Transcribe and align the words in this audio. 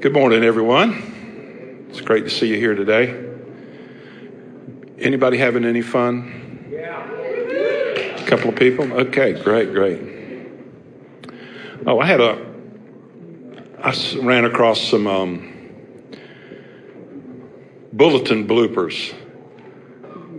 Good 0.00 0.14
morning, 0.14 0.44
everyone. 0.44 1.86
It's 1.90 2.00
great 2.00 2.24
to 2.24 2.30
see 2.30 2.46
you 2.46 2.56
here 2.56 2.74
today. 2.74 3.22
Anybody 4.98 5.36
having 5.36 5.66
any 5.66 5.82
fun? 5.82 6.70
Yeah. 6.70 7.06
A 7.06 8.24
couple 8.24 8.48
of 8.48 8.56
people? 8.56 8.90
Okay, 8.94 9.34
great, 9.42 9.74
great. 9.74 10.00
Oh, 11.86 12.00
I 12.00 12.06
had 12.06 12.22
a, 12.22 12.46
I 13.78 13.94
ran 14.22 14.46
across 14.46 14.80
some 14.80 15.06
um, 15.06 15.70
bulletin 17.92 18.48
bloopers. 18.48 19.14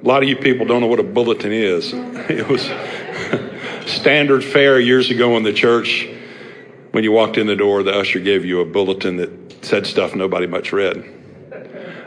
A 0.01 0.07
lot 0.07 0.23
of 0.23 0.29
you 0.29 0.37
people 0.37 0.65
don't 0.65 0.81
know 0.81 0.87
what 0.87 0.99
a 0.99 1.03
bulletin 1.03 1.51
is. 1.51 1.93
It 1.93 2.47
was 2.47 2.63
standard 3.85 4.43
fare 4.43 4.79
years 4.79 5.11
ago 5.11 5.37
in 5.37 5.43
the 5.43 5.53
church. 5.53 6.07
When 6.91 7.03
you 7.03 7.11
walked 7.11 7.37
in 7.37 7.47
the 7.47 7.55
door, 7.55 7.83
the 7.83 7.93
usher 7.93 8.19
gave 8.19 8.43
you 8.43 8.59
a 8.59 8.65
bulletin 8.65 9.17
that 9.17 9.65
said 9.65 9.87
stuff 9.87 10.13
nobody 10.13 10.47
much 10.47 10.73
read 10.73 11.03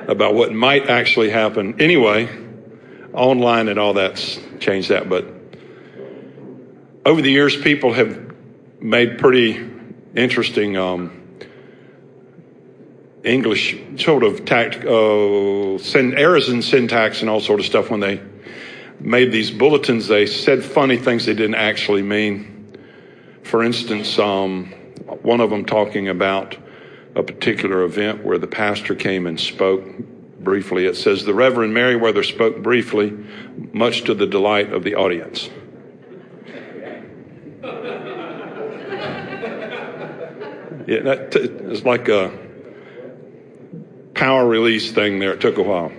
about 0.07 0.35
what 0.35 0.53
might 0.53 0.89
actually 0.89 1.31
happen. 1.31 1.81
Anyway, 1.81 2.29
online 3.15 3.69
and 3.69 3.79
all 3.79 3.95
that's 3.95 4.39
changed 4.61 4.91
that. 4.91 5.09
But 5.09 5.27
over 7.07 7.23
the 7.23 7.31
years, 7.31 7.57
people 7.57 7.95
have 7.95 8.35
made 8.81 9.19
pretty 9.19 9.71
interesting 10.15 10.77
um, 10.77 11.23
English 13.23 13.77
sort 13.97 14.23
of 14.23 14.45
tact, 14.45 14.85
uh, 14.85 15.79
errors 15.95 16.51
in 16.51 16.61
syntax 16.61 17.23
and 17.23 17.31
all 17.31 17.41
sort 17.41 17.61
of 17.61 17.67
stuff 17.67 17.91
when 17.91 18.01
they 18.01 18.21
made 19.01 19.33
these 19.33 19.51
bulletins. 19.51 20.09
They 20.09 20.27
said 20.27 20.63
funny 20.63 20.99
things 20.99 21.25
they 21.25 21.35
didn't 21.35 21.55
actually 21.55 22.03
mean. 22.03 22.54
For 23.45 23.63
instance, 23.63 24.19
um, 24.19 24.73
one 25.23 25.41
of 25.41 25.51
them 25.51 25.65
talking 25.65 26.09
about 26.09 26.57
a 27.15 27.23
particular 27.23 27.85
event 27.85 28.25
where 28.25 28.39
the 28.39 28.47
pastor 28.47 28.95
came 28.95 29.27
and 29.27 29.39
spoke 29.39 29.85
briefly. 30.41 30.87
It 30.87 30.97
says, 30.97 31.25
The 31.25 31.35
Reverend 31.35 31.73
Meriwether 31.73 32.23
spoke 32.23 32.63
briefly, 32.63 33.13
much 33.73 34.05
to 34.05 34.15
the 34.15 34.27
delight 34.27 34.73
of 34.73 34.83
the 34.83 34.97
audience. 34.97 35.49
Yeah, 40.87 41.01
that 41.01 41.33
t- 41.33 41.39
it's 41.39 41.83
like 41.83 42.09
a 42.09 42.31
power 44.13 44.47
release 44.47 44.93
thing 44.93 45.19
there. 45.19 45.33
It 45.33 45.41
took 45.41 45.57
a 45.57 45.63
while. 45.63 45.91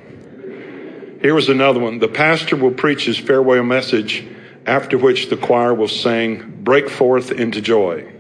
Here 1.22 1.34
was 1.34 1.50
another 1.50 1.80
one. 1.80 1.98
The 1.98 2.08
pastor 2.08 2.56
will 2.56 2.70
preach 2.70 3.06
his 3.06 3.18
farewell 3.18 3.64
message, 3.64 4.24
after 4.66 4.98
which 4.98 5.30
the 5.30 5.38
choir 5.38 5.74
will 5.74 5.88
sing, 5.88 6.60
Break 6.64 6.90
Forth 6.90 7.32
into 7.32 7.62
Joy. 7.62 8.12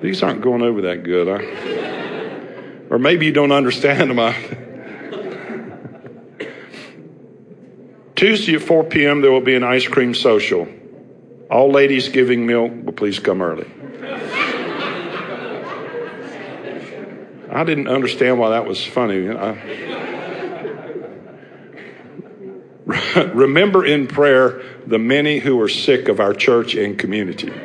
These 0.00 0.22
aren't 0.22 0.42
going 0.42 0.62
over 0.62 0.82
that 0.82 1.02
good. 1.02 1.26
Huh? 1.26 1.42
Or 2.90 2.98
maybe 2.98 3.26
you 3.26 3.32
don't 3.32 3.52
understand 3.52 4.16
them. 4.16 4.34
Tuesday 8.14 8.54
at 8.54 8.62
4 8.62 8.84
p.m., 8.84 9.20
there 9.20 9.30
will 9.30 9.40
be 9.40 9.54
an 9.54 9.64
ice 9.64 9.86
cream 9.86 10.14
social. 10.14 10.66
All 11.50 11.70
ladies 11.70 12.08
giving 12.08 12.46
milk 12.46 12.72
will 12.84 12.92
please 12.92 13.18
come 13.18 13.42
early. 13.42 13.70
I 17.50 17.64
didn't 17.64 17.88
understand 17.88 18.38
why 18.38 18.50
that 18.50 18.66
was 18.66 18.84
funny. 18.84 19.30
I, 19.30 20.07
remember 23.34 23.84
in 23.84 24.06
prayer 24.06 24.62
the 24.86 24.98
many 24.98 25.38
who 25.38 25.60
are 25.60 25.68
sick 25.68 26.08
of 26.08 26.20
our 26.20 26.34
church 26.34 26.74
and 26.74 26.98
community. 26.98 27.50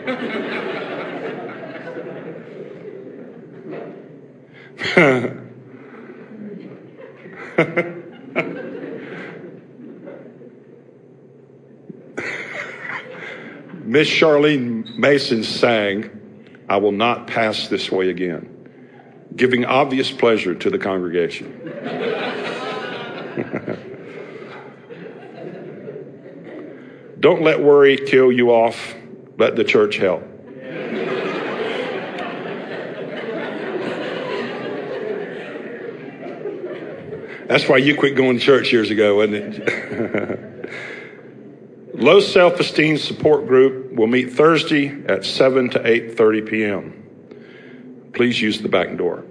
Miss 13.86 14.10
Charlene 14.10 14.98
Mason 14.98 15.44
sang, 15.44 16.10
I 16.68 16.78
will 16.78 16.92
not 16.92 17.28
pass 17.28 17.68
this 17.68 17.92
way 17.92 18.10
again, 18.10 18.50
giving 19.36 19.66
obvious 19.66 20.12
pleasure 20.12 20.56
to 20.56 20.70
the 20.70 20.80
congregation. 20.80 22.02
Don't 27.24 27.42
let 27.42 27.62
worry 27.62 27.96
kill 27.96 28.34
you 28.34 28.52
off. 28.52 28.96
Let 29.38 29.56
the 29.56 29.64
church 29.64 29.96
help. 29.96 30.24
That's 37.48 37.70
why 37.70 37.78
you 37.78 37.96
quit 37.96 38.18
going 38.18 38.40
to 38.40 38.44
church 38.44 38.74
years 38.74 38.90
ago, 38.90 39.16
wasn't 39.16 39.56
it? 39.56 40.70
Low 41.94 42.20
self-esteem 42.20 42.98
support 42.98 43.48
group 43.48 43.94
will 43.94 44.08
meet 44.08 44.34
Thursday 44.34 44.90
at 45.08 45.24
7 45.24 45.70
to 45.70 45.80
8:30 45.80 46.50
p.m. 46.50 48.12
Please 48.14 48.42
use 48.42 48.62
the 48.62 48.68
back 48.68 48.98
door. 48.98 49.24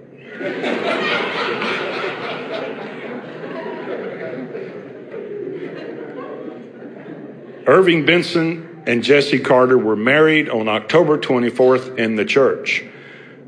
Irving 7.73 8.05
Benson 8.05 8.83
and 8.85 9.03
Jesse 9.03 9.39
Carter 9.39 9.79
were 9.79 9.95
married 9.95 10.47
on 10.47 10.67
October 10.67 11.17
24th 11.17 11.97
in 11.97 12.15
the 12.15 12.23
church. 12.23 12.85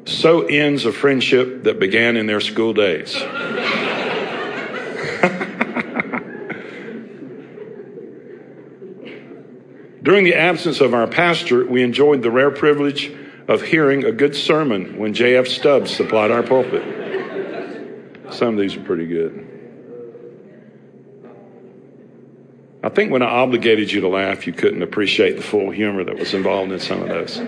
So 0.05 0.47
ends 0.47 0.85
a 0.85 0.91
friendship 0.91 1.65
that 1.65 1.79
began 1.79 2.17
in 2.17 2.25
their 2.25 2.41
school 2.41 2.73
days. 2.73 3.13
During 10.01 10.23
the 10.23 10.33
absence 10.33 10.81
of 10.81 10.95
our 10.95 11.05
pastor, 11.05 11.63
we 11.63 11.83
enjoyed 11.83 12.23
the 12.23 12.31
rare 12.31 12.49
privilege 12.49 13.11
of 13.47 13.61
hearing 13.61 14.05
a 14.05 14.11
good 14.11 14.35
sermon 14.35 14.97
when 14.97 15.13
J.F. 15.13 15.45
Stubbs 15.45 15.95
supplied 15.95 16.31
our 16.31 16.41
pulpit. 16.41 16.81
Some 18.31 18.55
of 18.55 18.59
these 18.59 18.75
are 18.75 18.81
pretty 18.81 19.05
good. 19.05 19.54
I 22.85 22.89
think 22.89 23.11
when 23.11 23.23
I 23.23 23.25
obligated 23.25 23.91
you 23.91 24.01
to 24.01 24.07
laugh, 24.07 24.45
you 24.45 24.53
couldn't 24.53 24.83
appreciate 24.83 25.37
the 25.37 25.41
full 25.41 25.71
humor 25.71 26.03
that 26.03 26.19
was 26.19 26.35
involved 26.35 26.71
in 26.71 26.79
some 26.79 27.01
of 27.01 27.09
those. 27.09 27.41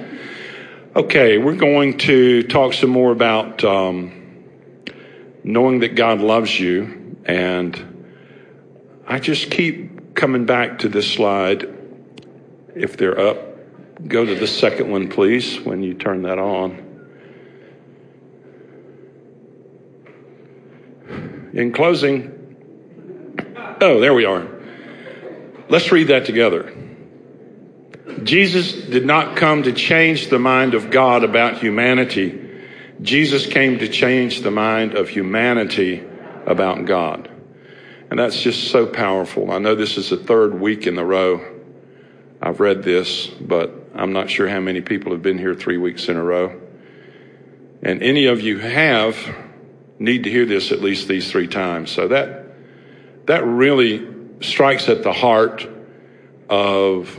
Okay, 0.95 1.37
we're 1.37 1.55
going 1.55 1.99
to 1.99 2.41
talk 2.41 2.73
some 2.73 2.89
more 2.89 3.11
about 3.11 3.63
um, 3.63 4.45
knowing 5.43 5.81
that 5.81 5.93
God 5.93 6.21
loves 6.21 6.59
you. 6.59 7.15
And 7.25 8.25
I 9.05 9.19
just 9.19 9.51
keep 9.51 10.15
coming 10.15 10.47
back 10.47 10.79
to 10.79 10.89
this 10.89 11.13
slide 11.13 11.71
if 12.73 12.97
they're 12.97 13.19
up, 13.19 13.37
go 14.07 14.25
to 14.25 14.33
the 14.33 14.47
second 14.47 14.89
one, 14.89 15.07
please, 15.07 15.59
when 15.61 15.83
you 15.83 15.93
turn 15.93 16.23
that 16.23 16.39
on. 16.39 16.83
In 21.53 21.71
closing, 21.73 23.45
oh, 23.81 23.99
there 23.99 24.15
we 24.15 24.25
are. 24.25 24.56
Let's 25.69 25.91
read 25.91 26.07
that 26.07 26.25
together. 26.25 26.73
Jesus 28.23 28.73
did 28.73 29.05
not 29.05 29.35
come 29.35 29.63
to 29.63 29.73
change 29.73 30.29
the 30.29 30.39
mind 30.39 30.73
of 30.73 30.89
God 30.89 31.23
about 31.23 31.57
humanity. 31.57 32.43
Jesus 33.01 33.45
came 33.45 33.79
to 33.79 33.87
change 33.87 34.41
the 34.41 34.51
mind 34.51 34.95
of 34.95 35.09
humanity 35.09 36.03
about 36.45 36.85
God. 36.85 37.29
And 38.09 38.17
that's 38.17 38.41
just 38.41 38.71
so 38.71 38.85
powerful. 38.85 39.51
I 39.51 39.59
know 39.59 39.75
this 39.75 39.97
is 39.97 40.09
the 40.09 40.17
third 40.17 40.59
week 40.59 40.87
in 40.87 40.97
a 40.97 41.03
row 41.03 41.57
I've 42.41 42.59
read 42.59 42.83
this, 42.83 43.27
but 43.27 43.89
I'm 43.95 44.13
not 44.13 44.29
sure 44.29 44.47
how 44.47 44.59
many 44.59 44.81
people 44.81 45.11
have 45.11 45.21
been 45.21 45.39
here 45.39 45.55
three 45.55 45.77
weeks 45.77 46.07
in 46.07 46.17
a 46.17 46.23
row. 46.23 46.61
And 47.81 48.03
any 48.03 48.25
of 48.25 48.41
you 48.41 48.59
have 48.59 49.17
need 49.99 50.23
to 50.25 50.29
hear 50.29 50.45
this 50.45 50.71
at 50.71 50.81
least 50.81 51.07
these 51.07 51.31
three 51.31 51.47
times. 51.47 51.91
So 51.91 52.07
that 52.09 52.45
that 53.25 53.45
really 53.45 53.99
strikes 54.41 54.89
at 54.89 55.03
the 55.03 55.13
heart 55.13 55.67
of 56.49 57.17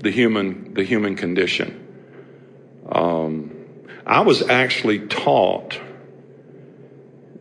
the 0.00 0.10
human 0.10 0.74
the 0.74 0.84
human 0.84 1.16
condition. 1.16 1.78
Um, 2.90 3.54
I 4.04 4.20
was 4.20 4.42
actually 4.48 5.06
taught 5.06 5.80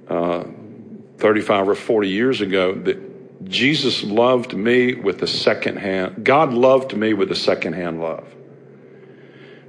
uh, 0.08 0.44
35 1.18 1.70
or 1.70 1.76
40 1.76 2.10
years 2.10 2.42
ago 2.42 2.74
that 2.74 3.48
Jesus 3.50 4.04
loved 4.04 4.54
me 4.54 4.94
with 4.94 5.22
a 5.24 5.28
second 5.28 5.78
hand. 5.78 6.24
God 6.24 6.54
loved 6.54 6.96
me 6.96 7.14
with 7.14 7.32
a 7.32 7.36
second 7.36 7.74
hand 7.74 8.02
love. 8.02 8.28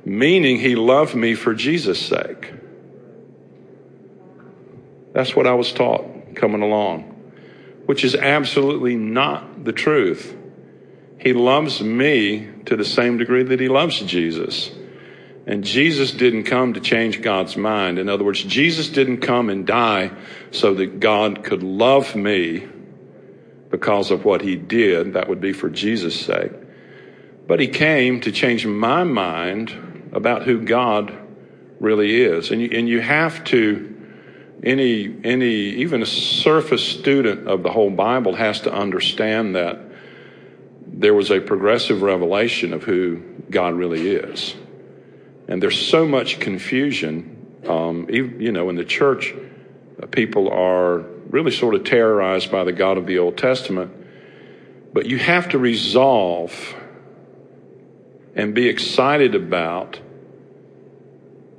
Meaning 0.04 0.58
he 0.58 0.74
loved 0.74 1.14
me 1.14 1.34
for 1.34 1.54
Jesus' 1.54 2.00
sake. 2.00 2.52
That's 5.12 5.36
what 5.36 5.46
I 5.46 5.54
was 5.54 5.72
taught 5.72 6.34
coming 6.34 6.62
along, 6.62 7.11
which 7.92 8.04
is 8.04 8.14
absolutely 8.14 8.96
not 8.96 9.66
the 9.66 9.72
truth. 9.74 10.34
He 11.18 11.34
loves 11.34 11.82
me 11.82 12.48
to 12.64 12.74
the 12.74 12.86
same 12.86 13.18
degree 13.18 13.42
that 13.42 13.60
he 13.60 13.68
loves 13.68 14.00
Jesus. 14.00 14.70
And 15.46 15.62
Jesus 15.62 16.10
didn't 16.10 16.44
come 16.44 16.72
to 16.72 16.80
change 16.80 17.20
God's 17.20 17.54
mind. 17.54 17.98
In 17.98 18.08
other 18.08 18.24
words, 18.24 18.42
Jesus 18.44 18.88
didn't 18.88 19.18
come 19.18 19.50
and 19.50 19.66
die 19.66 20.10
so 20.52 20.72
that 20.72 21.00
God 21.00 21.44
could 21.44 21.62
love 21.62 22.16
me 22.16 22.66
because 23.68 24.10
of 24.10 24.24
what 24.24 24.40
he 24.40 24.56
did. 24.56 25.12
That 25.12 25.28
would 25.28 25.42
be 25.42 25.52
for 25.52 25.68
Jesus' 25.68 26.18
sake. 26.18 26.52
But 27.46 27.60
he 27.60 27.68
came 27.68 28.22
to 28.22 28.32
change 28.32 28.64
my 28.64 29.04
mind 29.04 30.08
about 30.14 30.44
who 30.44 30.64
God 30.64 31.12
really 31.78 32.22
is. 32.22 32.52
And 32.52 32.62
you, 32.62 32.70
and 32.72 32.88
you 32.88 33.02
have 33.02 33.44
to, 33.44 34.01
any, 34.62 35.14
any, 35.24 35.54
even 35.54 36.02
a 36.02 36.06
surface 36.06 36.86
student 36.86 37.48
of 37.48 37.62
the 37.62 37.70
whole 37.70 37.90
Bible 37.90 38.34
has 38.34 38.60
to 38.62 38.72
understand 38.72 39.56
that 39.56 39.80
there 40.86 41.14
was 41.14 41.30
a 41.30 41.40
progressive 41.40 42.02
revelation 42.02 42.72
of 42.72 42.84
who 42.84 43.16
God 43.50 43.74
really 43.74 44.10
is. 44.10 44.54
And 45.48 45.62
there's 45.62 45.84
so 45.84 46.06
much 46.06 46.38
confusion, 46.38 47.60
um, 47.68 48.06
even, 48.10 48.40
you 48.40 48.52
know, 48.52 48.68
in 48.70 48.76
the 48.76 48.84
church, 48.84 49.34
uh, 50.00 50.06
people 50.06 50.48
are 50.50 50.98
really 51.30 51.50
sort 51.50 51.74
of 51.74 51.84
terrorized 51.84 52.52
by 52.52 52.62
the 52.62 52.72
God 52.72 52.98
of 52.98 53.06
the 53.06 53.18
Old 53.18 53.36
Testament. 53.36 53.92
But 54.92 55.06
you 55.06 55.18
have 55.18 55.48
to 55.50 55.58
resolve 55.58 56.52
and 58.34 58.54
be 58.54 58.68
excited 58.68 59.34
about 59.34 59.98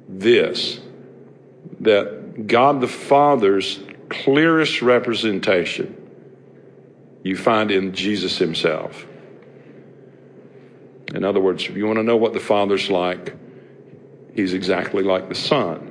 this 0.07 0.79
that 1.81 2.22
God 2.47 2.81
the 2.81 2.87
Father's 2.87 3.79
clearest 4.09 4.81
representation 4.81 5.99
you 7.23 7.37
find 7.37 7.71
in 7.71 7.93
Jesus 7.93 8.37
Himself. 8.37 9.05
In 11.13 11.23
other 11.23 11.39
words, 11.39 11.63
if 11.63 11.77
you 11.77 11.85
want 11.85 11.97
to 11.97 12.03
know 12.03 12.17
what 12.17 12.33
the 12.33 12.39
Father's 12.39 12.89
like, 12.89 13.35
He's 14.33 14.53
exactly 14.53 15.03
like 15.03 15.29
the 15.29 15.35
Son. 15.35 15.89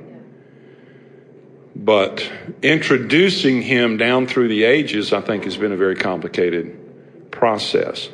But 1.75 2.29
introducing 2.61 3.61
Him 3.61 3.97
down 3.97 4.27
through 4.27 4.49
the 4.49 4.63
ages, 4.63 5.13
I 5.13 5.21
think, 5.21 5.45
has 5.45 5.57
been 5.57 5.71
a 5.71 5.77
very 5.77 5.95
complicated 5.95 7.31
process. 7.31 8.09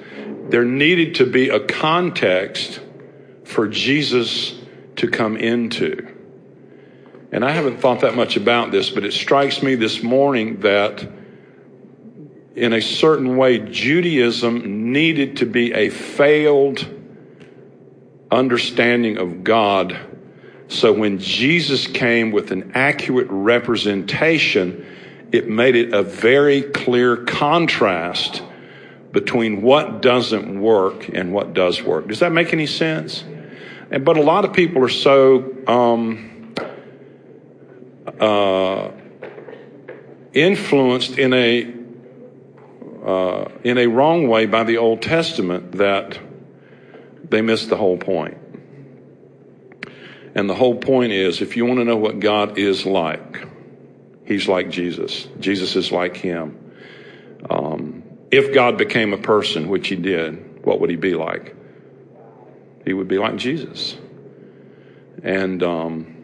There 0.49 0.65
needed 0.65 1.15
to 1.15 1.25
be 1.25 1.49
a 1.49 1.59
context 1.59 2.79
for 3.43 3.67
Jesus 3.67 4.55
to 4.97 5.07
come 5.07 5.35
into. 5.35 6.08
And 7.31 7.45
I 7.45 7.51
haven't 7.51 7.79
thought 7.79 8.01
that 8.01 8.15
much 8.15 8.37
about 8.37 8.71
this, 8.71 8.89
but 8.89 9.05
it 9.05 9.13
strikes 9.13 9.61
me 9.61 9.75
this 9.75 10.01
morning 10.01 10.61
that 10.61 11.07
in 12.55 12.73
a 12.73 12.81
certain 12.81 13.37
way, 13.37 13.59
Judaism 13.59 14.91
needed 14.91 15.37
to 15.37 15.45
be 15.45 15.71
a 15.73 15.89
failed 15.89 16.87
understanding 18.31 19.17
of 19.17 19.43
God. 19.43 19.97
So 20.67 20.91
when 20.91 21.19
Jesus 21.19 21.87
came 21.87 22.31
with 22.31 22.51
an 22.51 22.71
accurate 22.73 23.27
representation, 23.29 24.85
it 25.31 25.47
made 25.47 25.75
it 25.75 25.93
a 25.93 26.03
very 26.03 26.63
clear 26.63 27.17
contrast 27.17 28.41
between 29.11 29.61
what 29.61 30.01
doesn't 30.01 30.59
work 30.59 31.09
and 31.09 31.31
what 31.31 31.53
does 31.53 31.81
work. 31.81 32.07
Does 32.07 32.19
that 32.19 32.31
make 32.31 32.53
any 32.53 32.67
sense? 32.67 33.23
And, 33.91 34.03
But 34.03 34.17
a 34.17 34.21
lot 34.21 34.45
of 34.45 34.53
people 34.53 34.83
are 34.83 34.89
so 34.89 35.55
um, 35.67 36.38
uh, 38.19 38.91
influenced 40.33 41.17
in 41.17 41.33
a 41.33 41.73
uh, 43.05 43.49
in 43.63 43.77
a 43.77 43.87
wrong 43.87 44.27
way 44.27 44.45
by 44.45 44.63
the 44.63 44.77
Old 44.77 45.01
Testament 45.01 45.73
that 45.73 46.19
they 47.29 47.41
miss 47.41 47.67
the 47.67 47.77
whole 47.77 47.97
point. 47.97 48.37
And 50.35 50.49
the 50.49 50.55
whole 50.55 50.75
point 50.75 51.11
is 51.11 51.41
if 51.41 51.57
you 51.57 51.65
want 51.65 51.79
to 51.79 51.85
know 51.85 51.97
what 51.97 52.19
God 52.19 52.57
is 52.57 52.85
like, 52.85 53.47
He's 54.25 54.47
like 54.47 54.69
Jesus. 54.69 55.27
Jesus 55.39 55.75
is 55.75 55.91
like 55.91 56.15
Him. 56.17 56.73
Um, 57.49 58.03
if 58.29 58.53
God 58.53 58.77
became 58.77 59.13
a 59.13 59.17
person, 59.17 59.69
which 59.69 59.87
He 59.87 59.95
did, 59.95 60.63
what 60.63 60.79
would 60.81 60.89
He 60.89 60.95
be 60.95 61.15
like? 61.15 61.55
He 62.85 62.93
would 62.93 63.07
be 63.07 63.17
like 63.17 63.37
Jesus. 63.37 63.97
And 65.23 65.63
um, 65.63 66.18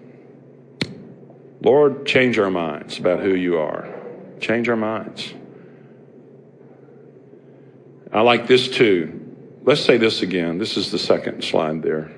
Lord, 1.65 2.06
change 2.06 2.38
our 2.38 2.51
minds 2.51 3.00
about 3.00 3.21
who 3.21 3.33
you 3.33 3.57
are. 3.57 3.89
Change 4.39 4.69
our 4.69 4.75
minds. 4.75 5.33
I 8.13 8.21
like 8.21 8.45
this 8.45 8.67
too. 8.67 9.35
Let's 9.63 9.81
say 9.81 9.97
this 9.97 10.21
again. 10.21 10.59
This 10.59 10.77
is 10.77 10.91
the 10.91 11.00
second 11.00 11.44
slide 11.44 11.81
there. 11.81 12.12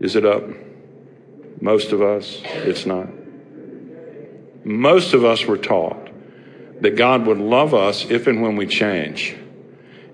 Is 0.00 0.16
it 0.16 0.26
up? 0.26 0.42
Most 1.60 1.92
of 1.92 2.02
us, 2.02 2.40
it's 2.42 2.86
not. 2.86 3.06
Most 4.64 5.14
of 5.14 5.24
us 5.24 5.44
were 5.44 5.58
taught 5.58 6.08
that 6.80 6.96
God 6.96 7.24
would 7.24 7.38
love 7.38 7.72
us 7.72 8.10
if 8.10 8.26
and 8.26 8.42
when 8.42 8.56
we 8.56 8.66
change. 8.66 9.36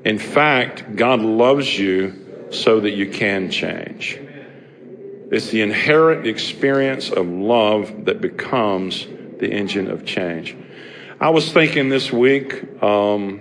In 0.05 0.19
fact, 0.19 0.95
God 0.95 1.21
loves 1.21 1.79
you 1.79 2.49
so 2.51 2.81
that 2.81 2.91
you 2.91 3.09
can 3.09 3.51
change. 3.51 4.21
It's 5.33 5.49
the 5.49 5.63
inherent 5.63 6.27
experience 6.27 7.09
of 7.09 7.27
love 7.27 8.05
that 8.05 8.21
becomes 8.21 9.07
the 9.39 9.51
engine 9.51 9.91
of 9.91 10.05
change. 10.05 10.55
I 11.19 11.31
was 11.31 11.51
thinking 11.51 11.89
this 11.89 12.13
week 12.13 12.83
um, 12.83 13.41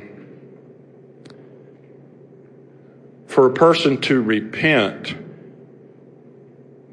for 3.27 3.45
a 3.45 3.53
person 3.53 3.99
to 4.03 4.21
repent, 4.21 5.17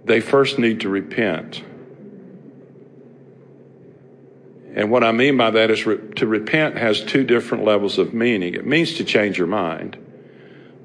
they 0.05 0.19
first 0.19 0.59
need 0.59 0.81
to 0.81 0.89
repent. 0.89 1.63
And 4.75 4.91
what 4.91 5.05
I 5.05 5.13
mean 5.13 5.37
by 5.37 5.53
that 5.53 5.71
is 5.71 5.87
re- 5.87 6.13
to 6.17 6.27
repent 6.27 6.77
has 6.77 7.05
two 7.05 7.23
different 7.23 7.65
levels 7.65 7.99
of 7.99 8.13
meaning. 8.13 8.55
It 8.55 8.67
means 8.67 8.95
to 8.95 9.05
change 9.05 9.39
your 9.39 9.47
mind 9.47 9.97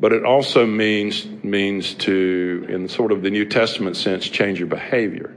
but 0.04 0.12
it 0.12 0.26
also 0.26 0.66
means 0.66 1.26
means 1.46 1.94
to 1.94 2.66
in 2.68 2.90
sort 2.90 3.14
of 3.14 3.22
the 3.22 3.30
new 3.30 3.46
testament 3.46 3.96
sense 3.96 4.28
change 4.28 4.60
your 4.60 4.68
behavior. 4.68 5.34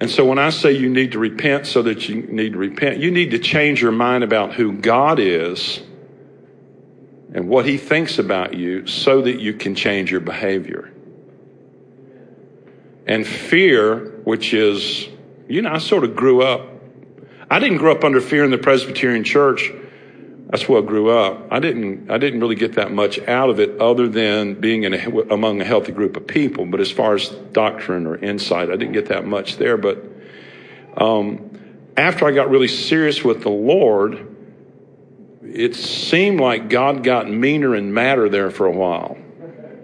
And 0.00 0.10
so 0.10 0.24
when 0.24 0.38
i 0.38 0.48
say 0.48 0.72
you 0.72 0.88
need 0.88 1.12
to 1.12 1.18
repent 1.18 1.66
so 1.66 1.82
that 1.82 2.08
you 2.08 2.22
need 2.22 2.54
to 2.54 2.58
repent 2.58 2.96
you 2.96 3.10
need 3.10 3.32
to 3.32 3.38
change 3.38 3.82
your 3.82 3.92
mind 3.92 4.24
about 4.24 4.54
who 4.54 4.72
god 4.72 5.18
is 5.18 5.82
and 7.34 7.50
what 7.50 7.66
he 7.66 7.76
thinks 7.76 8.18
about 8.18 8.54
you 8.54 8.86
so 8.86 9.20
that 9.20 9.38
you 9.38 9.52
can 9.52 9.74
change 9.74 10.10
your 10.10 10.20
behavior. 10.20 10.90
And 13.06 13.26
fear 13.26 14.22
which 14.24 14.54
is 14.54 15.06
you 15.50 15.60
know 15.60 15.70
i 15.70 15.76
sort 15.76 16.04
of 16.04 16.16
grew 16.16 16.40
up 16.40 16.66
i 17.50 17.58
didn't 17.58 17.76
grow 17.76 17.92
up 17.92 18.04
under 18.04 18.22
fear 18.22 18.42
in 18.42 18.50
the 18.50 18.56
presbyterian 18.56 19.22
church 19.22 19.70
that's 20.50 20.68
where 20.68 20.82
I 20.82 20.84
grew 20.84 21.10
up. 21.10 21.46
I 21.52 21.60
didn't, 21.60 22.10
I 22.10 22.18
didn't 22.18 22.40
really 22.40 22.56
get 22.56 22.72
that 22.72 22.90
much 22.90 23.20
out 23.20 23.50
of 23.50 23.60
it 23.60 23.80
other 23.80 24.08
than 24.08 24.54
being 24.54 24.82
in 24.82 24.94
a, 24.94 25.20
among 25.32 25.60
a 25.60 25.64
healthy 25.64 25.92
group 25.92 26.16
of 26.16 26.26
people. 26.26 26.66
But 26.66 26.80
as 26.80 26.90
far 26.90 27.14
as 27.14 27.28
doctrine 27.28 28.04
or 28.04 28.16
insight, 28.16 28.68
I 28.68 28.72
didn't 28.72 28.94
get 28.94 29.06
that 29.06 29.24
much 29.24 29.58
there. 29.58 29.76
But 29.76 30.04
um, 30.96 31.92
after 31.96 32.26
I 32.26 32.32
got 32.32 32.50
really 32.50 32.66
serious 32.66 33.22
with 33.22 33.42
the 33.42 33.50
Lord, 33.50 34.26
it 35.40 35.76
seemed 35.76 36.40
like 36.40 36.68
God 36.68 37.04
got 37.04 37.30
meaner 37.30 37.76
and 37.76 37.94
madder 37.94 38.28
there 38.28 38.50
for 38.50 38.66
a 38.66 38.72
while. 38.72 39.16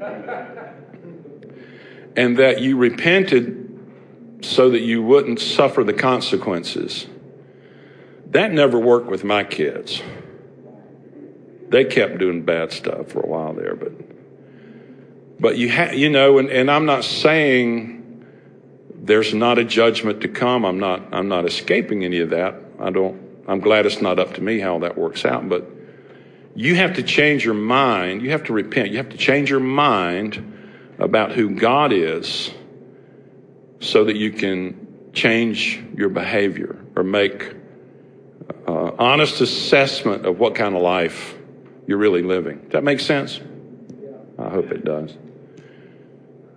and 2.17 2.39
that 2.39 2.61
you 2.61 2.77
repented 2.77 3.63
so 4.41 4.71
that 4.71 4.81
you 4.81 5.01
wouldn't 5.01 5.39
suffer 5.39 5.85
the 5.85 5.95
consequences. 5.95 7.07
That 8.31 8.51
never 8.51 8.81
worked 8.81 9.07
with 9.07 9.23
my 9.23 9.45
kids 9.45 10.03
they 11.69 11.85
kept 11.85 12.19
doing 12.19 12.43
bad 12.43 12.73
stuff 12.73 13.09
for 13.09 13.21
a 13.21 13.27
while 13.27 13.53
there, 13.53 13.75
but 13.75 13.93
but 15.39 15.59
you 15.59 15.69
have 15.69 15.95
you 15.95 16.09
know, 16.09 16.39
and, 16.39 16.49
and 16.49 16.71
I'm 16.71 16.87
not 16.87 17.05
saying 17.05 18.25
there's 18.95 19.35
not 19.35 19.59
a 19.59 19.65
judgment 19.65 20.23
to 20.23 20.29
come. 20.29 20.65
I'm 20.65 20.79
not 20.79 21.13
I'm 21.13 21.29
not 21.29 21.45
escaping 21.45 22.05
any 22.05 22.21
of 22.21 22.31
that. 22.31 22.55
I 22.81 22.91
don't 22.91 23.21
I'm 23.49 23.61
glad 23.61 23.87
it's 23.87 24.01
not 24.01 24.19
up 24.19 24.35
to 24.35 24.41
me 24.41 24.59
how 24.59 24.79
that 24.81 24.97
works 24.97 25.25
out, 25.25 25.49
but 25.49 25.71
you 26.55 26.75
have 26.77 26.95
to 26.95 27.03
change 27.03 27.45
your 27.45 27.55
mind. 27.55 28.23
You 28.23 28.31
have 28.31 28.45
to 28.45 28.53
repent. 28.53 28.91
You 28.91 28.97
have 28.97 29.11
to 29.11 29.17
change 29.17 29.51
your 29.51 29.61
mind 29.61 30.55
about 30.99 31.33
who 31.33 31.51
God 31.51 31.93
is 31.93 32.51
so 33.81 34.05
that 34.05 34.17
you 34.17 34.33
can 34.33 35.11
change 35.13 35.83
your 35.95 36.09
behavior 36.09 36.83
or 36.97 37.03
make 37.03 37.55
uh, 38.67 38.91
honest 38.99 39.41
assessment 39.41 40.25
of 40.27 40.39
what 40.39 40.55
kind 40.55 40.75
of 40.75 40.83
life 40.83 41.36
you're 41.87 41.99
really 41.99 42.23
living. 42.23 42.59
Does 42.63 42.73
that 42.73 42.85
make 42.85 43.01
sense? 43.01 43.41
I 44.39 44.49
hope 44.49 44.71
it 44.71 44.85
does. 44.85 45.17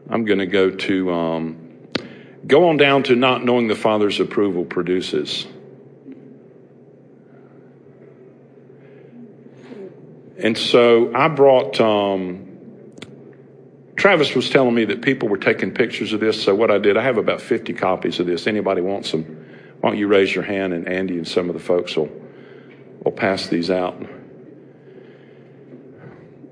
I'm 0.09 0.25
going 0.25 0.39
to 0.39 0.48
go 0.48 0.71
to 0.71 1.12
um, 1.12 1.77
go 2.45 2.69
on 2.69 2.77
down 2.77 3.03
to 3.03 3.15
not 3.15 3.43
knowing 3.43 3.67
the 3.67 3.75
Father's 3.75 4.19
approval 4.19 4.65
produces. 4.65 5.45
And 10.38 10.57
so 10.57 11.13
I 11.13 11.27
brought 11.27 11.79
um, 11.79 12.50
Travis 14.00 14.33
was 14.33 14.50
telling 14.50 14.74
me 14.74 14.86
that 14.86 15.01
people 15.01 15.27
were 15.27 15.38
taking 15.38 15.71
pictures 15.71 16.13
of 16.13 16.21
this. 16.21 16.41
So 16.41 16.55
what 16.55 16.71
I 16.71 16.77
did, 16.77 16.95
I 16.95 17.03
have 17.03 17.17
about 17.17 17.41
50 17.41 17.74
copies 17.74 18.21
of 18.21 18.27
this. 18.27 18.48
Anybody 18.48 18.79
wants 18.79 19.12
them? 19.12 19.45
Why 19.81 19.89
don't 19.89 20.00
you 20.00 20.07
raise 20.07 20.33
your 20.33 20.45
hand 20.45 20.74
and 20.74 20.88
Andy 20.88 21.17
and 21.17 21.27
some 21.27 21.50
of 21.50 21.53
the 21.53 21.59
folks 21.59 21.98
will, 21.98 22.09
will 23.03 23.12
pass 23.12 23.48
these 23.48 23.69
out. 23.69 24.01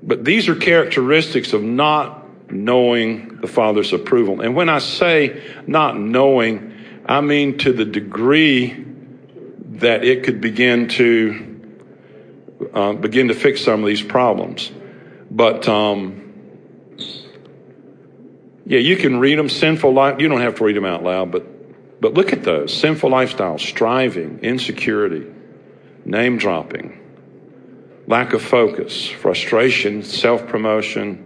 But 0.02 0.24
these 0.24 0.48
are 0.48 0.54
characteristics 0.54 1.52
of 1.52 1.62
not 1.62 2.50
knowing 2.50 3.40
the 3.40 3.48
Father's 3.48 3.92
approval. 3.92 4.40
And 4.40 4.54
when 4.54 4.68
I 4.68 4.78
say 4.78 5.42
not 5.66 5.98
knowing, 5.98 6.74
I 7.04 7.20
mean 7.20 7.58
to 7.58 7.72
the 7.72 7.84
degree 7.84 8.84
that 9.72 10.04
it 10.04 10.24
could 10.24 10.40
begin 10.40 10.88
to 10.88 11.44
uh, 12.72 12.92
begin 12.94 13.28
to 13.28 13.34
fix 13.34 13.60
some 13.60 13.80
of 13.80 13.86
these 13.86 14.02
problems. 14.02 14.70
But 15.30 15.68
um, 15.68 16.32
yeah, 18.66 18.80
you 18.80 18.96
can 18.96 19.18
read 19.18 19.38
them. 19.38 19.48
Sinful 19.48 19.92
life. 19.92 20.20
You 20.20 20.28
don't 20.28 20.40
have 20.40 20.56
to 20.56 20.64
read 20.64 20.76
them 20.76 20.84
out 20.84 21.02
loud, 21.02 21.30
but 21.30 22.00
but 22.00 22.14
look 22.14 22.32
at 22.32 22.44
those 22.44 22.74
sinful 22.74 23.10
lifestyles: 23.10 23.60
striving, 23.60 24.40
insecurity, 24.40 25.26
name 26.04 26.38
dropping, 26.38 26.98
lack 28.08 28.32
of 28.32 28.42
focus, 28.42 29.06
frustration, 29.06 30.02
self 30.02 30.48
promotion, 30.48 31.24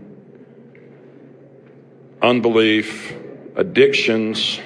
unbelief, 2.20 3.14
addictions, 3.54 4.60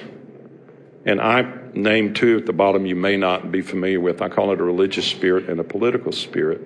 and 1.05 1.21
I 1.21 1.53
name 1.73 2.15
two 2.15 2.37
at 2.37 2.47
the 2.47 2.53
bottom 2.53 2.87
you 2.87 2.95
may 2.95 3.17
not 3.17 3.51
be 3.51 3.61
familiar 3.61 4.01
with. 4.01 4.21
I 4.21 4.29
call 4.29 4.51
it 4.51 4.59
a 4.59 4.63
religious 4.63 5.05
spirit 5.05 5.47
and 5.47 5.59
a 5.59 5.63
political 5.63 6.11
spirit. 6.11 6.61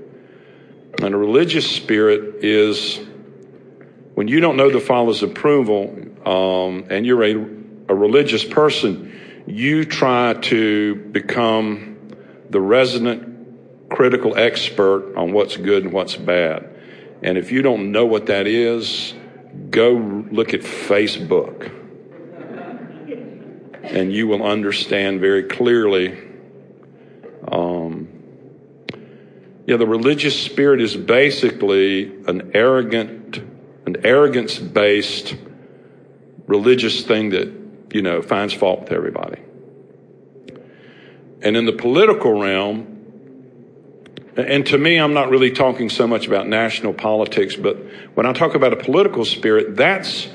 And 1.02 1.14
a 1.14 1.18
religious 1.18 1.70
spirit 1.70 2.44
is 2.44 3.00
when 4.14 4.30
you 4.30 4.40
don't 4.40 4.56
know 4.56 4.70
the 4.70 4.80
Father's 4.80 5.22
approval 5.22 5.96
um, 6.26 6.86
and 6.90 7.06
you're 7.06 7.24
a, 7.24 7.34
a 7.90 7.96
religious 7.96 8.46
person, 8.46 9.44
you 9.48 9.84
try 9.84 10.34
to 10.34 10.96
become 10.96 11.98
the 12.50 12.62
resident 12.62 13.31
critical 13.92 14.38
expert 14.38 15.16
on 15.16 15.34
what's 15.34 15.58
good 15.58 15.84
and 15.84 15.94
what's 15.94 16.16
bad. 16.16 16.68
And 17.22 17.38
if 17.38 17.52
you 17.52 17.62
don't 17.62 17.92
know 17.92 18.06
what 18.06 18.28
that 18.28 18.48
is, 18.48 19.14
go 19.70 19.92
look 19.92 20.54
at 20.54 20.62
Facebook. 20.62 21.78
And 23.84 24.14
you 24.14 24.28
will 24.28 24.44
understand 24.44 25.20
very 25.20 25.44
clearly. 25.44 26.18
Um, 27.52 28.08
yeah, 29.68 29.76
the 29.78 29.86
religious 29.86 30.42
spirit 30.42 30.82
is 30.82 30.96
basically 30.96 32.06
an 32.26 32.52
arrogant, 32.54 33.38
an 33.86 34.06
arrogance 34.06 34.58
based 34.58 35.36
religious 36.48 37.04
thing 37.04 37.32
that, 37.32 37.52
you 37.94 38.02
know, 38.02 38.22
finds 38.22 38.54
fault 38.54 38.82
with 38.82 38.92
everybody. 38.92 39.42
And 41.42 41.58
in 41.58 41.66
the 41.66 41.74
political 41.74 42.40
realm, 42.40 42.91
and 44.36 44.66
to 44.68 44.78
me, 44.78 44.98
I'm 44.98 45.14
not 45.14 45.30
really 45.30 45.52
talking 45.52 45.90
so 45.90 46.08
much 46.08 46.28
about 46.28 46.48
national 46.48 46.94
politics, 46.94 47.56
but 47.56 47.78
when 48.14 48.26
I 48.26 48.34
talk 48.34 48.56
about 48.56 48.72
a 48.72 48.78
political 48.78 49.26
spirit, 49.26 49.76
that's, 49.76 50.30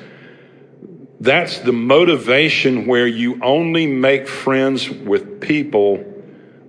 that's 1.20 1.60
the 1.60 1.72
motivation 1.72 2.86
where 2.86 3.06
you 3.06 3.42
only 3.42 3.86
make 3.86 4.28
friends 4.28 4.90
with 4.90 5.40
people 5.40 6.04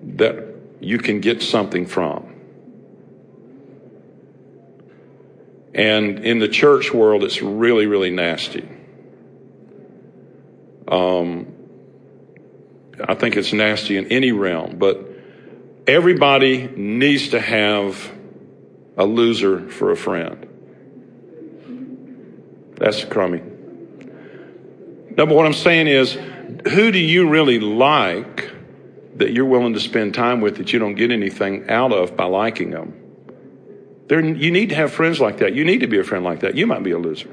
that 0.04 0.46
you 0.80 0.98
can 0.98 1.20
get 1.20 1.42
something 1.42 1.86
from. 1.86 2.34
And 5.74 6.20
in 6.26 6.40
the 6.40 6.48
church 6.48 6.94
world, 6.94 7.24
it's 7.24 7.42
really, 7.42 7.88
really 7.88 8.10
nasty. 8.10 8.68
Um, 10.88 11.54
I 13.06 13.16
think 13.16 13.36
it's 13.36 13.54
nasty 13.54 13.98
in 13.98 14.08
any 14.08 14.32
realm, 14.32 14.78
but 14.78 15.17
Everybody 15.88 16.68
needs 16.68 17.30
to 17.30 17.40
have 17.40 18.12
a 18.98 19.06
loser 19.06 19.70
for 19.70 19.92
a 19.92 19.96
friend. 19.96 20.46
That's 22.76 23.06
crummy. 23.06 23.42
No, 25.18 25.26
what 25.26 25.46
I'm 25.46 25.54
saying 25.54 25.88
is, 25.88 26.18
who 26.70 26.92
do 26.92 27.00
you 27.00 27.30
really 27.30 27.62
like 27.62 28.52
that 29.16 29.32
you're 29.32 29.46
willing 29.46 29.76
to 29.76 29.80
spend 29.80 30.14
time 30.14 30.42
with 30.42 30.58
that 30.58 30.74
you 30.74 30.80
don't 30.80 30.96
get 30.96 31.10
anything 31.10 31.70
out 31.70 31.94
of 31.94 32.18
by 32.18 32.26
liking 32.26 32.72
them? 32.72 32.94
There, 34.08 34.20
you 34.20 34.52
need 34.52 34.70
to 34.70 34.76
have 34.76 34.92
friends 34.92 35.22
like 35.22 35.38
that. 35.38 35.56
You 35.56 35.64
need 35.64 35.80
to 35.80 35.88
be 35.88 36.00
a 36.00 36.04
friend 36.04 36.26
like 36.26 36.42
that. 36.42 36.56
You 36.56 36.68
might 36.68 36.84
be 36.84 36.92
a 36.92 37.00
loser. 37.00 37.30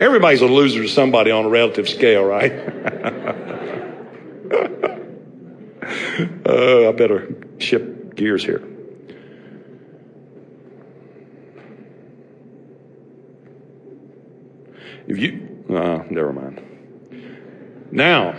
Everybody's 0.00 0.40
a 0.40 0.46
loser 0.46 0.82
to 0.82 0.88
somebody 0.88 1.30
on 1.30 1.44
a 1.44 1.48
relative 1.48 1.90
scale, 1.90 2.24
right? 2.24 2.52
uh, 6.46 6.88
I 6.88 6.92
better 6.92 7.45
shift 7.58 8.14
gears 8.14 8.44
here. 8.44 8.62
If 15.06 15.18
you, 15.18 15.64
uh, 15.70 16.04
never 16.10 16.32
mind. 16.32 16.62
Now, 17.92 18.34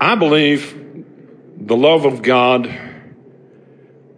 I 0.00 0.14
believe 0.16 0.74
the 1.56 1.76
love 1.76 2.04
of 2.04 2.22
God, 2.22 2.66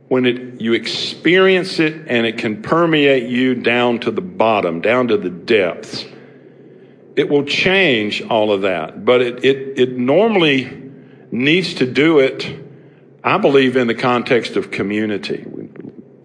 when 0.08 0.26
it, 0.26 0.61
you 0.61 0.73
experience 0.73 1.78
it 1.78 2.08
and 2.08 2.26
it 2.26 2.38
can 2.38 2.62
permeate 2.62 3.28
you 3.28 3.54
down 3.54 4.00
to 4.00 4.11
the 4.11 4.23
bottom, 4.23 4.80
down 4.80 5.08
to 5.08 5.16
the 5.16 5.30
depths, 5.30 6.04
it 7.14 7.28
will 7.28 7.44
change 7.44 8.23
all 8.23 8.52
of 8.52 8.62
that. 8.62 9.04
But 9.04 9.20
it, 9.20 9.44
it, 9.44 9.78
it 9.78 9.97
normally 9.97 10.90
needs 11.30 11.75
to 11.75 11.87
do 11.87 12.20
it, 12.20 12.67
I 13.22 13.38
believe, 13.38 13.76
in 13.76 13.87
the 13.87 13.94
context 13.94 14.56
of 14.56 14.70
community. 14.70 15.44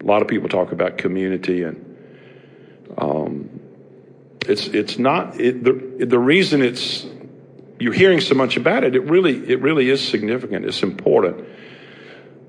A 0.00 0.04
lot 0.04 0.22
of 0.22 0.28
people 0.28 0.48
talk 0.48 0.72
about 0.72 0.98
community, 0.98 1.62
and 1.62 1.96
um, 2.96 3.60
it's 4.46 4.68
it's 4.68 4.98
not 4.98 5.40
it, 5.40 5.64
the 5.64 6.06
the 6.06 6.18
reason 6.18 6.62
it's 6.62 7.06
you're 7.80 7.92
hearing 7.92 8.20
so 8.20 8.34
much 8.34 8.56
about 8.56 8.84
it. 8.84 8.94
It 8.94 9.02
really 9.02 9.50
it 9.50 9.60
really 9.60 9.90
is 9.90 10.06
significant. 10.06 10.66
It's 10.66 10.82
important, 10.82 11.44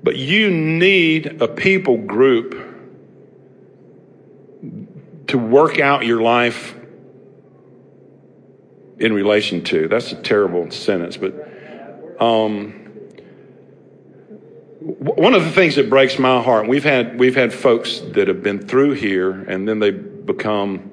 but 0.02 0.16
you 0.16 0.50
need 0.50 1.42
a 1.42 1.48
people 1.48 1.98
group 1.98 2.74
to 5.28 5.38
work 5.38 5.80
out 5.80 6.06
your 6.06 6.22
life 6.22 6.74
in 8.98 9.12
relation 9.12 9.64
to. 9.64 9.88
That's 9.88 10.12
a 10.12 10.16
terrible 10.16 10.70
sentence, 10.70 11.16
but 11.16 11.34
um, 12.20 12.85
one 14.86 15.34
of 15.34 15.44
the 15.44 15.50
things 15.50 15.74
that 15.74 15.90
breaks 15.90 16.16
my 16.16 16.40
heart, 16.40 16.68
we've 16.68 16.84
had 16.84 17.18
we've 17.18 17.34
had 17.34 17.52
folks 17.52 17.98
that 18.12 18.28
have 18.28 18.42
been 18.42 18.66
through 18.66 18.92
here, 18.92 19.32
and 19.32 19.68
then 19.68 19.80
they 19.80 19.90
become 19.90 20.92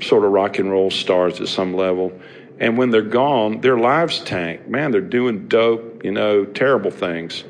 sort 0.00 0.24
of 0.24 0.30
rock 0.30 0.58
and 0.58 0.70
roll 0.70 0.90
stars 0.90 1.40
at 1.40 1.48
some 1.48 1.74
level, 1.74 2.12
and 2.60 2.78
when 2.78 2.90
they're 2.90 3.02
gone, 3.02 3.60
their 3.60 3.76
lives 3.76 4.20
tank. 4.20 4.68
Man, 4.68 4.92
they're 4.92 5.00
doing 5.00 5.48
dope, 5.48 6.04
you 6.04 6.12
know, 6.12 6.44
terrible 6.44 6.92
things, 6.92 7.42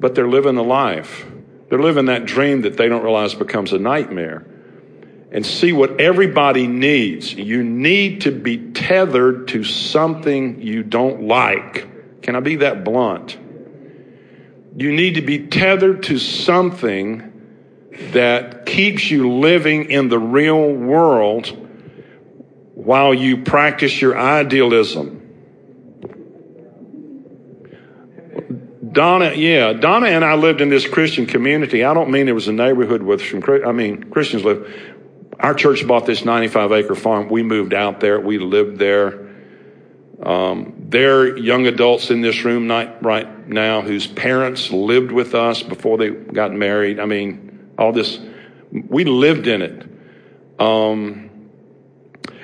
but 0.00 0.16
they're 0.16 0.28
living 0.28 0.56
a 0.56 0.62
life. 0.62 1.24
They're 1.68 1.82
living 1.82 2.06
that 2.06 2.24
dream 2.24 2.62
that 2.62 2.76
they 2.76 2.88
don't 2.88 3.02
realize 3.02 3.34
becomes 3.34 3.72
a 3.72 3.78
nightmare. 3.78 4.44
And 5.30 5.44
see 5.44 5.72
what 5.72 6.00
everybody 6.00 6.68
needs. 6.68 7.34
You 7.34 7.64
need 7.64 8.20
to 8.20 8.30
be 8.30 8.70
tethered 8.72 9.48
to 9.48 9.64
something 9.64 10.62
you 10.62 10.84
don't 10.84 11.22
like 11.22 11.88
can 12.24 12.36
I 12.36 12.40
be 12.40 12.56
that 12.56 12.84
blunt? 12.84 13.36
You 14.76 14.92
need 14.92 15.14
to 15.14 15.22
be 15.22 15.46
tethered 15.46 16.04
to 16.04 16.18
something 16.18 17.30
that 18.12 18.66
keeps 18.66 19.10
you 19.10 19.30
living 19.30 19.90
in 19.90 20.08
the 20.08 20.18
real 20.18 20.72
world 20.72 21.46
while 22.74 23.14
you 23.14 23.42
practice 23.44 24.00
your 24.00 24.18
idealism. 24.18 25.20
Donna, 28.90 29.32
yeah, 29.34 29.72
Donna 29.72 30.06
and 30.06 30.24
I 30.24 30.34
lived 30.34 30.60
in 30.60 30.68
this 30.70 30.86
Christian 30.86 31.26
community. 31.26 31.84
I 31.84 31.94
don't 31.94 32.10
mean 32.10 32.28
it 32.28 32.32
was 32.32 32.48
a 32.48 32.52
neighborhood 32.52 33.02
with 33.02 33.22
some, 33.22 33.42
I 33.64 33.72
mean, 33.72 34.04
Christians 34.04 34.44
live. 34.44 34.72
Our 35.38 35.54
church 35.54 35.86
bought 35.86 36.06
this 36.06 36.24
95 36.24 36.72
acre 36.72 36.94
farm. 36.94 37.28
We 37.28 37.42
moved 37.42 37.74
out 37.74 38.00
there. 38.00 38.20
We 38.20 38.38
lived 38.38 38.78
there. 38.78 39.30
Um, 40.22 40.83
there 40.86 41.20
are 41.20 41.36
young 41.38 41.66
adults 41.66 42.10
in 42.10 42.20
this 42.20 42.44
room 42.44 42.68
right 42.68 43.48
now 43.48 43.80
whose 43.80 44.06
parents 44.06 44.70
lived 44.70 45.10
with 45.10 45.34
us 45.34 45.62
before 45.62 45.96
they 45.96 46.10
got 46.10 46.52
married. 46.52 47.00
I 47.00 47.06
mean, 47.06 47.70
all 47.78 47.92
this, 47.92 48.20
we 48.70 49.04
lived 49.04 49.46
in 49.46 49.62
it. 49.62 49.86
Um, 50.60 51.50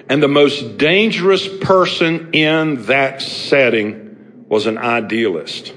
and 0.08 0.22
the 0.22 0.28
most 0.28 0.78
dangerous 0.78 1.46
person 1.60 2.30
in 2.32 2.86
that 2.86 3.20
setting 3.20 4.46
was 4.48 4.66
an 4.66 4.78
idealist. 4.78 5.74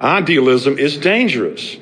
Idealism 0.00 0.78
is 0.78 0.96
dangerous. 0.96 1.76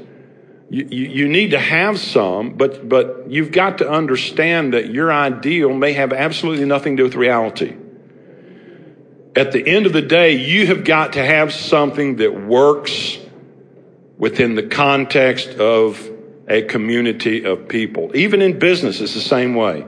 You, 0.68 0.86
you, 0.90 1.06
you, 1.08 1.28
need 1.28 1.52
to 1.52 1.58
have 1.58 1.98
some, 1.98 2.54
but, 2.56 2.88
but 2.88 3.30
you've 3.30 3.50
got 3.50 3.78
to 3.78 3.88
understand 3.88 4.74
that 4.74 4.90
your 4.90 5.12
ideal 5.12 5.72
may 5.72 5.94
have 5.94 6.12
absolutely 6.12 6.66
nothing 6.66 6.96
to 6.96 7.02
do 7.02 7.04
with 7.04 7.14
reality. 7.14 7.76
At 9.40 9.52
the 9.52 9.66
end 9.66 9.86
of 9.86 9.94
the 9.94 10.02
day, 10.02 10.32
you 10.32 10.66
have 10.66 10.84
got 10.84 11.14
to 11.14 11.24
have 11.24 11.54
something 11.54 12.16
that 12.16 12.46
works 12.46 13.16
within 14.18 14.54
the 14.54 14.64
context 14.64 15.48
of 15.58 15.98
a 16.46 16.60
community 16.60 17.46
of 17.46 17.66
people. 17.66 18.14
Even 18.14 18.42
in 18.42 18.58
business, 18.58 19.00
it's 19.00 19.14
the 19.14 19.20
same 19.22 19.54
way. 19.54 19.86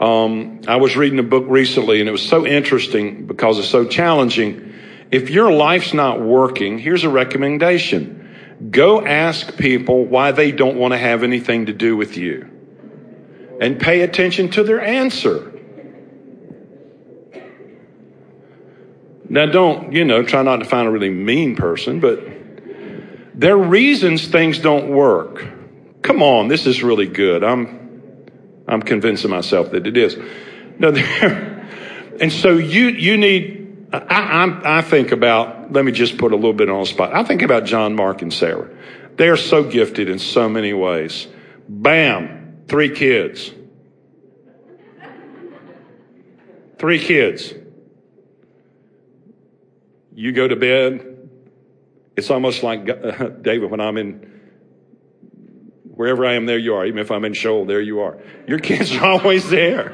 Um, 0.00 0.62
I 0.66 0.76
was 0.76 0.96
reading 0.96 1.18
a 1.18 1.22
book 1.22 1.44
recently 1.48 2.00
and 2.00 2.08
it 2.08 2.12
was 2.12 2.26
so 2.26 2.46
interesting 2.46 3.26
because 3.26 3.58
it's 3.58 3.68
so 3.68 3.84
challenging. 3.84 4.72
If 5.10 5.28
your 5.28 5.52
life's 5.52 5.92
not 5.92 6.18
working, 6.18 6.78
here's 6.78 7.04
a 7.04 7.10
recommendation. 7.10 8.70
Go 8.70 9.04
ask 9.04 9.58
people 9.58 10.06
why 10.06 10.32
they 10.32 10.50
don't 10.50 10.78
want 10.78 10.92
to 10.92 10.98
have 10.98 11.24
anything 11.24 11.66
to 11.66 11.74
do 11.74 11.94
with 11.94 12.16
you 12.16 12.48
and 13.60 13.78
pay 13.78 14.00
attention 14.00 14.50
to 14.52 14.64
their 14.64 14.80
answer. 14.80 15.51
Now, 19.32 19.46
don't, 19.46 19.94
you 19.94 20.04
know, 20.04 20.22
try 20.22 20.42
not 20.42 20.56
to 20.56 20.66
find 20.66 20.86
a 20.86 20.90
really 20.90 21.08
mean 21.08 21.56
person, 21.56 22.00
but 22.00 22.22
there 23.34 23.54
are 23.54 23.58
reasons 23.58 24.28
things 24.28 24.58
don't 24.58 24.90
work. 24.90 25.42
Come 26.02 26.22
on, 26.22 26.48
this 26.48 26.66
is 26.66 26.82
really 26.82 27.06
good. 27.06 27.42
I'm, 27.42 28.26
I'm 28.68 28.82
convincing 28.82 29.30
myself 29.30 29.70
that 29.70 29.86
it 29.86 29.96
is. 29.96 30.18
No, 30.78 30.90
and 32.20 32.30
so 32.30 32.58
you, 32.58 32.88
you 32.88 33.16
need, 33.16 33.88
I, 33.90 34.00
I, 34.00 34.78
I 34.78 34.82
think 34.82 35.12
about, 35.12 35.72
let 35.72 35.82
me 35.82 35.92
just 35.92 36.18
put 36.18 36.32
a 36.32 36.36
little 36.36 36.52
bit 36.52 36.68
on 36.68 36.80
the 36.80 36.86
spot. 36.86 37.14
I 37.14 37.24
think 37.24 37.40
about 37.40 37.64
John, 37.64 37.94
Mark, 37.94 38.20
and 38.20 38.30
Sarah. 38.30 38.68
They 39.16 39.30
are 39.30 39.38
so 39.38 39.64
gifted 39.64 40.10
in 40.10 40.18
so 40.18 40.46
many 40.50 40.74
ways. 40.74 41.26
Bam, 41.70 42.64
three 42.68 42.94
kids. 42.94 43.50
Three 46.78 46.98
kids 46.98 47.54
you 50.14 50.32
go 50.32 50.46
to 50.46 50.56
bed, 50.56 51.30
it's 52.16 52.30
almost 52.30 52.62
like 52.62 52.88
uh, 52.88 53.28
David 53.42 53.70
when 53.70 53.80
I'm 53.80 53.96
in 53.96 54.32
wherever 55.94 56.26
I 56.26 56.34
am, 56.34 56.46
there 56.46 56.58
you 56.58 56.74
are. 56.74 56.86
Even 56.86 56.98
if 56.98 57.10
I'm 57.10 57.24
in 57.24 57.34
Sheol, 57.34 57.64
there 57.64 57.80
you 57.80 58.00
are. 58.00 58.18
Your 58.46 58.58
kids 58.58 58.94
are 58.96 59.04
always 59.20 59.48
there. 59.50 59.92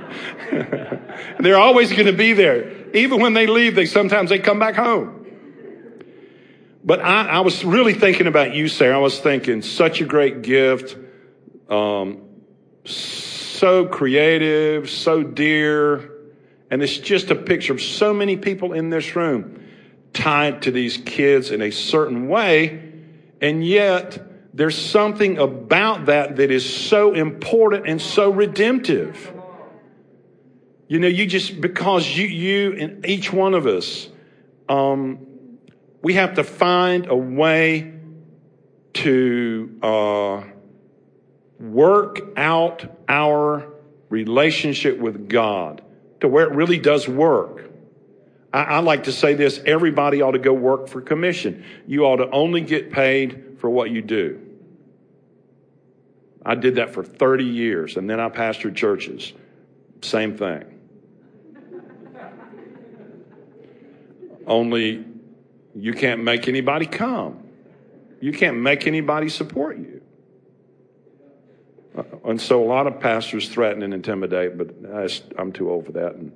They're 1.41 1.59
always 1.59 1.91
going 1.93 2.07
to 2.07 2.13
be 2.13 2.33
there. 2.33 2.89
Even 2.97 3.21
when 3.21 3.35
they 3.35 3.47
leave, 3.47 3.75
they 3.75 3.87
sometimes 3.87 4.31
they 4.31 4.39
come 4.39 4.59
back 4.59 4.75
home. 4.75 5.27
But 6.85 7.01
I, 7.01 7.27
I 7.27 7.41
was 7.41 7.65
really 7.65 7.93
thinking 7.93 8.27
about 8.27 8.55
you, 8.55 8.69
Sarah. 8.69 8.97
I 8.97 9.01
was 9.01 9.19
thinking 9.19 9.63
such 9.63 10.01
a 10.01 10.05
great 10.05 10.43
gift, 10.43 10.97
um, 11.69 12.23
so 12.85 13.87
creative, 13.87 14.89
so 14.89 15.23
dear, 15.23 16.11
and 16.71 16.83
it's 16.83 16.97
just 16.97 17.31
a 17.31 17.35
picture 17.35 17.75
of 17.75 17.83
so 17.83 18.15
many 18.15 18.37
people 18.37 18.73
in 18.73 18.89
this 18.89 19.15
room 19.15 19.68
tied 20.12 20.62
to 20.62 20.71
these 20.71 20.97
kids 20.97 21.50
in 21.50 21.62
a 21.62 21.71
certain 21.71 22.29
way. 22.29 22.83
And 23.41 23.65
yet, 23.65 24.19
there's 24.53 24.77
something 24.77 25.38
about 25.38 26.07
that 26.07 26.37
that 26.37 26.50
is 26.50 26.69
so 26.69 27.15
important 27.15 27.87
and 27.87 28.00
so 28.00 28.31
redemptive. 28.31 29.33
You 30.88 30.99
know, 30.99 31.07
you 31.07 31.27
just, 31.27 31.61
because 31.61 32.09
you, 32.09 32.27
you 32.27 32.73
and 32.73 33.07
each 33.07 33.33
one 33.33 33.55
of 33.55 33.67
us, 33.67 34.09
um, 34.69 35.27
we 36.03 36.15
have 36.15 36.35
to 36.35 36.45
find 36.45 37.07
a 37.09 37.17
way 37.17 37.93
to 38.95 39.79
uh, 39.83 40.43
work 41.61 42.21
out 42.37 42.85
our 43.09 43.73
relationship 44.09 44.99
with 44.99 45.29
God 45.29 45.83
to 46.21 46.29
where 46.29 46.47
it 46.47 46.55
really 46.55 46.79
does 46.79 47.07
work. 47.09 47.68
I, 48.52 48.62
I 48.62 48.78
like 48.81 49.05
to 49.05 49.12
say 49.12 49.35
this 49.35 49.61
everybody 49.64 50.23
ought 50.23 50.33
to 50.33 50.38
go 50.38 50.52
work 50.52 50.88
for 50.88 51.00
commission. 51.00 51.65
You 51.87 52.04
ought 52.06 52.17
to 52.17 52.30
only 52.30 52.61
get 52.61 52.91
paid 52.91 53.56
for 53.58 53.69
what 53.69 53.91
you 53.91 54.02
do. 54.02 54.41
I 56.45 56.54
did 56.54 56.76
that 56.76 56.95
for 56.95 57.04
30 57.04 57.45
years, 57.45 57.97
and 57.97 58.08
then 58.08 58.21
I 58.21 58.28
pastored 58.30 58.75
churches. 58.75 59.32
Same 60.00 60.37
thing. 60.37 60.65
Only 64.47 65.04
you 65.75 65.93
can't 65.93 66.23
make 66.23 66.49
anybody 66.49 66.87
come. 66.87 67.43
You 68.21 68.32
can't 68.32 68.56
make 68.56 68.87
anybody 68.87 69.28
support 69.28 69.76
you. 69.76 70.00
Uh, 71.97 72.02
and 72.25 72.41
so 72.41 72.63
a 72.63 72.67
lot 72.67 72.87
of 72.87 72.99
pastors 72.99 73.49
threaten 73.49 73.82
and 73.82 73.93
intimidate, 73.93 74.56
but 74.56 74.71
I'm 75.37 75.52
too 75.52 75.71
old 75.71 75.87
for 75.87 75.93
that. 75.93 76.15
And 76.15 76.32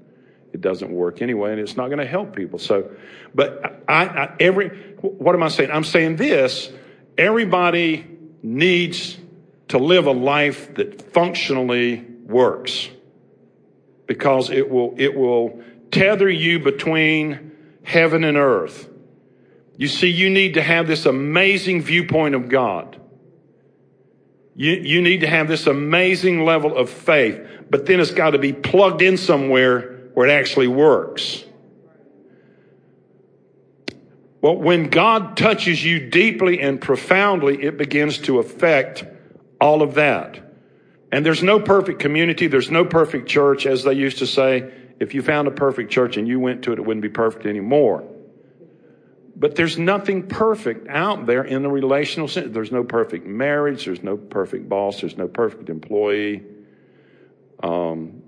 it 0.53 0.61
doesn't 0.61 0.91
work 0.91 1.23
anyway, 1.23 1.53
and 1.53 1.61
it's 1.61 1.77
not 1.77 1.87
going 1.87 1.99
to 1.99 2.07
help 2.07 2.37
people. 2.37 2.59
So, 2.59 2.91
but 3.35 3.83
I, 3.88 4.05
I, 4.05 4.35
every, 4.38 4.69
what 5.01 5.35
am 5.35 5.43
I 5.43 5.49
saying? 5.49 5.71
I'm 5.71 5.85
saying 5.85 6.17
this, 6.17 6.71
everybody 7.17 8.07
needs 8.43 9.17
to 9.69 9.79
live 9.79 10.07
a 10.07 10.12
life 10.12 10.75
that 10.75 11.12
functionally 11.12 12.05
works 12.27 12.88
because 14.07 14.51
it 14.51 14.69
will, 14.69 14.95
it 14.99 15.15
will 15.17 15.62
tether 15.91 16.29
you 16.29 16.59
between 16.59 17.53
heaven 17.83 18.25
and 18.25 18.37
earth. 18.37 18.88
You 19.79 19.88
see, 19.88 20.09
you 20.09 20.29
need 20.29 20.55
to 20.55 20.62
have 20.62 20.87
this 20.87 21.07
amazing 21.07 21.83
viewpoint 21.83 22.35
of 22.35 22.51
God. 22.51 23.01
You, 24.55 24.73
you 24.73 25.01
need 25.01 25.21
to 25.21 25.27
have 25.27 25.49
this 25.49 25.67
amazing 25.67 26.45
level 26.45 26.77
of 26.77 26.91
faith, 26.91 27.41
but 27.71 27.87
then 27.87 28.01
it's 28.01 28.11
got 28.11 28.31
to 28.31 28.38
be 28.38 28.53
plugged 28.53 29.01
in 29.01 29.17
somewhere 29.17 29.91
where 30.14 30.29
it 30.29 30.33
actually 30.33 30.68
works. 30.68 31.44
Well, 34.40 34.57
when 34.57 34.90
God 34.90 35.37
touches 35.37 35.85
you 35.85 36.11
deeply 36.11 36.61
and 36.61 36.81
profoundly, 36.81 37.62
it 37.62 37.77
begins 37.77 38.18
to 38.18 38.40
affect 38.40 39.05
all 39.61 39.83
of 39.83 39.94
that. 39.94 40.40
And 41.12 41.25
there's 41.25 41.42
no 41.42 41.61
perfect 41.61 42.01
community, 42.01 42.48
there's 42.48 42.70
no 42.70 42.85
perfect 42.85 43.29
church, 43.29 43.66
as 43.66 43.85
they 43.85 43.92
used 43.92 44.18
to 44.18 44.27
say. 44.27 44.72
If 44.98 45.14
you 45.14 45.22
found 45.22 45.46
a 45.46 45.51
perfect 45.53 45.90
church 45.90 46.16
and 46.16 46.27
you 46.27 46.40
went 46.40 46.62
to 46.64 46.72
it, 46.72 46.79
it 46.79 46.83
wouldn't 46.83 47.03
be 47.03 47.09
perfect 47.09 47.46
anymore. 47.46 48.05
But 49.37 49.57
there's 49.57 49.79
nothing 49.79 50.29
perfect 50.29 50.88
out 50.88 51.27
there 51.27 51.42
in 51.42 51.62
the 51.62 51.70
relational 51.70 52.29
sense. 52.29 52.53
There's 52.53 52.72
no 52.72 52.85
perfect 52.85 53.27
marriage, 53.27 53.85
there's 53.85 54.03
no 54.03 54.16
perfect 54.16 54.68
boss, 54.68 55.01
there's 55.01 55.16
no 55.16 55.29
perfect 55.29 55.68
employee. 55.68 56.42
Um, 57.62 58.21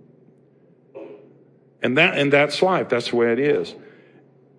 and 1.84 1.98
that, 1.98 2.16
and 2.16 2.32
that's 2.32 2.62
life. 2.62 2.88
That's 2.88 3.10
the 3.10 3.16
way 3.16 3.30
it 3.32 3.38
is. 3.38 3.74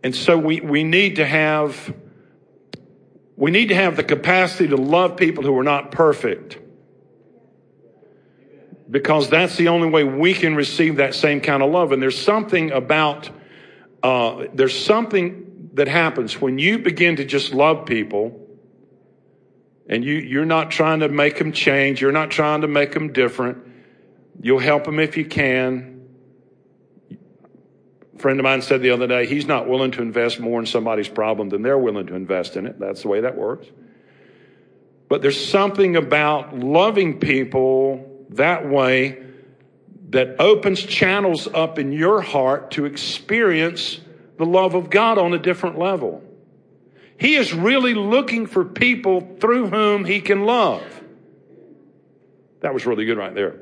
And 0.03 0.15
so 0.15 0.37
we, 0.37 0.61
we 0.61 0.83
need 0.83 1.15
to 1.15 1.25
have, 1.25 1.93
we 3.35 3.49
need 3.49 3.69
to 3.69 3.75
have 3.75 3.97
the 3.97 4.03
capacity 4.03 4.67
to 4.67 4.77
love 4.77 5.17
people 5.17 5.43
who 5.43 5.57
are 5.57 5.63
not 5.63 5.91
perfect. 5.91 6.59
Because 8.89 9.31
that's 9.31 9.57
the 9.57 9.69
only 9.69 9.89
way 9.89 10.03
we 10.03 10.35
can 10.35 10.55
receive 10.55 10.97
that 10.97 11.15
same 11.15 11.41
kind 11.41 11.63
of 11.63 11.71
love. 11.71 11.91
And 11.91 11.99
there's 11.99 12.21
something 12.21 12.71
about, 12.71 13.31
uh, 14.03 14.45
there's 14.53 14.79
something 14.79 15.71
that 15.73 15.87
happens 15.87 16.39
when 16.39 16.59
you 16.59 16.77
begin 16.77 17.15
to 17.15 17.25
just 17.25 17.55
love 17.55 17.87
people 17.87 18.39
and 19.89 20.05
you, 20.05 20.13
you're 20.13 20.45
not 20.45 20.69
trying 20.69 20.99
to 20.99 21.09
make 21.09 21.39
them 21.39 21.51
change. 21.51 22.01
You're 22.01 22.11
not 22.11 22.29
trying 22.29 22.61
to 22.61 22.67
make 22.67 22.91
them 22.91 23.11
different. 23.11 23.57
You'll 24.39 24.59
help 24.59 24.83
them 24.83 24.99
if 24.99 25.17
you 25.17 25.25
can 25.25 25.94
a 28.15 28.19
friend 28.19 28.39
of 28.39 28.43
mine 28.43 28.61
said 28.61 28.81
the 28.81 28.91
other 28.91 29.07
day, 29.07 29.25
he's 29.25 29.45
not 29.45 29.67
willing 29.67 29.91
to 29.91 30.01
invest 30.01 30.39
more 30.39 30.59
in 30.59 30.65
somebody's 30.65 31.09
problem 31.09 31.49
than 31.49 31.61
they're 31.61 31.77
willing 31.77 32.07
to 32.07 32.15
invest 32.15 32.55
in 32.55 32.65
it. 32.65 32.79
That's 32.79 33.01
the 33.01 33.09
way 33.09 33.21
that 33.21 33.35
works. 33.35 33.67
But 35.07 35.21
there's 35.21 35.43
something 35.45 35.95
about 35.95 36.57
loving 36.57 37.19
people 37.19 38.25
that 38.31 38.67
way 38.67 39.21
that 40.09 40.39
opens 40.39 40.81
channels 40.83 41.47
up 41.47 41.77
in 41.77 41.91
your 41.91 42.21
heart 42.21 42.71
to 42.71 42.85
experience 42.85 43.99
the 44.37 44.45
love 44.45 44.73
of 44.75 44.89
God 44.89 45.17
on 45.17 45.33
a 45.33 45.39
different 45.39 45.77
level. 45.77 46.23
He 47.17 47.35
is 47.35 47.53
really 47.53 47.93
looking 47.93 48.45
for 48.45 48.65
people 48.65 49.37
through 49.39 49.67
whom 49.69 50.05
he 50.05 50.21
can 50.21 50.45
love. 50.45 50.83
That 52.61 52.73
was 52.73 52.85
really 52.85 53.05
good 53.05 53.17
right 53.17 53.33
there. 53.33 53.59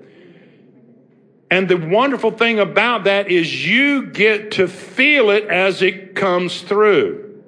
And 1.51 1.69
the 1.69 1.77
wonderful 1.77 2.31
thing 2.31 2.59
about 2.59 3.03
that 3.03 3.29
is 3.29 3.65
you 3.65 4.07
get 4.07 4.51
to 4.51 4.67
feel 4.67 5.29
it 5.29 5.45
as 5.45 5.81
it 5.81 6.15
comes 6.15 6.61
through. 6.61 7.41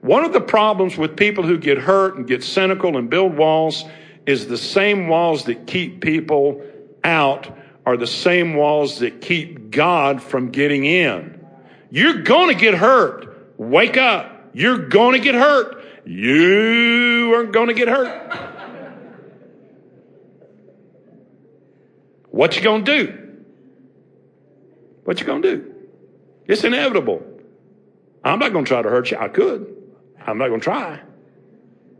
One 0.00 0.24
of 0.24 0.32
the 0.32 0.40
problems 0.40 0.96
with 0.96 1.16
people 1.16 1.44
who 1.44 1.58
get 1.58 1.78
hurt 1.78 2.16
and 2.16 2.26
get 2.26 2.44
cynical 2.44 2.96
and 2.96 3.10
build 3.10 3.36
walls 3.36 3.84
is 4.26 4.46
the 4.46 4.58
same 4.58 5.08
walls 5.08 5.44
that 5.44 5.66
keep 5.66 6.00
people 6.00 6.62
out 7.02 7.50
are 7.84 7.96
the 7.96 8.06
same 8.06 8.54
walls 8.54 8.98
that 9.00 9.20
keep 9.20 9.70
God 9.70 10.22
from 10.22 10.50
getting 10.50 10.84
in. 10.84 11.44
You're 11.90 12.22
going 12.22 12.54
to 12.54 12.60
get 12.60 12.74
hurt. 12.74 13.56
Wake 13.58 13.96
up. 13.96 14.50
You're 14.52 14.88
going 14.88 15.14
to 15.14 15.20
get 15.20 15.34
hurt. 15.34 15.82
you 16.04 17.32
aren't 17.34 17.52
going 17.52 17.68
to 17.68 17.74
get 17.74 17.88
hurt. 17.88 18.47
What 22.38 22.54
you 22.54 22.62
to 22.84 22.84
do? 22.84 23.18
What 25.02 25.18
you 25.18 25.26
to 25.26 25.56
do? 25.56 25.74
It's 26.46 26.62
inevitable. 26.62 27.20
I'm 28.22 28.38
not 28.38 28.50
to 28.64 28.68
try 28.68 28.80
to 28.80 28.88
hurt 28.88 29.10
you. 29.10 29.18
I 29.18 29.26
could. 29.26 29.74
I'm 30.24 30.38
not 30.38 30.46
to 30.60 30.64
try. 30.64 31.00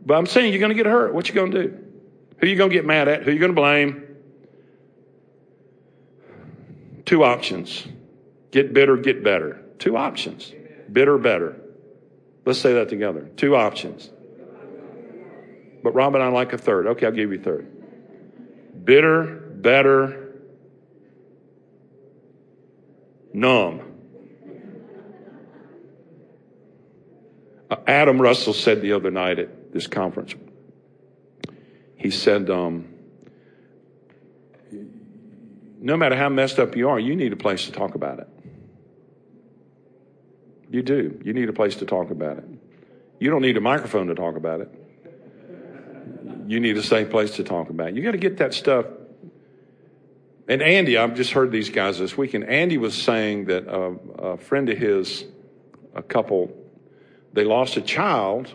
But 0.05 0.13
I'm 0.17 0.25
saying 0.25 0.53
you're 0.53 0.61
to 0.69 0.75
get 0.75 0.85
hurt. 0.85 1.13
What 1.13 1.27
you 1.27 1.35
to 1.51 1.63
do? 1.63 1.77
Who 2.37 2.47
you 2.47 2.55
to 2.69 2.69
get 2.69 2.85
mad 2.85 3.09
at? 3.09 3.23
Who 3.23 3.33
you 3.33 3.39
to 3.47 3.53
blame? 3.53 4.15
Two 7.03 7.25
options. 7.25 7.85
Get 8.51 8.73
bitter, 8.73 8.95
get 8.95 9.21
better. 9.21 9.61
Two 9.77 9.97
options. 9.97 10.53
Bitter, 10.89 11.17
better. 11.17 11.59
Let's 12.45 12.61
say 12.61 12.75
that 12.75 12.87
together. 12.87 13.29
Two 13.35 13.57
options. 13.57 14.09
But 15.83 15.93
Robin, 15.93 16.21
I 16.21 16.29
like 16.29 16.53
a 16.53 16.57
third. 16.57 16.87
Okay, 16.87 17.07
I'll 17.07 17.11
give 17.11 17.29
you 17.29 17.41
a 17.41 17.43
third. 17.43 18.85
Bitter, 18.85 19.25
better, 19.25 20.28
numb. 23.33 23.81
Uh, 27.69 27.75
Adam 27.85 28.21
Russell 28.21 28.53
said 28.53 28.81
the 28.81 28.93
other 28.93 29.11
night 29.11 29.39
at 29.39 29.71
this 29.71 29.87
conference, 29.87 30.33
he 31.95 32.09
said, 32.09 32.49
um, 32.49 32.87
no 35.79 35.95
matter 35.95 36.15
how 36.15 36.29
messed 36.29 36.59
up 36.59 36.75
you 36.75 36.89
are, 36.89 36.99
you 36.99 37.15
need 37.15 37.31
a 37.31 37.37
place 37.37 37.65
to 37.65 37.71
talk 37.71 37.95
about 37.95 38.19
it. 38.19 38.27
You 40.71 40.81
do. 40.81 41.19
You 41.23 41.33
need 41.33 41.49
a 41.49 41.53
place 41.53 41.77
to 41.77 41.85
talk 41.85 42.11
about 42.11 42.37
it. 42.37 42.45
You 43.19 43.29
don't 43.29 43.41
need 43.41 43.57
a 43.57 43.61
microphone 43.61 44.07
to 44.07 44.15
talk 44.15 44.35
about 44.35 44.61
it. 44.61 44.69
You 46.47 46.59
need 46.59 46.77
a 46.77 46.83
safe 46.83 47.09
place 47.09 47.31
to 47.35 47.43
talk 47.43 47.69
about 47.69 47.89
it. 47.89 47.95
You 47.95 48.03
got 48.03 48.11
to 48.11 48.17
get 48.17 48.37
that 48.37 48.53
stuff. 48.53 48.85
And 50.49 50.63
Andy, 50.63 50.97
I've 50.97 51.13
just 51.13 51.31
heard 51.31 51.51
these 51.51 51.69
guys 51.69 51.99
this 51.99 52.17
weekend. 52.17 52.45
Andy 52.45 52.79
was 52.79 52.95
saying 52.95 53.45
that 53.45 53.67
a, 53.67 53.95
a 54.19 54.37
friend 54.37 54.67
of 54.67 54.79
his, 54.79 55.23
a 55.93 56.01
couple, 56.01 56.51
they 57.33 57.43
lost 57.43 57.77
a 57.77 57.81
child 57.81 58.51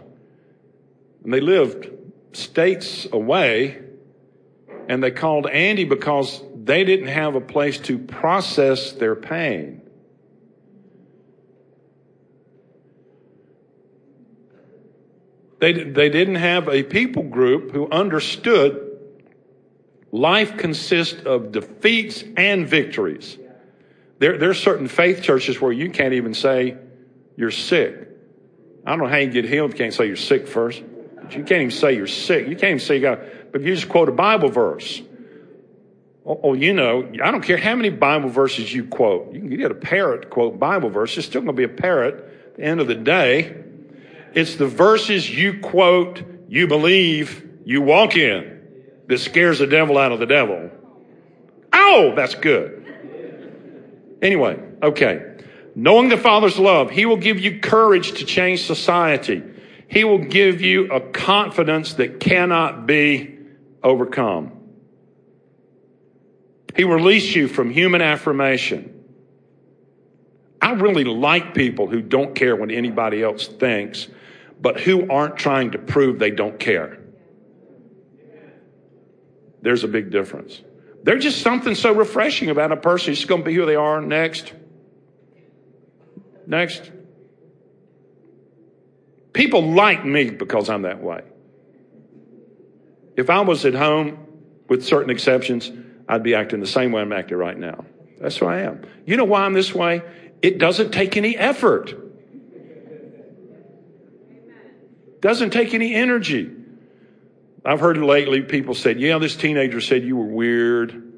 and 1.23 1.33
they 1.33 1.41
lived 1.41 1.89
states 2.33 3.07
away 3.13 3.81
and 4.89 5.05
they 5.05 5.13
called 5.13 5.47
Andy 5.47 5.85
because 5.85 6.43
they 6.57 6.83
didn't 6.83 7.07
have 7.07 7.37
a 7.37 7.41
place 7.41 7.79
to 7.79 7.97
process 7.97 8.91
their 8.91 9.15
pain. 9.15 9.81
They, 15.61 15.85
they 15.85 16.09
didn't 16.11 16.35
have 16.35 16.69
a 16.69 16.83
people 16.83 17.23
group 17.23 17.71
who 17.71 17.89
understood 17.89 18.84
life 20.15 20.57
consists 20.57 21.21
of 21.27 21.51
defeats 21.51 22.23
and 22.37 22.69
victories. 22.69 23.37
There, 24.21 24.39
there 24.39 24.49
are 24.49 24.55
certain 24.55 24.87
faith 24.87 25.23
churches 25.23 25.61
where 25.61 25.73
you 25.73 25.91
can't 25.91 26.15
even 26.15 26.35
say 26.35 26.77
you're 27.37 27.51
sick. 27.51 28.11
I 28.87 28.91
don't 28.91 29.01
know 29.01 29.09
how 29.09 29.17
you 29.17 29.29
get 29.29 29.45
healed 29.45 29.73
if 29.73 29.77
you 29.77 29.85
can't 29.85 29.93
say 29.93 30.07
you're 30.07 30.15
sick 30.15 30.47
first. 30.47 30.81
You 31.31 31.43
can't 31.43 31.63
even 31.63 31.71
say 31.73 31.97
you're 31.97 32.07
sick. 32.07 32.47
You 32.47 32.55
can't 32.55 32.71
even 32.71 32.79
say 32.79 32.95
you 32.95 33.01
got, 33.01 33.19
but 33.51 33.63
you 33.63 33.75
just 33.75 33.89
quote 33.89 34.09
a 34.09 34.13
Bible 34.13 34.51
verse. 34.51 35.03
Oh, 36.25 36.41
oh, 36.45 36.55
you 36.55 36.73
know, 36.73 37.11
I 37.21 37.33
don't 37.33 37.43
care 37.43 37.57
how 37.57 37.75
many 37.75 37.91
Bible 37.91 38.29
verses 38.29 38.73
you 38.73 38.85
quote. 38.85 39.35
You 39.35 39.41
can 39.41 39.57
get 39.57 39.73
a 39.73 39.75
parrot 39.75 40.23
to 40.23 40.29
quote 40.29 40.61
Bible 40.61 40.91
verses. 40.91 41.19
It's 41.19 41.27
still 41.27 41.41
going 41.41 41.57
to 41.57 41.61
be 41.61 41.65
a 41.65 41.77
parrot 41.77 42.15
at 42.47 42.55
the 42.55 42.63
end 42.63 42.81
of 42.81 42.87
the 42.87 42.95
day. 42.95 43.65
It's 44.33 44.55
the 44.55 44.69
verses 44.69 45.29
you 45.29 45.59
quote, 45.59 46.23
you 46.49 46.69
believe, 46.69 47.49
you 47.65 47.83
walk 47.83 48.17
in 48.17 48.54
that 49.09 49.19
scares 49.19 49.59
the 49.59 49.67
devil 49.67 49.99
out 49.99 50.13
of 50.13 50.19
the 50.19 50.27
devil. 50.27 50.71
Oh, 51.73 52.15
that's 52.15 52.35
good. 52.35 52.81
Anyway, 54.23 54.59
okay. 54.83 55.37
Knowing 55.75 56.09
the 56.09 56.17
Father's 56.17 56.59
love, 56.59 56.91
He 56.91 57.05
will 57.05 57.17
give 57.17 57.39
you 57.39 57.61
courage 57.61 58.13
to 58.19 58.25
change 58.25 58.65
society. 58.65 59.43
He 59.89 60.05
will 60.05 60.25
give 60.25 60.61
you 60.61 60.91
a 60.91 61.01
confidence 61.01 61.95
that 61.95 62.21
cannot 62.21 62.87
be 62.87 63.39
overcome. 63.83 64.53
He 66.77 66.85
will 66.85 66.97
release 66.97 67.35
you 67.35 67.49
from 67.49 67.71
human 67.71 68.03
affirmation. 68.03 68.91
I 70.61 70.73
really 70.73 71.05
like 71.05 71.55
people 71.55 71.89
who 71.89 72.01
don't 72.01 72.35
care 72.35 72.57
what 72.57 72.71
anybody 72.71 73.23
else 73.23 73.47
thinks, 73.47 74.09
but 74.61 74.81
who 74.81 75.11
aren't 75.11 75.37
trying 75.37 75.73
to 75.73 75.79
prove 75.79 76.19
they 76.19 76.31
don't 76.31 76.59
care. 76.59 77.04
There's 79.65 79.83
a 79.83 79.89
big 79.89 80.11
difference. 80.11 80.61
There's 81.03 81.23
just 81.23 81.41
something 81.41 81.75
so 81.75 81.93
refreshing 81.95 82.51
about 82.51 82.71
a 82.71 82.77
person 82.77 83.09
who's 83.09 83.25
going 83.25 83.41
to 83.41 83.45
be 83.47 83.55
who 83.55 83.65
they 83.65 83.77
are 83.77 84.01
next. 84.01 84.53
Next. 86.47 86.93
People 89.33 89.73
like 89.73 90.05
me 90.05 90.31
because 90.31 90.69
I'm 90.69 90.83
that 90.83 91.03
way. 91.03 91.23
If 93.17 93.31
I 93.31 93.41
was 93.41 93.65
at 93.65 93.75
home, 93.75 94.19
with 94.69 94.85
certain 94.85 95.11
exceptions, 95.11 95.71
I'd 96.09 96.23
be 96.23 96.35
acting 96.35 96.61
the 96.61 96.67
same 96.67 96.93
way 96.93 97.01
I'm 97.01 97.13
acting 97.13 97.39
right 97.39 97.59
now. 97.59 97.85
That's 98.21 98.37
who 98.37 98.47
I 98.47 98.61
am. 98.61 98.83
You 99.07 99.17
know 99.17 99.25
why 99.25 99.45
I'm 99.45 99.55
this 99.55 99.75
way? 99.75 100.03
It 100.43 100.59
doesn't 100.59 100.91
take 100.91 101.17
any 101.17 101.37
effort. 101.37 101.95
Doesn't 105.21 105.51
take 105.51 105.73
any 105.73 105.95
energy. 105.95 106.51
I've 107.65 107.81
heard 107.81 107.97
lately 107.97 108.43
people 108.43 108.75
said, 108.75 109.01
yeah, 109.01 109.19
this 109.19 109.37
teenager 109.37 109.81
said 109.81 110.05
you 110.05 110.17
were 110.17 110.27
weird, 110.27 111.13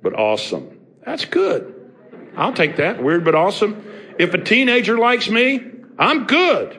but 0.00 0.14
awesome. 0.14 0.78
That's 1.04 1.24
good. 1.24 1.90
I'll 2.36 2.52
take 2.52 2.76
that. 2.76 3.02
Weird, 3.02 3.24
but 3.24 3.34
awesome. 3.34 3.84
If 4.18 4.34
a 4.34 4.38
teenager 4.38 4.98
likes 4.98 5.28
me, 5.28 5.60
I'm 5.98 6.26
good. 6.26 6.78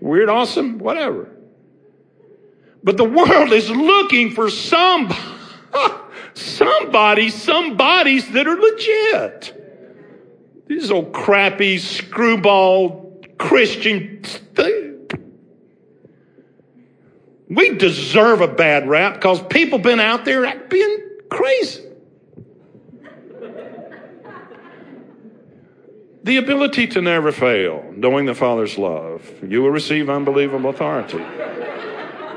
Weird, 0.00 0.28
awesome, 0.28 0.78
whatever. 0.78 1.30
But 2.82 2.98
the 2.98 3.04
world 3.04 3.52
is 3.52 3.70
looking 3.70 4.32
for 4.32 4.50
some, 4.50 5.10
somebody, 6.34 7.30
some 7.30 7.78
bodies 7.78 8.30
that 8.32 8.46
are 8.46 8.60
legit. 8.60 9.62
These 10.66 10.90
old 10.90 11.14
crappy 11.14 11.78
screwball 11.78 13.03
Christian 13.38 14.22
We 17.54 17.76
deserve 17.76 18.40
a 18.40 18.48
bad 18.48 18.88
rap 18.88 19.14
because 19.14 19.40
people 19.42 19.78
been 19.78 20.00
out 20.00 20.24
there 20.24 20.58
being 20.68 20.98
crazy. 21.28 21.82
The 26.24 26.38
ability 26.38 26.86
to 26.88 27.02
never 27.02 27.30
fail, 27.30 27.84
knowing 27.94 28.26
the 28.26 28.34
Father's 28.34 28.78
love. 28.78 29.30
You 29.46 29.62
will 29.62 29.70
receive 29.70 30.08
unbelievable 30.08 30.70
authority, 30.70 31.22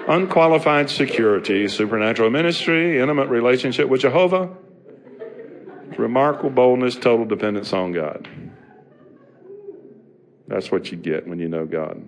unqualified 0.07 0.89
security, 0.89 1.67
supernatural 1.69 2.29
ministry, 2.29 2.99
intimate 2.99 3.29
relationship 3.29 3.87
with 3.87 4.01
Jehovah, 4.01 4.49
remarkable 5.97 6.49
boldness, 6.49 6.95
total 6.95 7.25
dependence 7.25 7.71
on 7.71 7.93
God. 7.93 8.27
That's 10.47 10.71
what 10.71 10.91
you 10.91 10.97
get 10.97 11.27
when 11.27 11.39
you 11.39 11.49
know 11.49 11.65
God. 11.65 12.07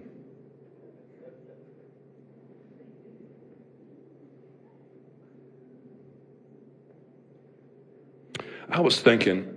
I 8.71 8.81
was 8.81 9.01
thinking, 9.01 9.55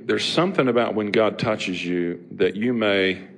there's 0.00 0.24
something 0.24 0.68
about 0.68 0.94
when 0.94 1.12
God 1.12 1.38
touches 1.38 1.84
you 1.84 2.26
that 2.32 2.56
you 2.56 2.72
may 2.72 3.28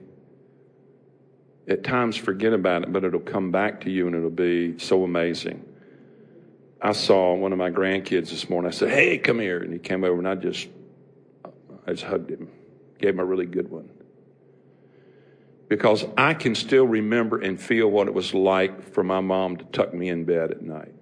at 1.68 1.84
times 1.84 2.16
forget 2.16 2.52
about 2.52 2.82
it, 2.82 2.92
but 2.92 3.04
it'll 3.04 3.20
come 3.20 3.50
back 3.50 3.82
to 3.82 3.90
you 3.90 4.06
and 4.06 4.16
it'll 4.16 4.30
be 4.30 4.78
so 4.78 5.04
amazing. 5.04 5.64
I 6.80 6.92
saw 6.92 7.34
one 7.34 7.52
of 7.52 7.58
my 7.58 7.70
grandkids 7.70 8.30
this 8.30 8.50
morning. 8.50 8.68
I 8.68 8.74
said, 8.74 8.90
Hey, 8.90 9.18
come 9.18 9.38
here. 9.38 9.58
And 9.60 9.72
he 9.72 9.78
came 9.78 10.02
over 10.02 10.18
and 10.18 10.26
I 10.26 10.34
just, 10.34 10.68
I 11.86 11.92
just 11.92 12.04
hugged 12.04 12.30
him, 12.30 12.50
gave 13.02 13.14
him 13.14 13.20
a 13.20 13.24
really 13.24 13.46
good 13.46 13.68
one. 13.68 13.90
Because 15.68 16.04
I 16.16 16.34
can 16.34 16.54
still 16.54 16.86
remember 16.86 17.38
and 17.38 17.60
feel 17.60 17.88
what 17.88 18.06
it 18.06 18.14
was 18.14 18.32
like 18.32 18.92
for 18.92 19.02
my 19.02 19.20
mom 19.20 19.56
to 19.56 19.64
tuck 19.64 19.92
me 19.92 20.08
in 20.08 20.24
bed 20.24 20.50
at 20.50 20.62
night. 20.62 20.94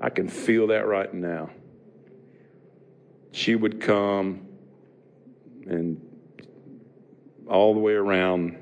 I 0.00 0.10
can 0.10 0.28
feel 0.28 0.68
that 0.68 0.86
right 0.86 1.12
now. 1.12 1.50
She 3.32 3.54
would 3.54 3.80
come 3.80 4.46
and 5.66 6.00
all 7.48 7.74
the 7.74 7.80
way 7.80 7.92
around. 7.92 8.56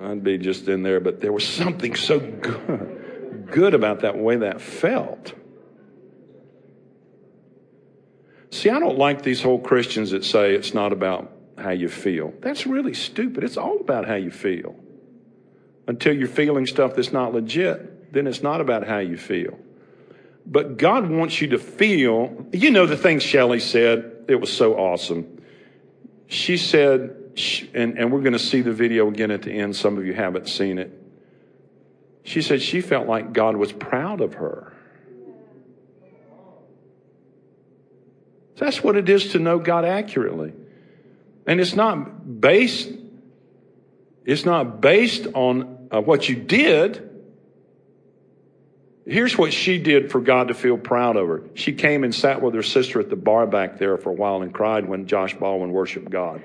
I'd 0.00 0.22
be 0.22 0.38
just 0.38 0.68
in 0.68 0.82
there, 0.82 1.00
but 1.00 1.20
there 1.20 1.32
was 1.32 1.46
something 1.46 1.94
so 1.94 2.20
good, 2.20 3.48
good 3.50 3.74
about 3.74 4.00
that 4.00 4.16
way 4.16 4.36
that 4.36 4.60
felt. 4.60 5.32
See, 8.50 8.70
I 8.70 8.78
don't 8.78 8.98
like 8.98 9.22
these 9.22 9.42
whole 9.42 9.58
Christians 9.58 10.10
that 10.10 10.24
say 10.24 10.54
it's 10.54 10.74
not 10.74 10.92
about 10.92 11.30
how 11.56 11.70
you 11.70 11.88
feel. 11.88 12.32
That's 12.40 12.66
really 12.66 12.94
stupid. 12.94 13.44
It's 13.44 13.56
all 13.56 13.80
about 13.80 14.06
how 14.06 14.14
you 14.14 14.30
feel. 14.30 14.74
Until 15.86 16.14
you're 16.14 16.28
feeling 16.28 16.66
stuff 16.66 16.94
that's 16.94 17.12
not 17.12 17.34
legit, 17.34 18.12
then 18.12 18.26
it's 18.26 18.42
not 18.42 18.60
about 18.60 18.86
how 18.86 18.98
you 18.98 19.16
feel. 19.16 19.58
But 20.46 20.78
God 20.78 21.10
wants 21.10 21.40
you 21.40 21.48
to 21.48 21.58
feel, 21.58 22.46
you 22.52 22.70
know, 22.70 22.86
the 22.86 22.96
thing 22.96 23.18
Shelley 23.18 23.60
said, 23.60 24.24
it 24.28 24.36
was 24.36 24.52
so 24.52 24.74
awesome. 24.78 25.42
She 26.26 26.56
said, 26.56 27.14
and, 27.74 27.98
and 27.98 28.12
we're 28.12 28.20
going 28.20 28.32
to 28.32 28.38
see 28.38 28.62
the 28.62 28.72
video 28.72 29.08
again 29.08 29.30
at 29.30 29.42
the 29.42 29.52
end. 29.52 29.76
Some 29.76 29.98
of 29.98 30.06
you 30.06 30.14
haven't 30.14 30.48
seen 30.48 30.78
it. 30.78 30.92
She 32.22 32.42
said 32.42 32.60
she 32.60 32.80
felt 32.80 33.06
like 33.06 33.32
God 33.32 33.56
was 33.56 33.72
proud 33.72 34.20
of 34.20 34.34
her. 34.34 34.74
That's 38.58 38.82
what 38.82 38.96
it 38.96 39.08
is 39.08 39.32
to 39.32 39.38
know 39.38 39.58
God 39.58 39.84
accurately. 39.84 40.52
And 41.46 41.60
it's 41.60 41.74
not 41.74 42.40
based, 42.40 42.90
it's 44.24 44.44
not 44.44 44.80
based 44.80 45.26
on 45.34 45.88
uh, 45.90 46.00
what 46.00 46.28
you 46.28 46.36
did. 46.36 47.04
Here's 49.06 49.38
what 49.38 49.54
she 49.54 49.78
did 49.78 50.10
for 50.10 50.20
God 50.20 50.48
to 50.48 50.54
feel 50.54 50.76
proud 50.76 51.16
of 51.16 51.26
her. 51.28 51.44
She 51.54 51.72
came 51.72 52.04
and 52.04 52.14
sat 52.14 52.42
with 52.42 52.54
her 52.54 52.62
sister 52.62 53.00
at 53.00 53.08
the 53.08 53.16
bar 53.16 53.46
back 53.46 53.78
there 53.78 53.96
for 53.96 54.10
a 54.10 54.14
while 54.14 54.42
and 54.42 54.52
cried 54.52 54.86
when 54.86 55.06
Josh 55.06 55.34
Baldwin 55.34 55.72
worshiped 55.72 56.10
God. 56.10 56.42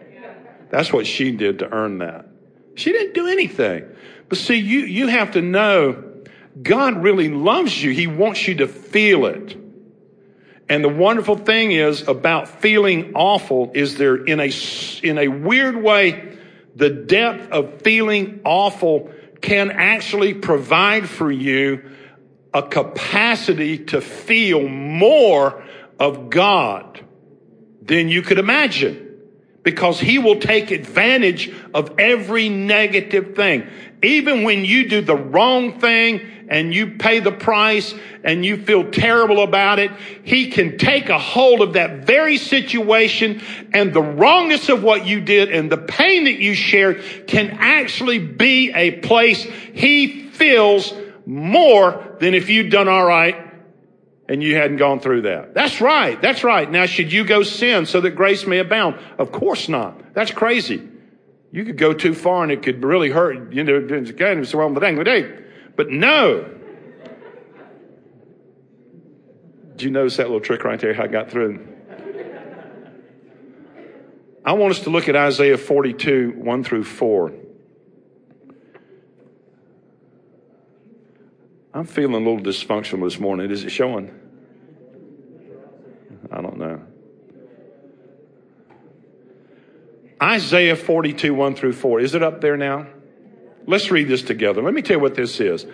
That's 0.70 0.94
what 0.94 1.06
she 1.06 1.32
did 1.32 1.60
to 1.60 1.70
earn 1.70 1.98
that. 1.98 2.26
She 2.76 2.92
didn't 2.92 3.14
do 3.14 3.28
anything. 3.28 3.86
But 4.30 4.38
see, 4.38 4.56
you, 4.56 4.80
you 4.80 5.08
have 5.08 5.32
to 5.32 5.42
know 5.42 6.12
God 6.62 7.04
really 7.04 7.30
loves 7.30 7.84
you. 7.84 7.92
He 7.92 8.08
wants 8.08 8.48
you 8.48 8.56
to 8.56 8.68
feel 8.68 9.26
it. 9.26 9.58
And 10.74 10.84
the 10.84 10.90
wonderful 10.90 11.38
thing 11.38 11.72
is 11.72 12.08
about 12.08 12.48
feeling 12.48 13.12
awful 13.14 13.72
is 13.76 13.96
there 13.96 14.16
in 14.16 14.40
a, 14.40 14.52
in 15.04 15.20
a 15.20 15.28
weird 15.28 15.76
way, 15.76 16.36
the 16.76 16.90
depth 16.90 17.52
of 17.52 17.84
feeling 17.84 18.42
awful 18.44 19.12
can 19.40 19.70
actually 19.70 20.34
provide 20.34 21.08
for 21.08 21.32
you 21.32 21.92
a 22.56 22.64
capacity 22.64 23.86
to 23.86 24.02
feel 24.02 24.68
more 24.68 25.64
of 26.00 26.32
God 26.32 27.06
than 27.84 28.10
you 28.10 28.24
could 28.24 28.40
imagine 28.40 29.13
because 29.64 30.00
he 30.00 30.20
will 30.20 30.40
take 30.40 30.72
advantage 30.72 31.52
of 31.74 31.98
every 31.98 32.50
negative 32.50 33.36
thing. 33.36 33.66
Even 34.04 34.44
when 34.44 34.66
you 34.66 34.90
do 34.90 35.02
the 35.02 35.16
wrong 35.16 35.80
thing 35.80 36.22
and 36.50 36.76
you 36.76 36.98
pay 36.98 37.20
the 37.20 37.32
price 37.32 37.96
and 38.24 38.46
you 38.46 38.58
feel 38.58 38.92
terrible 38.92 39.42
about 39.42 39.80
it, 39.80 39.92
he 40.24 40.52
can 40.52 40.78
take 40.78 41.08
a 41.08 41.18
hold 41.18 41.62
of 41.62 41.74
that 41.74 42.06
very 42.06 42.38
situation 42.38 43.42
and 43.74 43.94
the 43.94 44.02
wrongness 44.02 44.68
of 44.68 44.84
what 44.84 45.06
you 45.06 45.22
did 45.22 45.50
and 45.50 45.72
the 45.72 45.78
pain 45.78 46.26
that 46.26 46.40
you 46.40 46.54
shared 46.54 47.02
can 47.28 47.58
actually 47.60 48.20
be 48.20 48.72
a 48.74 48.92
place 49.00 49.44
he 49.44 50.28
feels 50.30 50.94
more 51.26 52.18
than 52.20 52.34
if 52.34 52.50
you'd 52.50 52.70
done 52.70 52.90
all 52.90 53.06
right 53.06 53.43
and 54.28 54.42
you 54.42 54.56
hadn't 54.56 54.78
gone 54.78 55.00
through 55.00 55.24
that. 55.24 55.54
That's 55.54 55.82
right. 55.82 56.22
That's 56.22 56.44
right. 56.44 56.70
Now, 56.70 56.86
should 56.86 57.12
you 57.12 57.26
go 57.26 57.44
sin 57.44 57.86
so 57.86 58.02
that 58.02 58.12
grace 58.12 58.48
may 58.48 58.60
abound? 58.60 59.00
Of 59.18 59.32
course 59.32 59.68
not. 59.68 60.14
That's 60.14 60.32
crazy. 60.32 60.90
You 61.52 61.66
could 61.66 61.78
go 61.78 61.94
too 61.94 62.14
far 62.14 62.44
and 62.44 62.52
it 62.52 62.64
could 62.64 62.84
really 62.84 63.10
hurt. 63.10 63.54
You 63.54 63.64
know, 63.64 63.86
it's 63.90 64.54
wrong 64.54 64.74
with 64.74 64.84
the 64.84 65.04
day. 65.04 65.40
But 65.76 65.90
no. 65.90 66.50
Do 69.76 69.86
you 69.86 69.92
notice 69.92 70.18
that 70.18 70.28
little 70.28 70.40
trick 70.40 70.64
right 70.64 70.80
there? 70.80 70.94
How 70.94 71.04
I 71.04 71.08
got 71.08 71.30
through? 71.30 71.68
I 74.46 74.54
want 74.54 74.72
us 74.72 74.82
to 74.82 74.90
look 74.90 75.08
at 75.10 75.16
Isaiah 75.16 75.58
42, 75.58 76.34
1 76.38 76.64
through 76.64 76.84
4. 76.84 77.34
I'm 81.74 81.86
feeling 81.86 82.14
a 82.14 82.18
little 82.18 82.40
dysfunctional 82.40 83.04
this 83.04 83.20
morning. 83.20 83.50
Is 83.50 83.64
it 83.64 83.72
showing? 83.72 84.12
I 86.32 86.42
don't 86.42 86.58
know. 86.58 86.82
Isaiah 90.22 90.76
42, 90.76 91.34
1 91.34 91.56
through 91.56 91.74
4. 91.74 92.00
Is 92.00 92.16
it 92.16 92.22
up 92.22 92.42
there 92.42 92.58
now? 92.58 92.88
Let's 93.66 93.90
read 93.90 94.08
this 94.08 94.22
together. 94.22 94.62
Let 94.62 94.74
me 94.74 94.82
tell 94.82 94.98
you 94.98 95.02
what 95.02 95.16
this 95.16 95.40
is. 95.40 95.66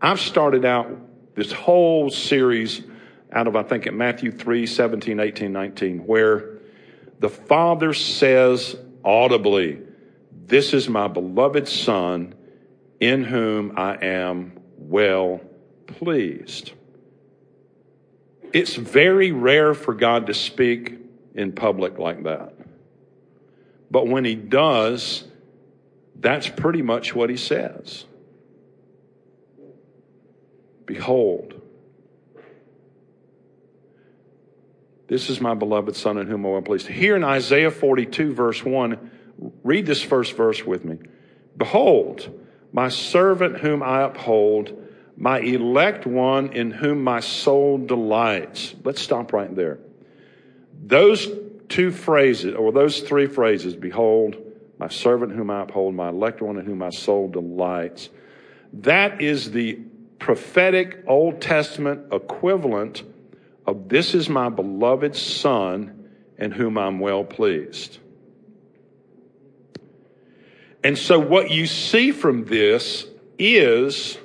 I've 0.00 0.20
started 0.20 0.64
out 0.64 0.88
this 1.34 1.52
whole 1.52 2.10
series 2.10 2.82
out 3.32 3.46
of, 3.46 3.54
I 3.54 3.62
think, 3.64 3.86
at 3.86 3.94
Matthew 3.94 4.32
3, 4.32 4.66
17, 4.66 5.20
18, 5.20 5.52
19, 5.52 6.06
where 6.06 6.58
the 7.20 7.28
Father 7.28 7.92
says 7.92 8.76
audibly, 9.04 9.80
This 10.46 10.72
is 10.72 10.88
my 10.88 11.08
beloved 11.08 11.68
Son 11.68 12.34
in 13.00 13.24
whom 13.24 13.74
I 13.76 13.96
am 14.04 14.63
well 14.88 15.40
pleased. 15.86 16.72
It's 18.52 18.76
very 18.76 19.32
rare 19.32 19.74
for 19.74 19.94
God 19.94 20.26
to 20.26 20.34
speak 20.34 20.98
in 21.34 21.52
public 21.52 21.98
like 21.98 22.22
that. 22.24 22.54
But 23.90 24.06
when 24.06 24.24
he 24.24 24.34
does, 24.34 25.24
that's 26.18 26.48
pretty 26.48 26.82
much 26.82 27.14
what 27.14 27.30
he 27.30 27.36
says. 27.36 28.04
Behold, 30.86 31.60
this 35.08 35.30
is 35.30 35.40
my 35.40 35.54
beloved 35.54 35.96
Son 35.96 36.18
in 36.18 36.26
whom 36.26 36.46
I 36.46 36.50
am 36.50 36.62
pleased. 36.62 36.86
Here 36.86 37.16
in 37.16 37.24
Isaiah 37.24 37.70
42, 37.70 38.34
verse 38.34 38.64
1, 38.64 39.10
read 39.62 39.86
this 39.86 40.02
first 40.02 40.34
verse 40.34 40.64
with 40.64 40.84
me. 40.84 40.98
Behold, 41.56 42.28
my 42.74 42.88
servant 42.88 43.60
whom 43.60 43.84
I 43.84 44.02
uphold, 44.02 44.76
my 45.16 45.38
elect 45.38 46.06
one 46.06 46.52
in 46.52 46.72
whom 46.72 47.04
my 47.04 47.20
soul 47.20 47.78
delights. 47.78 48.74
Let's 48.82 49.00
stop 49.00 49.32
right 49.32 49.54
there. 49.54 49.78
Those 50.82 51.28
two 51.68 51.92
phrases, 51.92 52.56
or 52.56 52.72
those 52.72 52.98
three 53.00 53.28
phrases, 53.28 53.76
behold, 53.76 54.36
my 54.76 54.88
servant 54.88 55.32
whom 55.32 55.50
I 55.50 55.62
uphold, 55.62 55.94
my 55.94 56.08
elect 56.08 56.42
one 56.42 56.58
in 56.58 56.66
whom 56.66 56.78
my 56.78 56.90
soul 56.90 57.28
delights. 57.28 58.10
That 58.72 59.22
is 59.22 59.52
the 59.52 59.78
prophetic 60.18 61.04
Old 61.06 61.40
Testament 61.40 62.12
equivalent 62.12 63.04
of 63.68 63.88
this 63.88 64.16
is 64.16 64.28
my 64.28 64.48
beloved 64.48 65.14
Son 65.14 66.08
in 66.38 66.50
whom 66.50 66.76
I'm 66.76 66.98
well 66.98 67.22
pleased. 67.22 67.98
And 70.84 70.98
so, 70.98 71.18
what 71.18 71.50
you 71.50 71.66
see 71.66 72.12
from 72.12 72.44
this 72.44 73.06
is 73.38 74.18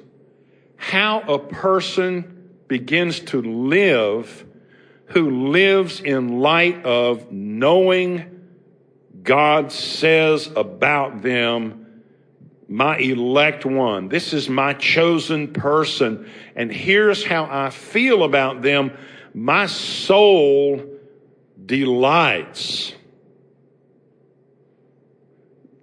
how 0.76 1.22
a 1.22 1.40
person 1.40 2.52
begins 2.68 3.22
to 3.22 3.42
live 3.42 4.46
who 5.06 5.50
lives 5.50 6.02
in 6.02 6.40
light 6.40 6.86
of 6.86 7.32
knowing 7.32 8.42
God 9.24 9.72
says 9.72 10.48
about 10.56 11.22
them, 11.22 12.04
my 12.68 12.98
elect 12.98 13.66
one. 13.66 14.10
This 14.10 14.34
is 14.34 14.50
my 14.50 14.74
chosen 14.74 15.54
person. 15.54 16.30
And 16.56 16.72
here's 16.72 17.24
how 17.24 17.48
I 17.50 17.70
feel 17.72 18.24
about 18.24 18.62
them. 18.62 18.92
My 19.34 19.66
soul 19.66 20.84
delights. 21.66 22.94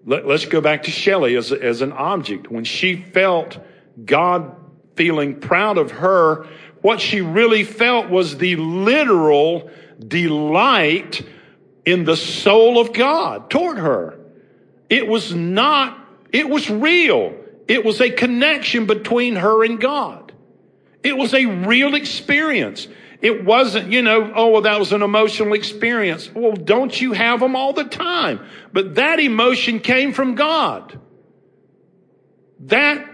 Let, 0.06 0.24
us 0.24 0.46
go 0.46 0.60
back 0.60 0.84
to 0.84 0.90
Shelley 0.92 1.34
as, 1.34 1.52
as 1.52 1.82
an 1.82 1.92
object. 1.92 2.50
When 2.50 2.64
she 2.64 2.96
felt 2.96 3.58
God 4.04 4.54
feeling 4.94 5.40
proud 5.40 5.78
of 5.78 5.90
her, 5.90 6.46
what 6.80 7.00
she 7.00 7.20
really 7.20 7.64
felt 7.64 8.08
was 8.08 8.38
the 8.38 8.54
literal 8.56 9.68
delight 9.98 11.26
in 11.84 12.04
the 12.04 12.16
soul 12.16 12.78
of 12.78 12.92
God 12.92 13.50
toward 13.50 13.78
her. 13.78 14.18
It 14.88 15.08
was 15.08 15.34
not, 15.34 15.98
it 16.32 16.48
was 16.48 16.70
real. 16.70 17.34
It 17.66 17.84
was 17.84 18.00
a 18.00 18.10
connection 18.10 18.86
between 18.86 19.34
her 19.34 19.64
and 19.64 19.80
God. 19.80 20.32
It 21.02 21.16
was 21.16 21.34
a 21.34 21.46
real 21.46 21.96
experience. 21.96 22.86
It 23.26 23.44
wasn't, 23.44 23.90
you 23.90 24.02
know, 24.02 24.32
oh, 24.36 24.50
well, 24.50 24.62
that 24.62 24.78
was 24.78 24.92
an 24.92 25.02
emotional 25.02 25.54
experience. 25.54 26.32
Well, 26.32 26.52
don't 26.52 27.00
you 27.00 27.12
have 27.12 27.40
them 27.40 27.56
all 27.56 27.72
the 27.72 27.82
time? 27.82 28.46
But 28.72 28.94
that 28.94 29.18
emotion 29.18 29.80
came 29.80 30.12
from 30.12 30.36
God. 30.36 30.96
That 32.60 33.04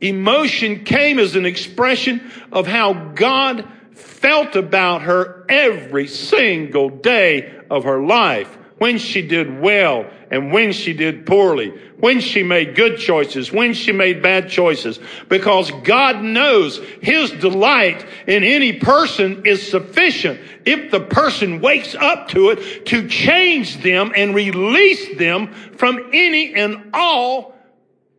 emotion 0.00 0.82
came 0.82 1.20
as 1.20 1.36
an 1.36 1.46
expression 1.46 2.28
of 2.50 2.66
how 2.66 2.92
God 3.14 3.68
felt 3.92 4.56
about 4.56 5.02
her 5.02 5.46
every 5.48 6.08
single 6.08 6.90
day 6.90 7.54
of 7.70 7.84
her 7.84 8.02
life. 8.02 8.58
When 8.78 8.98
she 8.98 9.22
did 9.22 9.60
well 9.60 10.06
and 10.30 10.52
when 10.52 10.72
she 10.72 10.92
did 10.92 11.26
poorly, 11.26 11.70
when 11.98 12.20
she 12.20 12.42
made 12.42 12.74
good 12.74 12.98
choices, 12.98 13.52
when 13.52 13.72
she 13.72 13.92
made 13.92 14.22
bad 14.22 14.48
choices, 14.48 14.98
because 15.28 15.70
God 15.84 16.22
knows 16.22 16.78
His 17.00 17.30
delight 17.30 18.04
in 18.26 18.42
any 18.42 18.72
person 18.74 19.46
is 19.46 19.66
sufficient 19.66 20.40
if 20.64 20.90
the 20.90 21.00
person 21.00 21.60
wakes 21.60 21.94
up 21.94 22.28
to 22.28 22.50
it 22.50 22.86
to 22.86 23.08
change 23.08 23.82
them 23.82 24.12
and 24.16 24.34
release 24.34 25.16
them 25.18 25.52
from 25.76 26.10
any 26.12 26.54
and 26.54 26.90
all 26.92 27.54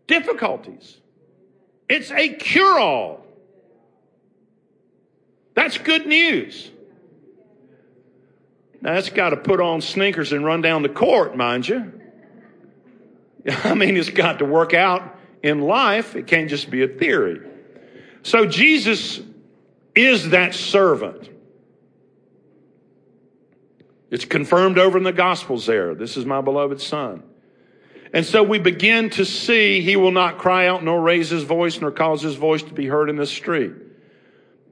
difficulties. 0.07 0.97
It's 1.89 2.11
a 2.11 2.29
cure 2.29 2.79
all. 2.79 3.25
That's 5.53 5.77
good 5.77 6.05
news. 6.05 6.71
Now, 8.85 8.93
that's 8.93 9.09
got 9.09 9.31
to 9.31 9.37
put 9.37 9.59
on 9.59 9.81
sneakers 9.81 10.31
and 10.31 10.45
run 10.45 10.61
down 10.61 10.83
the 10.83 10.89
court, 10.89 11.35
mind 11.35 11.67
you. 11.67 11.91
I 13.63 13.73
mean, 13.73 13.97
it's 13.97 14.11
got 14.11 14.37
to 14.39 14.45
work 14.45 14.75
out 14.75 15.17
in 15.41 15.61
life. 15.61 16.15
It 16.15 16.27
can't 16.27 16.47
just 16.47 16.69
be 16.69 16.83
a 16.83 16.87
theory. 16.87 17.41
So 18.21 18.45
Jesus 18.45 19.19
is 19.95 20.29
that 20.29 20.53
servant. 20.53 21.31
It's 24.11 24.25
confirmed 24.25 24.77
over 24.77 24.99
in 24.99 25.03
the 25.03 25.11
Gospels 25.11 25.65
there. 25.65 25.95
This 25.95 26.15
is 26.15 26.23
my 26.23 26.41
beloved 26.41 26.79
Son. 26.79 27.23
And 28.13 28.23
so 28.23 28.43
we 28.43 28.59
begin 28.59 29.09
to 29.11 29.25
see 29.25 29.81
he 29.81 29.95
will 29.95 30.11
not 30.11 30.37
cry 30.37 30.67
out 30.67 30.83
nor 30.83 31.01
raise 31.01 31.31
his 31.31 31.41
voice 31.41 31.81
nor 31.81 31.89
cause 31.89 32.21
his 32.21 32.35
voice 32.35 32.61
to 32.61 32.73
be 32.75 32.85
heard 32.85 33.09
in 33.09 33.15
the 33.15 33.25
street. 33.25 33.73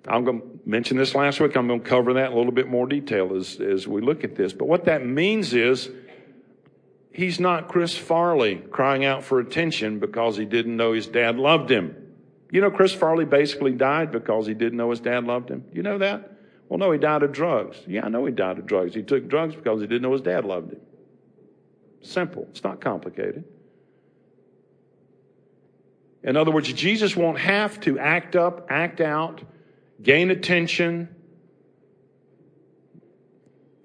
I'm 0.07 0.25
going 0.25 0.41
to 0.41 0.47
mention 0.65 0.97
this 0.97 1.15
last 1.15 1.39
week. 1.39 1.55
I'm 1.55 1.67
going 1.67 1.81
to 1.81 1.89
cover 1.89 2.13
that 2.13 2.27
in 2.27 2.33
a 2.33 2.35
little 2.35 2.51
bit 2.51 2.67
more 2.67 2.85
detail 2.85 3.35
as, 3.35 3.59
as 3.61 3.87
we 3.87 4.01
look 4.01 4.23
at 4.23 4.35
this. 4.35 4.51
But 4.51 4.67
what 4.67 4.85
that 4.85 5.05
means 5.05 5.53
is 5.53 5.89
he's 7.11 7.39
not 7.39 7.69
Chris 7.69 7.95
Farley 7.95 8.55
crying 8.55 9.05
out 9.05 9.23
for 9.23 9.39
attention 9.39 9.99
because 9.99 10.35
he 10.35 10.45
didn't 10.45 10.75
know 10.75 10.91
his 10.91 11.07
dad 11.07 11.37
loved 11.37 11.71
him. 11.71 11.95
You 12.51 12.61
know, 12.61 12.69
Chris 12.69 12.93
Farley 12.93 13.25
basically 13.25 13.71
died 13.71 14.11
because 14.11 14.45
he 14.45 14.53
didn't 14.53 14.77
know 14.77 14.89
his 14.89 14.99
dad 14.99 15.23
loved 15.23 15.49
him. 15.49 15.63
You 15.71 15.83
know 15.83 15.97
that? 15.99 16.31
Well, 16.67 16.79
no, 16.79 16.91
he 16.91 16.99
died 16.99 17.23
of 17.23 17.31
drugs. 17.31 17.77
Yeah, 17.87 18.05
I 18.05 18.09
know 18.09 18.25
he 18.25 18.31
died 18.31 18.59
of 18.59 18.65
drugs. 18.65 18.93
He 18.93 19.03
took 19.03 19.27
drugs 19.27 19.55
because 19.55 19.79
he 19.79 19.87
didn't 19.87 20.01
know 20.01 20.11
his 20.11 20.21
dad 20.21 20.45
loved 20.45 20.73
him. 20.73 20.81
Simple. 22.01 22.45
It's 22.49 22.63
not 22.63 22.81
complicated. 22.81 23.45
In 26.23 26.37
other 26.37 26.51
words, 26.51 26.71
Jesus 26.71 27.15
won't 27.15 27.39
have 27.39 27.79
to 27.81 27.99
act 27.99 28.35
up, 28.35 28.67
act 28.69 29.01
out, 29.01 29.41
gain 30.03 30.29
attention. 30.29 31.09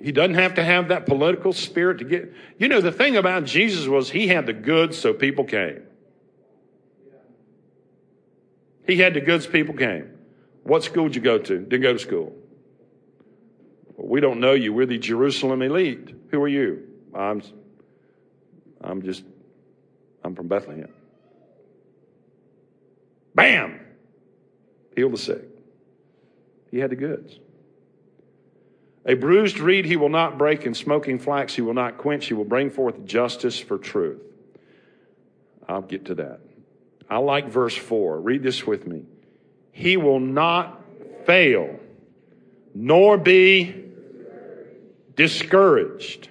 He 0.00 0.12
doesn't 0.12 0.34
have 0.34 0.54
to 0.54 0.64
have 0.64 0.88
that 0.88 1.06
political 1.06 1.52
spirit 1.52 1.98
to 1.98 2.04
get. 2.04 2.32
You 2.58 2.68
know, 2.68 2.80
the 2.80 2.92
thing 2.92 3.16
about 3.16 3.44
Jesus 3.44 3.86
was 3.86 4.10
he 4.10 4.28
had 4.28 4.46
the 4.46 4.52
goods, 4.52 4.98
so 4.98 5.12
people 5.12 5.44
came. 5.44 5.82
He 8.86 8.96
had 8.96 9.14
the 9.14 9.20
goods, 9.20 9.46
people 9.46 9.74
came. 9.74 10.10
What 10.62 10.84
school 10.84 11.04
did 11.04 11.16
you 11.16 11.22
go 11.22 11.38
to? 11.38 11.58
Didn't 11.58 11.82
go 11.82 11.92
to 11.92 11.98
school. 11.98 12.34
Well, 13.96 14.08
we 14.08 14.20
don't 14.20 14.40
know 14.40 14.52
you. 14.52 14.72
We're 14.72 14.86
the 14.86 14.98
Jerusalem 14.98 15.62
elite. 15.62 16.14
Who 16.30 16.42
are 16.42 16.48
you? 16.48 16.86
I'm, 17.14 17.42
I'm 18.80 19.02
just, 19.02 19.24
I'm 20.22 20.34
from 20.34 20.48
Bethlehem. 20.48 20.92
Bam! 23.34 23.80
Heal 24.96 25.10
the 25.10 25.18
sick. 25.18 25.47
He 26.70 26.78
had 26.78 26.90
the 26.90 26.96
goods. 26.96 27.38
A 29.06 29.14
bruised 29.14 29.58
reed 29.58 29.86
he 29.86 29.96
will 29.96 30.10
not 30.10 30.36
break, 30.36 30.66
and 30.66 30.76
smoking 30.76 31.18
flax 31.18 31.54
he 31.54 31.62
will 31.62 31.74
not 31.74 31.96
quench. 31.96 32.26
He 32.26 32.34
will 32.34 32.44
bring 32.44 32.70
forth 32.70 33.04
justice 33.04 33.58
for 33.58 33.78
truth. 33.78 34.20
I'll 35.66 35.82
get 35.82 36.06
to 36.06 36.14
that. 36.16 36.40
I 37.08 37.18
like 37.18 37.48
verse 37.48 37.76
4. 37.76 38.20
Read 38.20 38.42
this 38.42 38.66
with 38.66 38.86
me. 38.86 39.04
He 39.72 39.96
will 39.96 40.20
not 40.20 40.82
fail, 41.24 41.78
nor 42.74 43.16
be 43.16 43.84
discouraged 45.14 46.28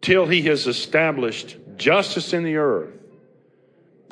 till 0.00 0.26
he 0.26 0.42
has 0.42 0.66
established 0.66 1.56
justice 1.76 2.32
in 2.32 2.42
the 2.42 2.56
earth, 2.56 2.92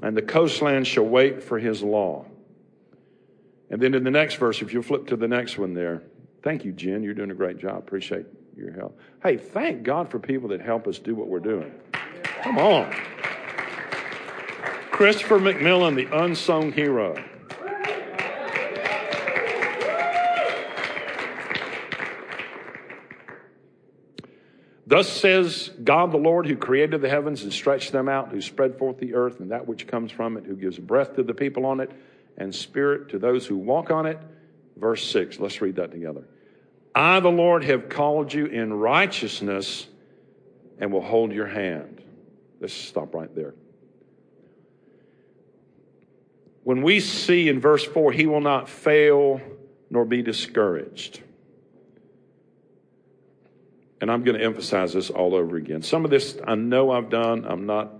and 0.02 0.16
the 0.16 0.22
coastland 0.22 0.86
shall 0.86 1.04
wait 1.04 1.42
for 1.42 1.58
his 1.58 1.82
law. 1.82 2.24
And 3.70 3.80
then 3.80 3.94
in 3.94 4.02
the 4.02 4.10
next 4.10 4.34
verse, 4.34 4.62
if 4.62 4.72
you 4.72 4.82
flip 4.82 5.06
to 5.06 5.16
the 5.16 5.28
next 5.28 5.56
one 5.56 5.74
there, 5.74 6.02
thank 6.42 6.64
you, 6.64 6.72
Jen. 6.72 7.04
You're 7.04 7.14
doing 7.14 7.30
a 7.30 7.34
great 7.34 7.58
job. 7.58 7.78
Appreciate 7.78 8.26
your 8.56 8.72
help. 8.72 8.98
Hey, 9.22 9.36
thank 9.36 9.84
God 9.84 10.10
for 10.10 10.18
people 10.18 10.48
that 10.48 10.60
help 10.60 10.88
us 10.88 10.98
do 10.98 11.14
what 11.14 11.28
we're 11.28 11.38
doing. 11.38 11.72
Come 12.42 12.58
on. 12.58 12.92
Christopher 14.90 15.38
McMillan, 15.38 15.94
the 15.94 16.14
unsung 16.14 16.72
hero. 16.72 17.22
Thus 24.86 25.08
says 25.08 25.70
God 25.84 26.10
the 26.10 26.16
Lord, 26.18 26.48
who 26.48 26.56
created 26.56 27.00
the 27.00 27.08
heavens 27.08 27.44
and 27.44 27.52
stretched 27.52 27.92
them 27.92 28.08
out, 28.08 28.30
who 28.30 28.40
spread 28.40 28.76
forth 28.76 28.98
the 28.98 29.14
earth 29.14 29.38
and 29.38 29.52
that 29.52 29.68
which 29.68 29.86
comes 29.86 30.10
from 30.10 30.36
it, 30.36 30.44
who 30.44 30.56
gives 30.56 30.76
breath 30.76 31.14
to 31.14 31.22
the 31.22 31.32
people 31.32 31.64
on 31.64 31.78
it 31.78 31.92
and 32.36 32.54
spirit 32.54 33.10
to 33.10 33.18
those 33.18 33.46
who 33.46 33.56
walk 33.56 33.90
on 33.90 34.06
it. 34.06 34.18
Verse 34.76 35.08
6, 35.10 35.38
let's 35.40 35.60
read 35.60 35.76
that 35.76 35.90
together. 35.90 36.24
I, 36.94 37.20
the 37.20 37.28
Lord, 37.30 37.64
have 37.64 37.88
called 37.88 38.32
you 38.32 38.46
in 38.46 38.72
righteousness 38.72 39.86
and 40.78 40.92
will 40.92 41.02
hold 41.02 41.32
your 41.32 41.46
hand. 41.46 42.02
Let's 42.60 42.74
stop 42.74 43.14
right 43.14 43.34
there. 43.34 43.54
When 46.62 46.82
we 46.82 47.00
see 47.00 47.48
in 47.48 47.60
verse 47.60 47.84
4, 47.84 48.12
he 48.12 48.26
will 48.26 48.40
not 48.40 48.68
fail 48.68 49.40
nor 49.90 50.04
be 50.04 50.22
discouraged. 50.22 51.22
And 54.00 54.10
I'm 54.10 54.24
going 54.24 54.38
to 54.38 54.44
emphasize 54.44 54.92
this 54.94 55.10
all 55.10 55.34
over 55.34 55.56
again. 55.56 55.82
Some 55.82 56.04
of 56.04 56.10
this 56.10 56.38
I 56.46 56.54
know 56.54 56.90
I've 56.90 57.10
done. 57.10 57.44
I'm 57.44 57.66
not 57.66 57.92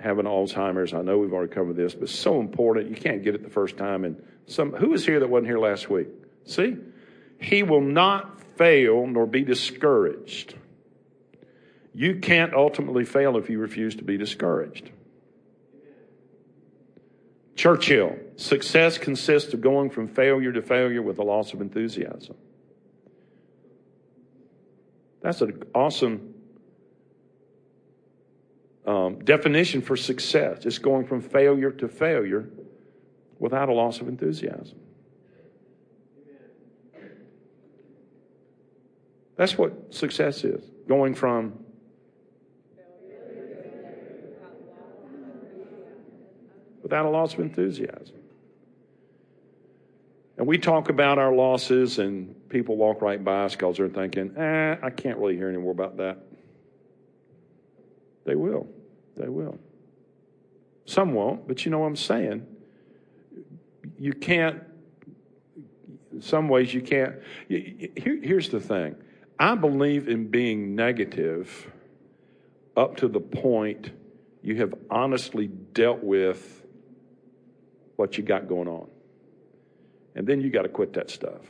having 0.00 0.24
Alzheimer's. 0.24 0.94
I 0.94 1.02
know 1.02 1.18
we've 1.18 1.32
already 1.32 1.52
covered 1.52 1.76
this, 1.76 1.94
but 1.94 2.08
so 2.08 2.40
important. 2.40 2.90
You 2.90 2.96
can't 2.96 3.22
get 3.22 3.34
it 3.34 3.42
the 3.42 3.50
first 3.50 3.76
time. 3.76 4.04
And 4.04 4.22
some 4.46 4.72
who 4.72 4.90
was 4.90 5.04
here 5.04 5.20
that 5.20 5.28
wasn't 5.28 5.48
here 5.48 5.58
last 5.58 5.90
week? 5.90 6.08
See, 6.44 6.76
he 7.40 7.62
will 7.62 7.80
not 7.80 8.40
fail 8.56 9.06
nor 9.06 9.26
be 9.26 9.42
discouraged. 9.42 10.54
You 11.94 12.16
can't 12.20 12.54
ultimately 12.54 13.04
fail 13.04 13.36
if 13.36 13.50
you 13.50 13.58
refuse 13.58 13.96
to 13.96 14.04
be 14.04 14.16
discouraged. 14.16 14.90
Churchill, 17.56 18.16
success 18.36 18.98
consists 18.98 19.52
of 19.52 19.60
going 19.60 19.90
from 19.90 20.06
failure 20.06 20.52
to 20.52 20.62
failure 20.62 21.02
with 21.02 21.18
a 21.18 21.24
loss 21.24 21.52
of 21.52 21.60
enthusiasm. 21.60 22.36
That's 25.20 25.40
an 25.40 25.64
awesome 25.74 26.27
um, 28.88 29.18
definition 29.22 29.82
for 29.82 29.98
success. 29.98 30.64
It's 30.64 30.78
going 30.78 31.06
from 31.06 31.20
failure 31.20 31.70
to 31.72 31.88
failure 31.88 32.48
without 33.38 33.68
a 33.68 33.72
loss 33.72 34.00
of 34.00 34.08
enthusiasm. 34.08 34.80
That's 39.36 39.58
what 39.58 39.94
success 39.94 40.42
is 40.42 40.64
going 40.88 41.14
from 41.14 41.64
without 46.82 47.04
a 47.04 47.10
loss 47.10 47.34
of 47.34 47.40
enthusiasm. 47.40 48.16
And 50.38 50.46
we 50.46 50.56
talk 50.56 50.88
about 50.88 51.18
our 51.18 51.34
losses, 51.34 51.98
and 51.98 52.48
people 52.48 52.76
walk 52.76 53.02
right 53.02 53.22
by 53.22 53.44
us 53.44 53.54
because 53.54 53.76
they're 53.76 53.88
thinking, 53.88 54.34
eh, 54.36 54.76
I 54.82 54.90
can't 54.90 55.18
really 55.18 55.36
hear 55.36 55.50
any 55.50 55.58
more 55.58 55.72
about 55.72 55.98
that. 55.98 56.18
They 58.24 58.34
will. 58.34 58.66
They 59.18 59.28
will. 59.28 59.58
Some 60.86 61.12
won't, 61.12 61.46
but 61.46 61.64
you 61.64 61.70
know 61.70 61.80
what 61.80 61.88
I'm 61.88 61.96
saying. 61.96 62.46
You 63.98 64.12
can't, 64.12 64.62
in 66.12 66.22
some 66.22 66.48
ways, 66.48 66.72
you 66.72 66.80
can't. 66.80 67.16
Here, 67.48 67.90
here's 68.22 68.48
the 68.48 68.60
thing 68.60 68.96
I 69.38 69.54
believe 69.54 70.08
in 70.08 70.28
being 70.28 70.74
negative 70.74 71.70
up 72.76 72.96
to 72.98 73.08
the 73.08 73.20
point 73.20 73.90
you 74.42 74.56
have 74.56 74.72
honestly 74.88 75.48
dealt 75.48 76.02
with 76.02 76.64
what 77.96 78.16
you 78.16 78.24
got 78.24 78.48
going 78.48 78.68
on. 78.68 78.88
And 80.14 80.26
then 80.26 80.40
you 80.40 80.48
got 80.48 80.62
to 80.62 80.68
quit 80.68 80.92
that 80.94 81.10
stuff. 81.10 81.42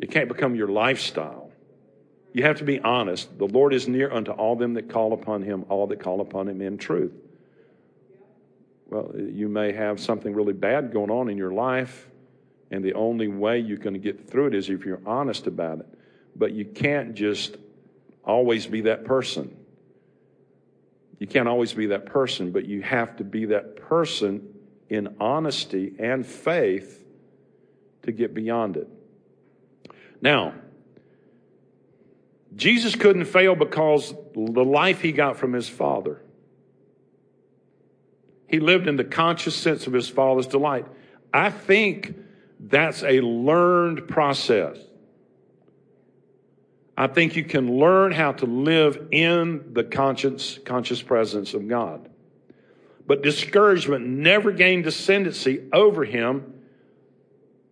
It 0.00 0.10
can't 0.10 0.28
become 0.28 0.54
your 0.56 0.68
lifestyle. 0.68 1.43
You 2.34 2.42
have 2.42 2.58
to 2.58 2.64
be 2.64 2.80
honest. 2.80 3.38
The 3.38 3.46
Lord 3.46 3.72
is 3.72 3.86
near 3.86 4.12
unto 4.12 4.32
all 4.32 4.56
them 4.56 4.74
that 4.74 4.90
call 4.90 5.12
upon 5.12 5.40
him, 5.42 5.64
all 5.68 5.86
that 5.86 6.00
call 6.00 6.20
upon 6.20 6.48
him 6.48 6.60
in 6.60 6.76
truth. 6.76 7.12
Well, 8.86 9.14
you 9.16 9.48
may 9.48 9.72
have 9.72 10.00
something 10.00 10.34
really 10.34 10.52
bad 10.52 10.92
going 10.92 11.10
on 11.10 11.30
in 11.30 11.38
your 11.38 11.52
life, 11.52 12.08
and 12.72 12.84
the 12.84 12.94
only 12.94 13.28
way 13.28 13.60
you're 13.60 13.78
going 13.78 13.94
to 13.94 14.00
get 14.00 14.28
through 14.28 14.48
it 14.48 14.54
is 14.54 14.68
if 14.68 14.84
you're 14.84 15.00
honest 15.06 15.46
about 15.46 15.78
it. 15.78 15.86
but 16.36 16.52
you 16.52 16.64
can't 16.64 17.14
just 17.14 17.56
always 18.24 18.66
be 18.66 18.82
that 18.82 19.04
person. 19.04 19.56
You 21.18 21.26
can't 21.26 21.48
always 21.48 21.72
be 21.72 21.86
that 21.86 22.06
person, 22.06 22.50
but 22.50 22.66
you 22.66 22.82
have 22.82 23.16
to 23.16 23.24
be 23.24 23.46
that 23.46 23.76
person 23.76 24.48
in 24.88 25.16
honesty 25.20 25.94
and 25.98 26.26
faith 26.26 27.04
to 28.02 28.12
get 28.12 28.34
beyond 28.34 28.76
it. 28.76 28.88
Now, 30.20 30.54
Jesus 32.56 32.94
couldn't 32.94 33.24
fail 33.24 33.54
because 33.54 34.14
the 34.34 34.64
life 34.64 35.00
he 35.00 35.12
got 35.12 35.36
from 35.36 35.52
his 35.52 35.68
Father. 35.68 36.20
He 38.46 38.60
lived 38.60 38.86
in 38.86 38.96
the 38.96 39.04
conscious 39.04 39.56
sense 39.56 39.86
of 39.86 39.92
his 39.92 40.08
Father's 40.08 40.46
delight. 40.46 40.86
I 41.32 41.50
think 41.50 42.14
that's 42.60 43.02
a 43.02 43.20
learned 43.20 44.06
process. 44.06 44.78
I 46.96 47.08
think 47.08 47.34
you 47.34 47.44
can 47.44 47.78
learn 47.78 48.12
how 48.12 48.32
to 48.32 48.46
live 48.46 49.08
in 49.10 49.72
the 49.72 49.82
conscious, 49.82 50.58
conscious 50.64 51.02
presence 51.02 51.54
of 51.54 51.66
God. 51.66 52.08
But 53.06 53.22
discouragement 53.22 54.06
never 54.06 54.52
gained 54.52 54.86
ascendancy 54.86 55.64
over 55.72 56.04
him 56.04 56.54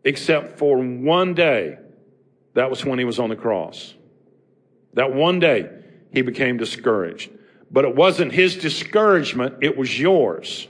except 0.05 0.59
for 0.59 0.77
one 0.79 1.35
day. 1.35 1.79
That 2.55 2.69
was 2.69 2.85
when 2.85 2.99
he 2.99 3.05
was 3.05 3.19
on 3.19 3.31
the 3.31 3.37
cross. 3.37 3.95
That 4.95 5.15
one 5.15 5.41
day 5.41 5.71
he 6.13 6.23
became 6.23 6.57
discouraged. 6.57 7.31
But 7.71 7.85
it 7.85 7.97
wasn't 7.97 8.33
his 8.33 8.57
discouragement, 8.57 9.57
it 9.63 9.77
was 9.77 9.99
yours. 9.99 10.69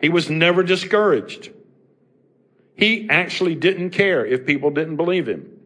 He 0.00 0.08
was 0.08 0.28
never 0.28 0.62
discouraged. 0.62 1.50
He 2.74 3.08
actually 3.10 3.54
didn't 3.54 3.90
care 3.90 4.24
if 4.24 4.46
people 4.46 4.70
didn't 4.70 4.96
believe 4.96 5.28
him. 5.28 5.60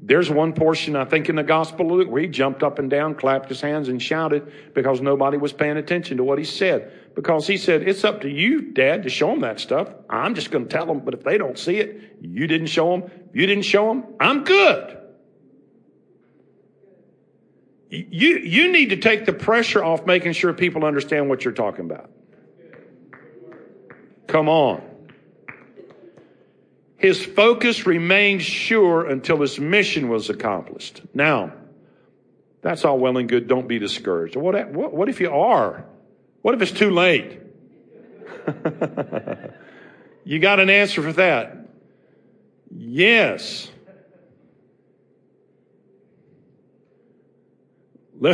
There's 0.00 0.30
one 0.30 0.52
portion, 0.52 0.94
I 0.94 1.06
think, 1.06 1.28
in 1.28 1.36
the 1.36 1.42
Gospel 1.42 1.86
of 1.86 1.92
Luke 1.92 2.10
where 2.10 2.22
he 2.22 2.28
jumped 2.28 2.62
up 2.62 2.78
and 2.78 2.88
down, 2.88 3.16
clapped 3.16 3.48
his 3.48 3.60
hands, 3.60 3.88
and 3.88 4.00
shouted 4.00 4.52
because 4.74 5.00
nobody 5.00 5.38
was 5.38 5.52
paying 5.52 5.76
attention 5.76 6.18
to 6.18 6.24
what 6.24 6.38
he 6.38 6.44
said. 6.44 6.92
Because 7.16 7.48
he 7.48 7.56
said, 7.56 7.82
It's 7.82 8.04
up 8.04 8.20
to 8.20 8.30
you, 8.30 8.60
Dad, 8.60 9.02
to 9.02 9.10
show 9.10 9.30
them 9.30 9.40
that 9.40 9.58
stuff. 9.58 9.88
I'm 10.08 10.36
just 10.36 10.52
going 10.52 10.68
to 10.68 10.70
tell 10.70 10.86
them, 10.86 11.00
but 11.00 11.14
if 11.14 11.24
they 11.24 11.36
don't 11.36 11.58
see 11.58 11.78
it, 11.78 12.16
you 12.20 12.46
didn't 12.46 12.68
show 12.68 12.92
them, 12.92 13.10
you 13.32 13.46
didn't 13.46 13.64
show 13.64 13.88
them, 13.88 14.04
I'm 14.20 14.44
good. 14.44 14.97
You, 17.90 18.36
you 18.38 18.70
need 18.70 18.90
to 18.90 18.96
take 18.96 19.24
the 19.24 19.32
pressure 19.32 19.82
off 19.82 20.04
making 20.04 20.32
sure 20.32 20.52
people 20.52 20.84
understand 20.84 21.28
what 21.28 21.44
you're 21.44 21.54
talking 21.54 21.86
about. 21.86 22.10
Come 24.26 24.48
on. 24.48 24.82
His 26.98 27.24
focus 27.24 27.86
remained 27.86 28.42
sure 28.42 29.08
until 29.08 29.40
his 29.40 29.58
mission 29.58 30.08
was 30.08 30.28
accomplished. 30.28 31.00
Now, 31.14 31.52
that's 32.60 32.84
all 32.84 32.98
well 32.98 33.16
and 33.16 33.28
good. 33.28 33.48
Don't 33.48 33.68
be 33.68 33.78
discouraged. 33.78 34.36
What, 34.36 34.68
what, 34.70 34.92
what 34.92 35.08
if 35.08 35.20
you 35.20 35.30
are? 35.30 35.84
What 36.42 36.54
if 36.54 36.62
it's 36.62 36.72
too 36.72 36.90
late? 36.90 37.40
you 40.24 40.38
got 40.40 40.60
an 40.60 40.68
answer 40.68 41.02
for 41.02 41.12
that? 41.14 41.56
Yes. 42.70 43.70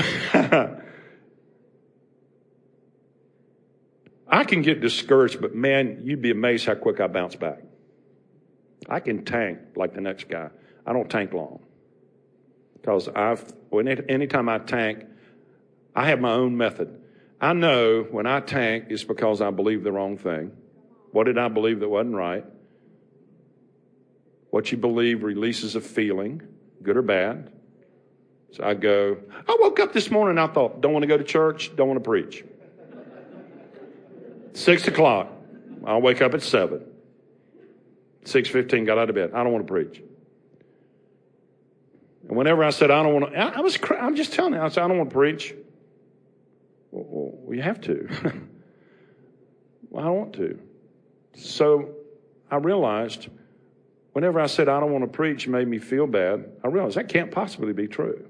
I 4.28 4.45
can 4.45 4.62
get 4.62 4.80
discouraged, 4.80 5.41
but 5.41 5.55
man, 5.55 6.01
you'd 6.05 6.22
be 6.22 6.30
amazed 6.30 6.66
how 6.66 6.74
quick 6.74 7.01
I 7.01 7.07
bounce 7.07 7.37
back. 7.37 7.62
I 8.89 9.01
can 9.01 9.24
tank 9.24 9.59
like 9.76 9.95
the 9.95 10.01
next 10.01 10.28
guy. 10.28 10.51
I 10.87 10.93
don't 10.93 11.11
tank 11.11 11.32
long. 11.32 11.61
Because 12.74 13.09
I've, 13.09 13.53
when 13.70 13.89
it, 13.89 14.07
anytime 14.09 14.49
I 14.49 14.59
tank, 14.59 15.05
I 15.95 16.09
have 16.09 16.20
my 16.20 16.32
own 16.32 16.57
method. 16.57 17.01
I 17.41 17.53
know 17.53 18.03
when 18.03 18.26
I 18.26 18.41
tank, 18.41 18.87
it's 18.89 19.05
because 19.05 19.41
I 19.41 19.51
believe 19.51 19.85
the 19.85 19.93
wrong 19.93 20.18
thing. 20.18 20.53
What 21.12 21.24
did 21.24 21.39
I 21.39 21.49
believe 21.49 21.80
that 21.80 21.89
wasn't 21.89 22.16
right? 22.16 22.45
What 24.51 24.70
you 24.72 24.78
believe 24.78 25.22
releases 25.22 25.76
a 25.76 25.80
feeling, 25.80 26.43
good 26.82 26.97
or 26.97 27.03
bad. 27.03 27.53
So 28.55 28.63
I 28.63 28.75
go, 28.75 29.17
I 29.49 29.57
woke 29.59 29.81
up 29.81 29.93
this 29.93 30.13
morning 30.13 30.39
I 30.39 30.47
thought, 30.47 30.81
don't 30.81 30.93
want 30.93 31.03
to 31.03 31.09
go 31.09 31.19
to 31.19 31.25
church, 31.25 31.75
don't 31.75 31.89
want 31.89 31.99
to 31.99 32.09
preach. 32.09 32.45
Six 34.53 34.87
o'clock. 34.87 35.33
I'll 35.85 36.01
wake 36.01 36.23
up 36.23 36.35
at 36.35 36.43
seven. 36.43 36.83
6.15, 38.25 38.87
got 38.87 38.97
out 38.97 39.09
of 39.09 39.17
bed. 39.17 39.33
I 39.35 39.43
don't 39.43 39.53
want 39.53 39.67
to 39.67 39.73
preach. 39.73 40.01
And 42.29 42.37
whenever 42.37 42.63
I 42.63 42.71
said, 42.71 42.93
I 42.93 43.03
don't 43.03 43.21
want 43.21 43.33
to, 43.33 43.39
I, 43.39 43.61
was, 43.61 43.77
I'm 44.01 44.15
just 44.15 44.33
telling 44.33 44.55
you, 44.55 44.61
I 44.61 44.69
said, 44.69 44.85
I 44.85 44.89
don't 44.89 44.99
want 44.99 45.11
to 45.11 45.15
preach. 45.15 45.53
Well, 46.93 47.33
well 47.43 47.57
you 47.57 47.61
have 47.61 47.81
to. 47.83 48.09
well, 49.91 50.05
I 50.05 50.07
don't 50.07 50.17
want 50.17 50.33
to. 50.35 50.61
So 51.35 51.91
I 52.53 52.57
realized 52.57 53.27
whenever 54.13 54.39
I 54.39 54.47
said, 54.47 54.69
I 54.69 54.79
don't 54.79 54.93
want 54.93 55.03
to 55.03 55.11
preach, 55.11 55.49
made 55.49 55.67
me 55.67 55.81
feel 55.81 56.07
bad, 56.07 56.53
I 56.63 56.69
realized 56.69 56.97
that 56.97 57.09
can't 57.09 57.33
possibly 57.33 57.73
be 57.73 57.89
true. 57.89 58.29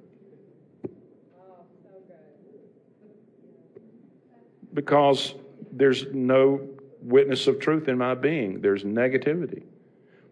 Because 4.75 5.35
there's 5.73 6.07
no 6.13 6.69
witness 7.01 7.47
of 7.47 7.61
truth 7.61 7.89
in 7.89 7.97
my 7.97 8.15
being, 8.15 8.61
there's 8.61 8.83
negativity. 8.83 9.63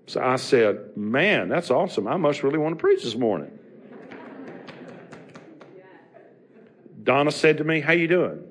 So 0.06 0.20
I 0.20 0.36
said, 0.36 0.96
Man, 0.96 1.48
that's 1.48 1.70
awesome. 1.70 2.08
I 2.08 2.16
must 2.16 2.42
really 2.42 2.58
want 2.58 2.76
to 2.76 2.80
preach 2.80 3.04
this 3.04 3.16
morning. 3.16 3.58
Donna 7.02 7.30
said 7.30 7.58
to 7.58 7.64
me, 7.64 7.80
How 7.80 7.92
you 7.92 8.08
doing? 8.08 8.42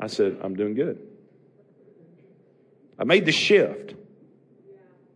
I 0.00 0.06
said, 0.06 0.38
I'm 0.42 0.54
doing 0.56 0.74
good. 0.74 1.00
I 2.98 3.04
made 3.04 3.26
the 3.26 3.32
shift. 3.32 3.94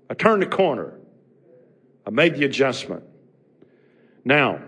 I 0.09 0.15
turned 0.15 0.43
the 0.43 0.47
corner. 0.47 0.95
I 2.07 2.11
made 2.11 2.37
the 2.37 2.45
adjustment. 2.45 3.05
Now, 4.25 4.61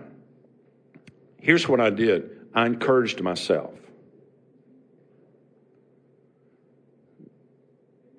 here's 1.39 1.67
what 1.67 1.79
I 1.79 1.89
did 1.89 2.31
I 2.53 2.65
encouraged 2.65 3.21
myself. 3.21 3.73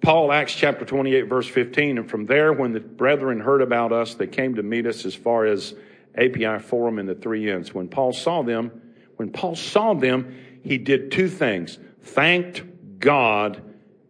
Paul, 0.07 0.31
Acts 0.31 0.55
chapter 0.55 0.85
28, 0.85 1.23
verse 1.23 1.49
15, 1.49 1.99
and 1.99 2.09
from 2.09 2.27
there, 2.27 2.53
when 2.53 2.71
the 2.71 2.79
brethren 2.79 3.41
heard 3.41 3.61
about 3.61 3.93
us, 3.93 4.15
they 4.15 4.29
came 4.29 4.55
to 4.55 4.63
meet 4.63 4.87
us 4.87 5.05
as 5.05 5.17
far 5.17 5.47
as 5.47 5.75
Appii 6.17 6.63
Forum 6.63 7.01
in 7.01 7.07
the 7.07 7.17
Three 7.17 7.51
Inns. 7.51 7.75
When 7.75 7.89
Paul 7.89 8.13
saw 8.13 8.45
them, 8.45 8.71
when 9.17 9.33
Paul 9.33 9.57
saw 9.57 9.95
them, 9.95 10.61
he 10.63 10.79
did 10.79 11.11
two 11.11 11.29
things 11.29 11.81
thanked 12.03 13.01
God 13.01 13.61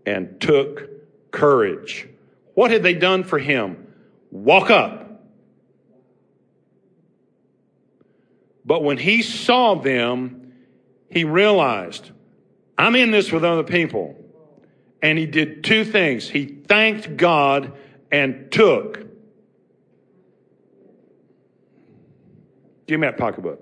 and 0.05 0.39
took 0.39 1.31
courage. 1.31 2.07
What 2.53 2.71
had 2.71 2.83
they 2.83 2.93
done 2.93 3.25
for 3.25 3.39
him? 3.39 3.91
Walk 4.31 4.69
up. 4.69 5.25
But 8.67 8.85
when 8.85 8.99
he 8.99 9.23
saw 9.23 9.77
them, 9.77 10.53
he 11.09 11.25
realized, 11.25 12.11
I'm 12.77 12.95
in 12.97 13.13
this 13.13 13.33
with 13.33 13.47
other 13.47 13.65
people 13.65 14.23
and 15.07 15.17
he 15.17 15.25
did 15.25 15.63
two 15.63 15.85
things. 15.85 16.29
He 16.29 16.47
thanked 16.47 17.17
God 17.17 17.73
and 18.11 18.51
took. 18.51 19.07
Give 22.89 22.99
me 22.99 23.07
that 23.07 23.17
pocketbook. 23.17 23.61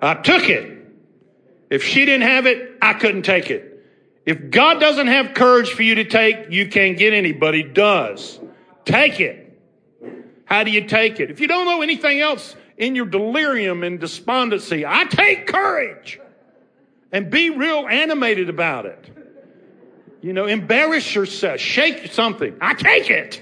I 0.00 0.14
took 0.14 0.48
it. 0.48 0.86
If 1.68 1.84
she 1.84 2.06
didn't 2.06 2.22
have 2.22 2.46
it, 2.46 2.78
I 2.80 2.94
couldn't 2.94 3.24
take 3.24 3.50
it. 3.50 3.72
If 4.24 4.50
God 4.50 4.80
doesn't 4.80 5.08
have 5.08 5.34
courage 5.34 5.70
for 5.70 5.82
you 5.82 5.96
to 5.96 6.04
take, 6.04 6.50
you 6.50 6.68
can't 6.68 6.96
get 6.96 7.12
anybody 7.12 7.62
does. 7.62 8.40
Take 8.86 9.20
it. 9.20 9.60
How 10.46 10.64
do 10.64 10.70
you 10.70 10.86
take 10.86 11.20
it? 11.20 11.30
If 11.30 11.40
you 11.40 11.48
don't 11.48 11.66
know 11.66 11.82
anything 11.82 12.20
else 12.20 12.56
in 12.78 12.94
your 12.94 13.06
delirium 13.06 13.82
and 13.82 14.00
despondency, 14.00 14.86
I 14.86 15.04
take 15.04 15.46
courage 15.46 16.20
and 17.14 17.30
be 17.30 17.48
real 17.48 17.86
animated 17.88 18.48
about 18.48 18.86
it. 18.86 19.08
You 20.20 20.32
know, 20.32 20.46
embarrass 20.46 21.14
yourself, 21.14 21.60
shake 21.60 22.12
something. 22.12 22.56
I 22.60 22.74
take 22.74 23.08
it. 23.08 23.40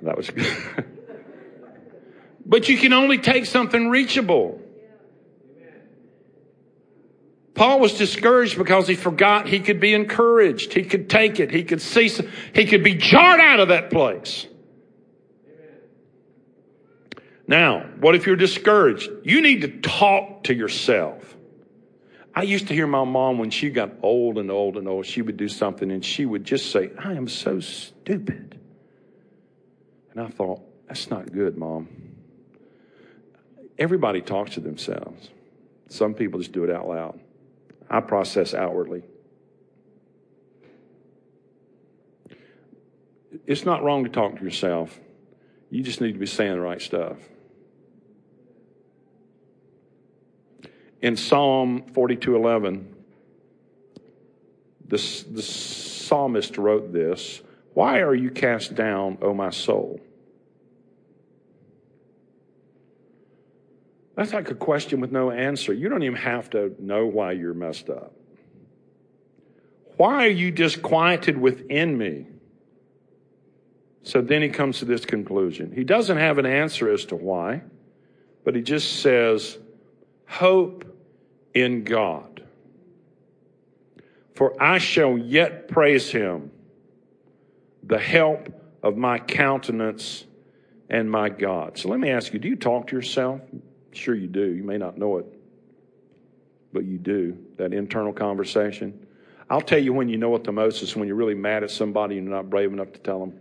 That 0.00 0.16
was 0.16 0.30
good. 0.30 0.56
but 2.46 2.70
you 2.70 2.78
can 2.78 2.94
only 2.94 3.18
take 3.18 3.44
something 3.44 3.90
reachable. 3.90 4.62
Paul 7.52 7.80
was 7.80 7.98
discouraged 7.98 8.56
because 8.56 8.88
he 8.88 8.94
forgot 8.94 9.46
he 9.46 9.60
could 9.60 9.80
be 9.80 9.92
encouraged. 9.92 10.72
He 10.72 10.84
could 10.84 11.10
take 11.10 11.38
it. 11.38 11.50
He 11.50 11.64
could 11.64 11.82
see, 11.82 12.10
he 12.54 12.64
could 12.64 12.82
be 12.82 12.94
jarred 12.94 13.40
out 13.40 13.60
of 13.60 13.68
that 13.68 13.90
place. 13.90 14.46
Now, 17.48 17.86
what 18.00 18.14
if 18.14 18.26
you're 18.26 18.36
discouraged? 18.36 19.10
You 19.22 19.40
need 19.40 19.60
to 19.62 19.68
talk 19.80 20.44
to 20.44 20.54
yourself. 20.54 21.36
I 22.34 22.42
used 22.42 22.68
to 22.68 22.74
hear 22.74 22.86
my 22.86 23.04
mom 23.04 23.38
when 23.38 23.50
she 23.50 23.70
got 23.70 23.92
old 24.02 24.36
and 24.36 24.50
old 24.50 24.76
and 24.76 24.86
old, 24.86 25.06
she 25.06 25.22
would 25.22 25.36
do 25.36 25.48
something 25.48 25.90
and 25.90 26.04
she 26.04 26.26
would 26.26 26.44
just 26.44 26.70
say, 26.70 26.90
I 26.98 27.14
am 27.14 27.28
so 27.28 27.60
stupid. 27.60 28.60
And 30.10 30.20
I 30.20 30.28
thought, 30.28 30.60
that's 30.86 31.08
not 31.08 31.32
good, 31.32 31.56
mom. 31.56 31.88
Everybody 33.78 34.20
talks 34.20 34.54
to 34.54 34.60
themselves. 34.60 35.30
Some 35.88 36.14
people 36.14 36.40
just 36.40 36.52
do 36.52 36.64
it 36.64 36.70
out 36.70 36.88
loud. 36.88 37.20
I 37.88 38.00
process 38.00 38.52
outwardly. 38.52 39.02
It's 43.46 43.64
not 43.64 43.82
wrong 43.82 44.04
to 44.04 44.10
talk 44.10 44.36
to 44.36 44.44
yourself. 44.44 44.98
You 45.70 45.82
just 45.82 46.00
need 46.00 46.12
to 46.12 46.18
be 46.18 46.26
saying 46.26 46.52
the 46.52 46.60
right 46.60 46.82
stuff. 46.82 47.16
In 51.02 51.16
Psalm 51.16 51.82
42:11, 51.92 52.86
the, 54.88 54.96
the 55.30 55.42
psalmist 55.42 56.58
wrote 56.58 56.92
this, 56.92 57.42
"Why 57.74 58.00
are 58.00 58.14
you 58.14 58.30
cast 58.30 58.74
down, 58.74 59.18
O 59.20 59.34
my 59.34 59.50
soul?" 59.50 60.00
That's 64.16 64.32
like 64.32 64.50
a 64.50 64.54
question 64.54 65.00
with 65.00 65.12
no 65.12 65.30
answer. 65.30 65.74
You 65.74 65.90
don't 65.90 66.02
even 66.02 66.16
have 66.16 66.48
to 66.50 66.74
know 66.78 67.06
why 67.06 67.32
you're 67.32 67.52
messed 67.52 67.90
up. 67.90 68.14
Why 69.98 70.26
are 70.26 70.30
you 70.30 70.50
disquieted 70.50 71.36
within 71.38 71.96
me? 71.96 72.26
So 74.02 74.22
then 74.22 74.40
he 74.40 74.48
comes 74.48 74.78
to 74.78 74.84
this 74.84 75.04
conclusion. 75.04 75.72
He 75.72 75.84
doesn't 75.84 76.16
have 76.16 76.38
an 76.38 76.46
answer 76.46 76.90
as 76.90 77.04
to 77.06 77.16
why, 77.16 77.62
but 78.44 78.54
he 78.54 78.62
just 78.62 79.00
says, 79.00 79.58
Hope 80.26 80.85
in 81.56 81.84
God. 81.84 82.44
For 84.34 84.62
I 84.62 84.76
shall 84.76 85.16
yet 85.16 85.68
praise 85.68 86.10
him, 86.10 86.50
the 87.82 87.98
help 87.98 88.50
of 88.82 88.98
my 88.98 89.18
countenance 89.18 90.26
and 90.90 91.10
my 91.10 91.30
God. 91.30 91.78
So 91.78 91.88
let 91.88 91.98
me 91.98 92.10
ask 92.10 92.34
you 92.34 92.38
do 92.38 92.46
you 92.46 92.56
talk 92.56 92.88
to 92.88 92.96
yourself? 92.96 93.40
Sure, 93.92 94.14
you 94.14 94.26
do. 94.26 94.44
You 94.44 94.64
may 94.64 94.76
not 94.76 94.98
know 94.98 95.16
it, 95.16 95.26
but 96.74 96.84
you 96.84 96.98
do. 96.98 97.38
That 97.56 97.72
internal 97.72 98.12
conversation. 98.12 99.06
I'll 99.48 99.62
tell 99.62 99.78
you 99.78 99.94
when 99.94 100.10
you 100.10 100.18
know 100.18 100.34
it 100.34 100.44
the 100.44 100.52
most 100.52 100.82
is 100.82 100.94
when 100.94 101.08
you're 101.08 101.16
really 101.16 101.34
mad 101.34 101.62
at 101.64 101.70
somebody 101.70 102.18
and 102.18 102.26
you're 102.26 102.36
not 102.36 102.50
brave 102.50 102.70
enough 102.70 102.92
to 102.92 102.98
tell 102.98 103.20
them. 103.20 103.32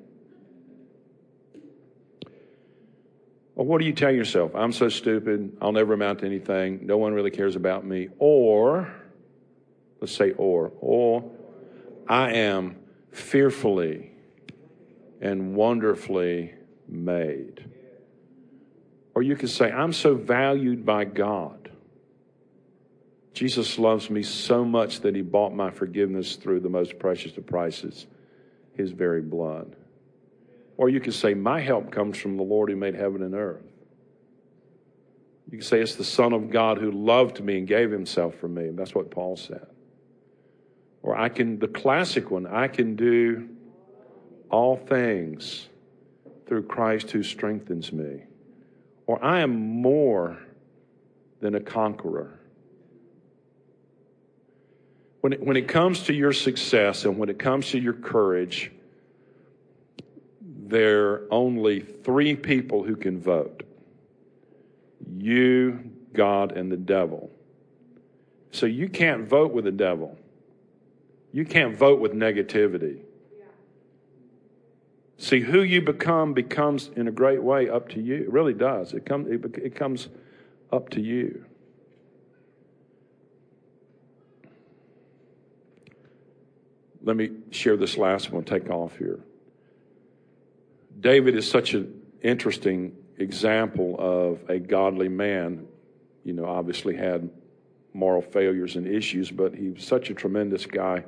Well, 3.55 3.65
what 3.65 3.79
do 3.79 3.87
you 3.87 3.93
tell 3.93 4.11
yourself? 4.11 4.51
I'm 4.53 4.73
so 4.73 4.89
stupid. 4.89 5.57
I'll 5.61 5.71
never 5.71 5.93
amount 5.93 6.19
to 6.19 6.25
anything. 6.25 6.85
No 6.85 6.97
one 6.97 7.13
really 7.13 7.31
cares 7.31 7.55
about 7.55 7.85
me. 7.85 8.09
Or, 8.19 8.93
let's 10.01 10.13
say, 10.13 10.31
or, 10.31 10.73
or 10.81 11.31
I 12.07 12.33
am 12.33 12.75
fearfully 13.11 14.11
and 15.21 15.55
wonderfully 15.55 16.53
made. 16.89 17.63
Or 19.15 19.21
you 19.21 19.37
could 19.37 19.49
say, 19.49 19.71
I'm 19.71 19.93
so 19.93 20.15
valued 20.15 20.85
by 20.85 21.05
God. 21.05 21.71
Jesus 23.33 23.79
loves 23.79 24.09
me 24.09 24.21
so 24.21 24.65
much 24.65 24.99
that 25.01 25.15
he 25.15 25.21
bought 25.21 25.53
my 25.53 25.71
forgiveness 25.71 26.35
through 26.35 26.59
the 26.59 26.69
most 26.69 26.99
precious 26.99 27.37
of 27.37 27.45
prices, 27.45 28.05
his 28.73 28.91
very 28.91 29.21
blood. 29.21 29.77
Or 30.77 30.89
you 30.89 30.99
could 30.99 31.13
say, 31.13 31.33
My 31.33 31.59
help 31.59 31.91
comes 31.91 32.17
from 32.17 32.37
the 32.37 32.43
Lord 32.43 32.69
who 32.69 32.75
made 32.75 32.95
heaven 32.95 33.23
and 33.23 33.33
earth. 33.33 33.63
You 35.51 35.59
could 35.59 35.67
say, 35.67 35.81
It's 35.81 35.95
the 35.95 36.03
Son 36.03 36.33
of 36.33 36.49
God 36.49 36.77
who 36.77 36.91
loved 36.91 37.43
me 37.43 37.59
and 37.59 37.67
gave 37.67 37.91
himself 37.91 38.35
for 38.35 38.47
me. 38.47 38.69
That's 38.73 38.93
what 38.93 39.11
Paul 39.11 39.37
said. 39.37 39.67
Or 41.01 41.15
I 41.15 41.29
can, 41.29 41.59
the 41.59 41.67
classic 41.67 42.31
one, 42.31 42.47
I 42.47 42.67
can 42.67 42.95
do 42.95 43.49
all 44.49 44.75
things 44.75 45.69
through 46.47 46.63
Christ 46.63 47.11
who 47.11 47.23
strengthens 47.23 47.91
me. 47.91 48.23
Or 49.05 49.23
I 49.23 49.41
am 49.41 49.81
more 49.81 50.39
than 51.41 51.55
a 51.55 51.59
conqueror. 51.59 52.39
When 55.21 55.33
it, 55.33 55.41
when 55.41 55.57
it 55.57 55.67
comes 55.67 56.03
to 56.03 56.13
your 56.13 56.33
success 56.33 57.05
and 57.05 57.17
when 57.17 57.29
it 57.29 57.39
comes 57.39 57.69
to 57.71 57.79
your 57.79 57.93
courage, 57.93 58.71
there 60.69 61.09
are 61.09 61.27
only 61.31 61.79
three 61.79 62.35
people 62.35 62.83
who 62.83 62.95
can 62.95 63.19
vote 63.19 63.63
you, 65.17 65.91
God, 66.13 66.51
and 66.53 66.71
the 66.71 66.77
devil. 66.77 67.29
So 68.51 68.65
you 68.65 68.89
can't 68.89 69.27
vote 69.27 69.51
with 69.51 69.65
the 69.65 69.71
devil. 69.71 70.17
You 71.31 71.45
can't 71.45 71.75
vote 71.75 71.99
with 71.99 72.13
negativity. 72.13 73.01
See, 75.17 75.41
who 75.41 75.61
you 75.61 75.81
become 75.81 76.33
becomes 76.33 76.89
in 76.95 77.07
a 77.07 77.11
great 77.11 77.41
way 77.41 77.69
up 77.69 77.89
to 77.89 78.01
you. 78.01 78.15
It 78.15 78.31
really 78.31 78.53
does. 78.53 78.93
It, 78.93 79.05
come, 79.05 79.31
it, 79.31 79.43
it 79.57 79.75
comes 79.75 80.09
up 80.71 80.89
to 80.91 81.01
you. 81.01 81.45
Let 87.03 87.15
me 87.15 87.31
share 87.51 87.77
this 87.77 87.97
last 87.97 88.31
one, 88.31 88.43
take 88.43 88.69
off 88.69 88.97
here. 88.97 89.19
David 90.99 91.35
is 91.35 91.49
such 91.49 91.73
an 91.73 92.01
interesting 92.21 92.95
example 93.17 93.95
of 93.99 94.49
a 94.49 94.59
godly 94.59 95.09
man. 95.09 95.67
You 96.23 96.33
know, 96.33 96.45
obviously 96.45 96.95
had 96.95 97.29
moral 97.93 98.21
failures 98.21 98.75
and 98.75 98.87
issues, 98.87 99.31
but 99.31 99.55
he 99.55 99.69
was 99.69 99.83
such 99.83 100.09
a 100.09 100.13
tremendous 100.13 100.65
guy. 100.65 101.05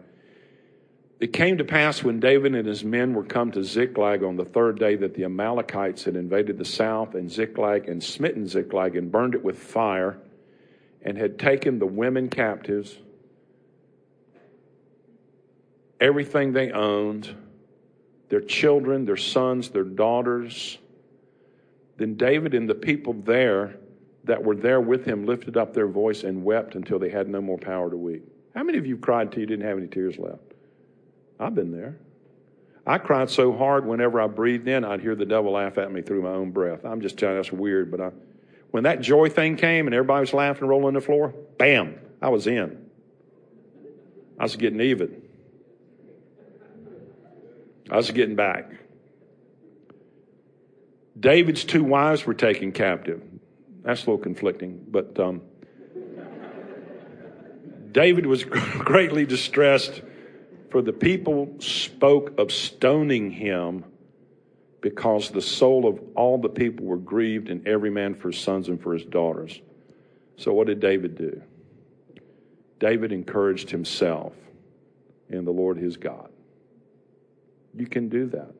It 1.20 1.34
came 1.34 1.58
to 1.58 1.64
pass 1.64 2.04
when 2.04 2.20
David 2.20 2.54
and 2.54 2.68
his 2.68 2.84
men 2.84 3.14
were 3.14 3.24
come 3.24 3.52
to 3.54 3.64
Ziklag 3.64 4.24
on 4.24 4.36
the 4.36 4.46
third 4.46 4.78
day 4.78 4.96
that 4.96 5.16
the 5.16 5.24
Amalekites 5.24 6.04
had 6.04 6.16
invaded 6.16 6.60
the 6.60 6.66
south 6.66 7.16
and 7.16 7.32
Ziklag 7.32 7.90
and 7.90 8.04
smitten 8.04 8.48
Ziklag 8.48 8.96
and 8.96 9.12
burned 9.12 9.34
it 9.34 9.44
with 9.44 9.58
fire 9.58 10.20
and 11.02 11.18
had 11.18 11.40
taken 11.40 11.80
the 11.80 11.88
women 11.88 12.30
captives, 12.30 12.98
everything 16.00 16.54
they 16.54 16.72
owned 16.72 17.36
their 18.30 18.42
children, 18.42 19.06
their 19.06 19.18
sons, 19.18 19.70
their 19.70 19.84
daughters. 19.84 20.78
Then 21.98 22.16
David 22.16 22.54
and 22.54 22.70
the 22.70 22.76
people 22.76 23.14
there 23.14 23.78
that 24.26 24.44
were 24.44 24.56
there 24.56 24.82
with 24.82 25.06
him 25.06 25.26
lifted 25.26 25.58
up 25.58 25.74
their 25.74 25.88
voice 25.88 26.24
and 26.24 26.44
wept 26.44 26.76
until 26.76 27.00
they 27.00 27.10
had 27.10 27.28
no 27.28 27.42
more 27.42 27.58
power 27.58 27.90
to 27.90 27.98
weep. 27.98 28.24
How 28.56 28.64
many 28.64 28.78
of 28.78 28.86
you 28.86 28.98
cried 28.98 29.32
till 29.32 29.42
you 29.42 29.46
didn't 29.46 29.66
have 29.66 29.78
any 29.78 29.88
tears 29.88 30.18
left? 30.18 30.54
I've 31.40 31.56
been 31.56 31.72
there. 31.72 31.98
I 32.86 32.98
cried 32.98 33.30
so 33.30 33.52
hard 33.52 33.86
whenever 33.86 34.22
I 34.22 34.28
breathed 34.28 34.68
in, 34.68 34.86
I'd 34.86 35.02
hear 35.02 35.14
the 35.16 35.26
devil 35.26 35.52
laugh 35.52 35.78
at 35.78 35.92
me 35.92 36.02
through 36.02 36.22
my 36.22 36.30
own 36.30 36.52
breath. 36.52 36.86
I'm 36.86 37.02
just 37.02 37.18
telling 37.18 37.36
you, 37.36 37.44
that's 37.44 37.52
weird, 37.52 37.92
but 37.92 38.00
I, 38.00 38.12
when 38.72 38.84
that 38.84 39.02
joy 39.02 39.30
thing 39.30 39.58
came 39.58 39.88
and 39.88 39.94
everybody 39.94 40.22
was 40.22 40.34
laughing, 40.34 40.64
and 40.64 40.70
rolling 40.70 40.94
the 40.94 41.02
floor, 41.02 41.34
bam, 41.58 42.00
I 42.22 42.30
was 42.30 42.48
in. 42.48 42.86
I 44.40 44.44
was 44.44 44.56
getting 44.56 44.80
even. 44.80 45.22
I 47.90 47.98
was 47.98 48.12
getting 48.12 48.36
back. 48.36 48.72
David's 51.20 51.64
two 51.64 51.84
wives 51.84 52.26
were 52.26 52.34
taken 52.34 52.72
captive. 52.72 53.22
That's 53.84 54.04
a 54.04 54.12
little 54.12 54.24
conflicting, 54.24 54.86
but 54.88 55.20
um, 55.20 55.42
David 57.92 58.26
was 58.26 58.44
greatly 58.44 59.26
distressed, 59.26 60.02
for 60.70 60.82
the 60.82 60.94
people 60.94 61.56
spoke 61.60 62.38
of 62.38 62.52
stoning 62.52 63.32
him 63.32 63.86
because 64.82 65.32
the 65.32 65.42
soul 65.42 65.88
of 65.88 66.00
all 66.16 66.38
the 66.38 66.50
people 66.50 66.86
were 66.86 66.98
grieved, 66.98 67.50
and 67.50 67.68
every 67.68 67.90
man 67.90 68.14
for 68.14 68.30
his 68.30 68.40
sons 68.40 68.68
and 68.68 68.82
for 68.82 68.94
his 68.94 69.04
daughters. 69.06 69.60
So, 70.36 70.54
what 70.54 70.68
did 70.68 70.80
David 70.80 71.18
do? 71.18 71.42
David 72.80 73.12
encouraged 73.12 73.72
himself 73.72 74.34
in 75.30 75.46
the 75.46 75.52
Lord 75.52 75.78
his 75.78 75.98
God. 75.98 76.30
You 77.78 77.86
can 77.86 78.10
do 78.10 78.28
that. 78.28 78.54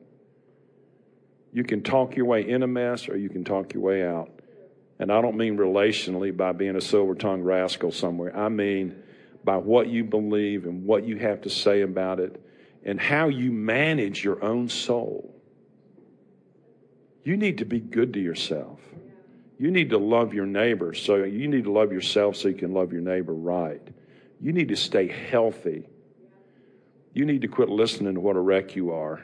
You 1.52 1.64
can 1.64 1.82
talk 1.82 2.16
your 2.16 2.26
way 2.26 2.48
in 2.48 2.62
a 2.62 2.66
mess 2.66 3.08
or 3.08 3.16
you 3.16 3.28
can 3.28 3.44
talk 3.44 3.74
your 3.74 3.82
way 3.82 4.06
out. 4.06 4.30
And 5.00 5.10
I 5.10 5.20
don't 5.20 5.36
mean 5.36 5.56
relationally 5.56 6.36
by 6.36 6.52
being 6.52 6.76
a 6.76 6.80
silver 6.80 7.14
tongued 7.14 7.44
rascal 7.44 7.90
somewhere. 7.90 8.36
I 8.36 8.48
mean 8.48 9.02
by 9.44 9.56
what 9.56 9.88
you 9.88 10.04
believe 10.04 10.66
and 10.66 10.84
what 10.84 11.04
you 11.04 11.16
have 11.16 11.42
to 11.42 11.50
say 11.50 11.82
about 11.82 12.20
it 12.20 12.40
and 12.84 13.00
how 13.00 13.28
you 13.28 13.50
manage 13.50 14.22
your 14.22 14.44
own 14.44 14.68
soul. 14.68 15.34
You 17.24 17.36
need 17.36 17.58
to 17.58 17.64
be 17.64 17.80
good 17.80 18.14
to 18.14 18.20
yourself. 18.20 18.80
You 19.58 19.70
need 19.70 19.90
to 19.90 19.98
love 19.98 20.34
your 20.34 20.46
neighbor. 20.46 20.94
So 20.94 21.24
you 21.24 21.48
need 21.48 21.64
to 21.64 21.72
love 21.72 21.92
yourself 21.92 22.36
so 22.36 22.48
you 22.48 22.54
can 22.54 22.72
love 22.72 22.92
your 22.92 23.02
neighbor 23.02 23.34
right. 23.34 23.82
You 24.40 24.52
need 24.52 24.68
to 24.68 24.76
stay 24.76 25.08
healthy 25.08 25.88
you 27.18 27.24
need 27.24 27.42
to 27.42 27.48
quit 27.48 27.68
listening 27.68 28.14
to 28.14 28.20
what 28.20 28.36
a 28.36 28.40
wreck 28.40 28.76
you 28.76 28.92
are. 28.92 29.20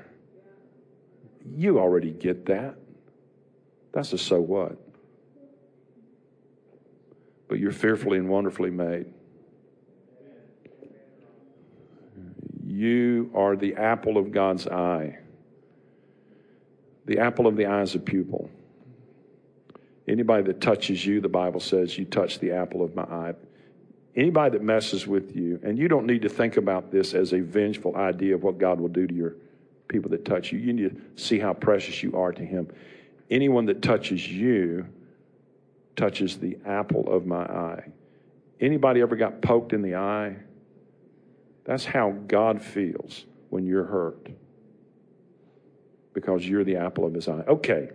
You 1.48 1.78
already 1.78 2.10
get 2.10 2.44
that. 2.46 2.74
That's 3.92 4.12
a 4.12 4.18
so 4.18 4.40
what. 4.40 4.76
But 7.46 7.60
you're 7.60 7.70
fearfully 7.70 8.18
and 8.18 8.28
wonderfully 8.28 8.72
made. 8.72 9.06
You 12.66 13.30
are 13.32 13.54
the 13.54 13.76
apple 13.76 14.18
of 14.18 14.32
God's 14.32 14.66
eye. 14.66 15.20
The 17.04 17.20
apple 17.20 17.46
of 17.46 17.54
the 17.54 17.66
eye 17.66 17.82
of 17.82 18.04
pupil. 18.04 18.50
Anybody 20.08 20.42
that 20.48 20.60
touches 20.60 21.06
you, 21.06 21.20
the 21.20 21.28
Bible 21.28 21.60
says, 21.60 21.96
you 21.96 22.06
touch 22.06 22.40
the 22.40 22.50
apple 22.50 22.82
of 22.82 22.96
my 22.96 23.04
eye. 23.04 23.34
Anybody 24.16 24.58
that 24.58 24.64
messes 24.64 25.06
with 25.06 25.34
you, 25.34 25.58
and 25.62 25.78
you 25.78 25.88
don't 25.88 26.06
need 26.06 26.22
to 26.22 26.28
think 26.28 26.56
about 26.56 26.92
this 26.92 27.14
as 27.14 27.32
a 27.32 27.40
vengeful 27.40 27.96
idea 27.96 28.34
of 28.34 28.42
what 28.42 28.58
God 28.58 28.80
will 28.80 28.88
do 28.88 29.06
to 29.06 29.14
your 29.14 29.34
people 29.88 30.10
that 30.10 30.24
touch 30.24 30.52
you. 30.52 30.58
You 30.58 30.72
need 30.72 30.96
to 30.96 31.22
see 31.22 31.38
how 31.38 31.52
precious 31.52 32.02
you 32.02 32.16
are 32.16 32.32
to 32.32 32.44
Him. 32.44 32.68
Anyone 33.30 33.66
that 33.66 33.82
touches 33.82 34.30
you 34.30 34.86
touches 35.96 36.38
the 36.38 36.58
apple 36.64 37.08
of 37.08 37.26
my 37.26 37.44
eye. 37.44 37.84
Anybody 38.60 39.00
ever 39.00 39.16
got 39.16 39.42
poked 39.42 39.72
in 39.72 39.82
the 39.82 39.96
eye? 39.96 40.36
That's 41.64 41.84
how 41.84 42.10
God 42.26 42.62
feels 42.62 43.24
when 43.50 43.64
you're 43.64 43.84
hurt 43.84 44.28
because 46.12 46.46
you're 46.46 46.64
the 46.64 46.76
apple 46.76 47.04
of 47.04 47.14
his 47.14 47.28
eye. 47.28 47.42
Okay. 47.48 47.90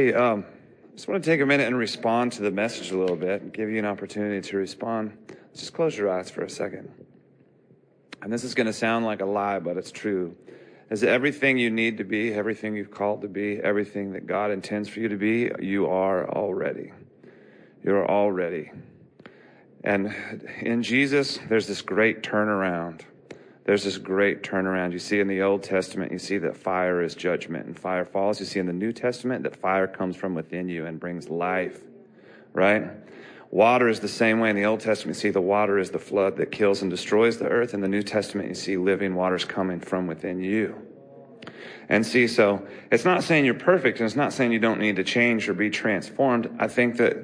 Hey, 0.00 0.14
um, 0.14 0.46
just 0.94 1.08
want 1.08 1.22
to 1.22 1.30
take 1.30 1.42
a 1.42 1.44
minute 1.44 1.66
and 1.66 1.76
respond 1.76 2.32
to 2.32 2.42
the 2.42 2.50
message 2.50 2.90
a 2.90 2.96
little 2.96 3.16
bit 3.16 3.42
and 3.42 3.52
give 3.52 3.68
you 3.68 3.78
an 3.78 3.84
opportunity 3.84 4.40
to 4.48 4.56
respond. 4.56 5.12
Just 5.54 5.74
close 5.74 5.94
your 5.94 6.08
eyes 6.08 6.30
for 6.30 6.40
a 6.40 6.48
second. 6.48 6.90
And 8.22 8.32
this 8.32 8.42
is 8.42 8.54
going 8.54 8.66
to 8.66 8.72
sound 8.72 9.04
like 9.04 9.20
a 9.20 9.26
lie, 9.26 9.58
but 9.58 9.76
it's 9.76 9.92
true. 9.92 10.34
Is 10.88 11.04
everything 11.04 11.58
you 11.58 11.68
need 11.68 11.98
to 11.98 12.04
be, 12.04 12.32
everything 12.32 12.76
you've 12.76 12.90
called 12.90 13.20
to 13.20 13.28
be, 13.28 13.58
everything 13.58 14.12
that 14.12 14.26
God 14.26 14.50
intends 14.50 14.88
for 14.88 15.00
you 15.00 15.08
to 15.08 15.18
be, 15.18 15.50
you 15.60 15.86
are 15.88 16.26
already. 16.30 16.92
You're 17.84 18.10
already. 18.10 18.72
And 19.84 20.14
in 20.62 20.82
Jesus, 20.82 21.38
there's 21.50 21.66
this 21.66 21.82
great 21.82 22.22
turnaround 22.22 23.02
there's 23.64 23.84
this 23.84 23.98
great 23.98 24.42
turnaround. 24.42 24.92
You 24.92 24.98
see 24.98 25.20
in 25.20 25.28
the 25.28 25.42
Old 25.42 25.62
Testament, 25.62 26.12
you 26.12 26.18
see 26.18 26.38
that 26.38 26.56
fire 26.56 27.02
is 27.02 27.14
judgment 27.14 27.66
and 27.66 27.78
fire 27.78 28.04
falls. 28.04 28.40
You 28.40 28.46
see 28.46 28.58
in 28.58 28.66
the 28.66 28.72
New 28.72 28.92
Testament 28.92 29.42
that 29.44 29.56
fire 29.56 29.86
comes 29.86 30.16
from 30.16 30.34
within 30.34 30.68
you 30.68 30.86
and 30.86 30.98
brings 30.98 31.28
life, 31.28 31.80
right? 32.52 32.90
Water 33.50 33.88
is 33.88 34.00
the 34.00 34.08
same 34.08 34.40
way. 34.40 34.50
In 34.50 34.56
the 34.56 34.64
Old 34.64 34.80
Testament, 34.80 35.16
you 35.16 35.20
see 35.20 35.30
the 35.30 35.40
water 35.40 35.78
is 35.78 35.90
the 35.90 35.98
flood 35.98 36.36
that 36.36 36.52
kills 36.52 36.82
and 36.82 36.90
destroys 36.90 37.38
the 37.38 37.48
earth. 37.48 37.74
In 37.74 37.80
the 37.80 37.88
New 37.88 38.02
Testament, 38.02 38.48
you 38.48 38.54
see 38.54 38.76
living 38.76 39.14
waters 39.14 39.44
coming 39.44 39.80
from 39.80 40.06
within 40.06 40.40
you. 40.40 40.74
And 41.88 42.06
see, 42.06 42.28
so 42.28 42.66
it's 42.92 43.04
not 43.04 43.24
saying 43.24 43.44
you're 43.44 43.54
perfect 43.54 43.98
and 43.98 44.06
it's 44.06 44.16
not 44.16 44.32
saying 44.32 44.52
you 44.52 44.60
don't 44.60 44.78
need 44.78 44.96
to 44.96 45.04
change 45.04 45.48
or 45.48 45.54
be 45.54 45.70
transformed. 45.70 46.48
I 46.60 46.68
think 46.68 46.96
that 46.98 47.16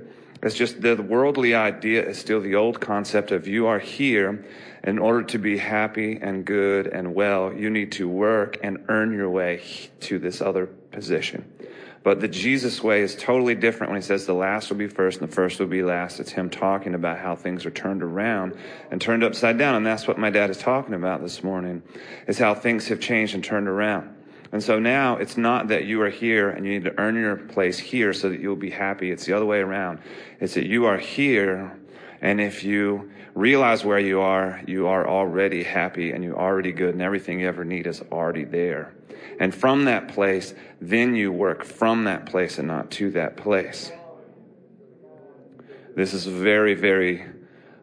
it's 0.42 0.54
just 0.54 0.80
the 0.82 0.96
worldly 0.96 1.54
idea 1.54 2.06
is 2.06 2.18
still 2.18 2.40
the 2.40 2.54
old 2.54 2.80
concept 2.80 3.30
of 3.30 3.46
you 3.46 3.66
are 3.66 3.78
here 3.78 4.44
in 4.84 4.98
order 4.98 5.22
to 5.24 5.38
be 5.38 5.56
happy 5.56 6.18
and 6.20 6.44
good 6.44 6.86
and 6.86 7.14
well, 7.14 7.52
you 7.52 7.70
need 7.70 7.92
to 7.92 8.08
work 8.08 8.58
and 8.62 8.84
earn 8.88 9.12
your 9.12 9.30
way 9.30 9.62
to 10.00 10.18
this 10.18 10.40
other 10.40 10.66
position. 10.66 11.50
But 12.06 12.20
the 12.20 12.28
Jesus 12.28 12.84
way 12.84 13.00
is 13.00 13.16
totally 13.16 13.56
different 13.56 13.90
when 13.90 14.00
he 14.00 14.06
says 14.06 14.26
the 14.26 14.32
last 14.32 14.70
will 14.70 14.76
be 14.76 14.86
first 14.86 15.20
and 15.20 15.28
the 15.28 15.34
first 15.34 15.58
will 15.58 15.66
be 15.66 15.82
last. 15.82 16.20
It's 16.20 16.30
him 16.30 16.50
talking 16.50 16.94
about 16.94 17.18
how 17.18 17.34
things 17.34 17.66
are 17.66 17.70
turned 17.72 18.00
around 18.00 18.54
and 18.92 19.00
turned 19.00 19.24
upside 19.24 19.58
down. 19.58 19.74
And 19.74 19.84
that's 19.84 20.06
what 20.06 20.16
my 20.16 20.30
dad 20.30 20.48
is 20.50 20.58
talking 20.58 20.94
about 20.94 21.20
this 21.20 21.42
morning, 21.42 21.82
is 22.28 22.38
how 22.38 22.54
things 22.54 22.86
have 22.88 23.00
changed 23.00 23.34
and 23.34 23.42
turned 23.42 23.66
around. 23.66 24.15
And 24.52 24.62
so 24.62 24.78
now 24.78 25.16
it's 25.16 25.36
not 25.36 25.68
that 25.68 25.84
you 25.84 26.00
are 26.02 26.10
here 26.10 26.50
and 26.50 26.64
you 26.64 26.72
need 26.72 26.84
to 26.84 26.98
earn 26.98 27.16
your 27.16 27.36
place 27.36 27.78
here 27.78 28.12
so 28.12 28.28
that 28.28 28.40
you'll 28.40 28.56
be 28.56 28.70
happy. 28.70 29.10
It's 29.10 29.26
the 29.26 29.32
other 29.32 29.46
way 29.46 29.58
around. 29.58 30.00
It's 30.40 30.54
that 30.54 30.66
you 30.66 30.86
are 30.86 30.98
here 30.98 31.76
and 32.20 32.40
if 32.40 32.64
you 32.64 33.10
realize 33.34 33.84
where 33.84 33.98
you 33.98 34.20
are, 34.20 34.62
you 34.66 34.86
are 34.86 35.06
already 35.06 35.62
happy 35.62 36.12
and 36.12 36.24
you're 36.24 36.38
already 36.38 36.72
good 36.72 36.94
and 36.94 37.02
everything 37.02 37.40
you 37.40 37.48
ever 37.48 37.64
need 37.64 37.86
is 37.86 38.02
already 38.10 38.44
there. 38.44 38.94
And 39.38 39.54
from 39.54 39.84
that 39.84 40.08
place, 40.08 40.54
then 40.80 41.14
you 41.14 41.30
work 41.30 41.64
from 41.64 42.04
that 42.04 42.26
place 42.26 42.58
and 42.58 42.68
not 42.68 42.90
to 42.92 43.10
that 43.12 43.36
place. 43.36 43.92
This 45.94 46.14
is 46.14 46.26
very, 46.26 46.74
very 46.74 47.24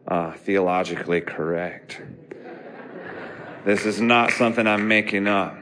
uh, 0.06 0.32
theologically 0.32 1.20
correct. 1.20 2.00
This 3.64 3.86
is 3.86 4.00
not 4.00 4.30
something 4.32 4.66
I'm 4.66 4.88
making 4.88 5.26
up. 5.26 5.56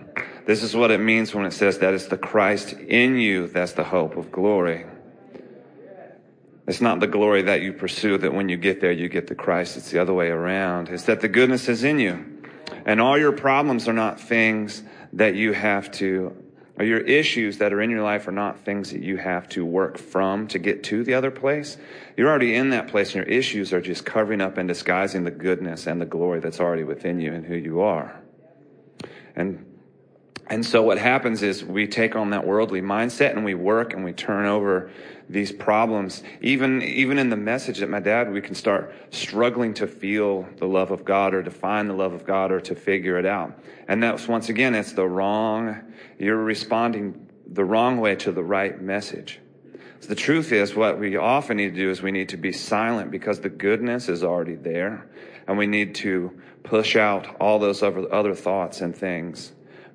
This 0.45 0.62
is 0.62 0.74
what 0.74 0.90
it 0.90 0.99
means 0.99 1.34
when 1.34 1.45
it 1.47 1.53
says 1.53 1.78
that 1.78 1.95
it's 1.95 2.07
the 2.07 2.18
Christ 2.18 2.72
in 2.72 3.16
you 3.16 3.47
that's 3.47 3.72
the 3.72 3.84
hope 3.84 4.16
of 4.16 4.32
glory. 4.32 4.86
It's 6.66 6.80
not 6.80 7.01
the 7.01 7.07
glory 7.07 7.43
that 7.43 7.62
you 7.62 7.72
pursue 7.72 8.18
that 8.18 8.32
when 8.32 8.49
you 8.49 8.57
get 8.57 8.80
there, 8.80 8.93
you 8.93 9.09
get 9.09 9.26
the 9.26 9.34
Christ. 9.34 9.76
It's 9.76 9.90
the 9.90 10.01
other 10.01 10.14
way 10.14 10.28
around. 10.28 10.88
It's 10.88 11.05
that 11.05 11.20
the 11.20 11.28
goodness 11.28 11.68
is 11.68 11.84
in 11.84 11.99
you. 11.99 12.40
And 12.84 13.01
all 13.01 13.18
your 13.18 13.32
problems 13.32 13.88
are 13.88 13.93
not 13.93 14.20
things 14.20 14.82
that 15.12 15.34
you 15.34 15.53
have 15.53 15.90
to, 15.93 16.36
or 16.78 16.84
your 16.84 17.01
issues 17.01 17.59
that 17.59 17.72
are 17.72 17.82
in 17.82 17.90
your 17.90 18.03
life 18.03 18.26
are 18.28 18.32
not 18.32 18.61
things 18.61 18.90
that 18.90 19.03
you 19.03 19.16
have 19.16 19.49
to 19.51 19.64
work 19.64 19.99
from 19.99 20.49
to 20.49 20.59
get 20.59 20.84
to 20.84 21.05
the 21.05 21.14
other 21.14 21.30
place. 21.30 21.76
You're 22.16 22.28
already 22.28 22.55
in 22.55 22.70
that 22.70 22.88
place 22.88 23.09
and 23.09 23.16
your 23.16 23.24
issues 23.24 23.72
are 23.72 23.80
just 23.80 24.05
covering 24.05 24.40
up 24.40 24.57
and 24.57 24.68
disguising 24.68 25.24
the 25.24 25.30
goodness 25.30 25.86
and 25.86 26.01
the 26.01 26.07
glory 26.07 26.40
that's 26.40 26.61
already 26.61 26.84
within 26.84 27.20
you 27.20 27.32
and 27.32 27.45
who 27.45 27.57
you 27.57 27.80
are. 27.80 28.20
And 29.34 29.71
and 30.53 30.66
so 30.66 30.82
what 30.82 30.98
happens 30.98 31.42
is 31.42 31.64
we 31.64 31.86
take 31.86 32.14
on 32.14 32.28
that 32.28 32.46
worldly 32.46 32.82
mindset 32.82 33.30
and 33.30 33.42
we 33.42 33.55
work 33.55 33.94
and 33.94 34.05
we 34.05 34.12
turn 34.12 34.44
over 34.44 34.90
these 35.26 35.50
problems. 35.50 36.22
Even, 36.42 36.82
even 36.82 37.16
in 37.16 37.30
the 37.30 37.38
message 37.38 37.78
that 37.78 37.88
my 37.88 38.00
dad, 38.00 38.30
we 38.30 38.42
can 38.42 38.55
start 38.55 38.94
struggling 39.09 39.72
to 39.72 39.86
feel 39.86 40.46
the 40.59 40.66
love 40.66 40.90
of 40.90 41.07
God 41.07 41.32
or 41.32 41.42
to 41.42 41.50
find 41.50 41.88
the 41.88 41.94
love 41.94 42.12
of 42.12 42.26
God 42.26 42.53
or 42.53 42.61
to 42.61 42.74
figure 42.74 43.18
it 43.18 43.24
out. 43.24 43.59
And 43.88 44.03
that's 44.03 44.28
once 44.28 44.50
again, 44.50 44.74
it's 44.74 44.92
the 44.92 45.09
wrong, 45.09 45.90
you're 46.18 46.36
responding 46.36 47.30
the 47.46 47.64
wrong 47.64 47.96
way 47.96 48.14
to 48.16 48.30
the 48.30 48.44
right 48.44 48.78
message. 48.78 49.40
So 50.00 50.09
the 50.09 50.14
truth 50.14 50.53
is 50.53 50.74
what 50.74 50.98
we 50.98 51.16
often 51.16 51.57
need 51.57 51.70
to 51.70 51.80
do 51.80 51.88
is 51.88 52.03
we 52.03 52.12
need 52.12 52.28
to 52.28 52.36
be 52.36 52.53
silent 52.53 53.11
because 53.11 53.40
the 53.40 53.48
goodness 53.48 54.11
is 54.11 54.22
already 54.22 54.57
there 54.57 55.09
and 55.48 55.57
we 55.57 55.66
need 55.66 55.94
to 55.94 56.38
push 56.62 56.94
out 56.94 57.40
all 57.40 57.59
those 57.59 57.82
other, 57.82 58.12
other 58.12 58.34
thoughts 58.34 58.82
and 58.82 58.94
things 58.94 59.53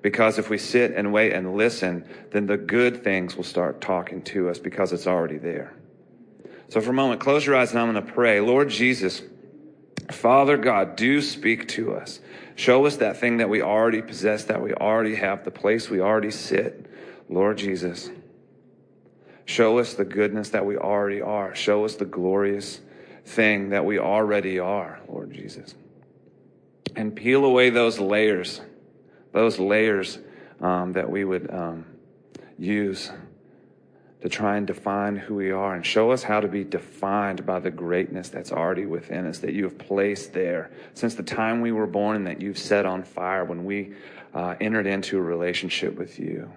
because 0.07 0.39
if 0.39 0.49
we 0.49 0.57
sit 0.57 0.93
and 0.93 1.11
wait 1.11 1.33
and 1.33 1.57
listen, 1.57 2.07
then 2.31 2.45
the 2.45 2.55
good 2.55 3.03
things 3.03 3.35
will 3.35 3.43
start 3.43 3.81
talking 3.81 4.21
to 4.21 4.47
us 4.47 4.57
because 4.57 4.93
it's 4.93 5.05
already 5.05 5.37
there. 5.37 5.73
So 6.69 6.79
for 6.79 6.91
a 6.91 6.93
moment, 6.93 7.19
close 7.19 7.45
your 7.45 7.57
eyes 7.57 7.71
and 7.71 7.79
I'm 7.81 7.91
going 7.91 8.05
to 8.05 8.13
pray. 8.13 8.39
Lord 8.39 8.69
Jesus, 8.69 9.21
Father 10.09 10.55
God, 10.55 10.95
do 10.95 11.21
speak 11.21 11.67
to 11.67 11.93
us. 11.93 12.21
Show 12.55 12.85
us 12.85 12.95
that 12.95 13.17
thing 13.17 13.39
that 13.39 13.49
we 13.49 13.61
already 13.61 14.01
possess, 14.01 14.45
that 14.45 14.61
we 14.61 14.73
already 14.73 15.15
have, 15.15 15.43
the 15.43 15.51
place 15.51 15.89
we 15.89 15.99
already 15.99 16.31
sit. 16.31 16.85
Lord 17.27 17.57
Jesus, 17.57 18.09
show 19.43 19.77
us 19.77 19.95
the 19.95 20.05
goodness 20.05 20.51
that 20.51 20.65
we 20.65 20.77
already 20.77 21.21
are. 21.21 21.53
Show 21.53 21.83
us 21.83 21.95
the 21.97 22.05
glorious 22.05 22.79
thing 23.25 23.71
that 23.71 23.83
we 23.83 23.99
already 23.99 24.57
are, 24.57 25.01
Lord 25.09 25.33
Jesus. 25.33 25.75
And 26.95 27.13
peel 27.13 27.43
away 27.43 27.71
those 27.71 27.99
layers 27.99 28.61
those 29.31 29.59
layers 29.59 30.19
um, 30.61 30.93
that 30.93 31.09
we 31.09 31.23
would 31.23 31.53
um, 31.53 31.85
use 32.57 33.11
to 34.21 34.29
try 34.29 34.57
and 34.57 34.65
define 34.65 35.15
who 35.15 35.35
we 35.35 35.51
are 35.51 35.75
and 35.75 35.85
show 35.85 36.11
us 36.11 36.23
how 36.23 36.39
to 36.39 36.47
be 36.47 36.63
defined 36.63 37.45
by 37.45 37.59
the 37.59 37.69
greatness 37.69 38.29
that's 38.29 38.51
already 38.51 38.85
within 38.85 39.27
us, 39.27 39.39
that 39.39 39.53
you 39.53 39.63
have 39.63 39.77
placed 39.77 40.33
there 40.33 40.71
since 40.95 41.13
the 41.15 41.23
time 41.23 41.61
we 41.61 41.71
were 41.71 41.85
born 41.85 42.15
and 42.15 42.27
that 42.27 42.41
you've 42.41 42.57
set 42.57 42.85
on 42.85 43.03
fire 43.03 43.45
when 43.45 43.63
we 43.63 43.93
uh, 44.33 44.55
entered 44.59 44.87
into 44.87 45.17
a 45.17 45.21
relationship 45.21 45.95
with 45.95 46.19
you. 46.19 46.51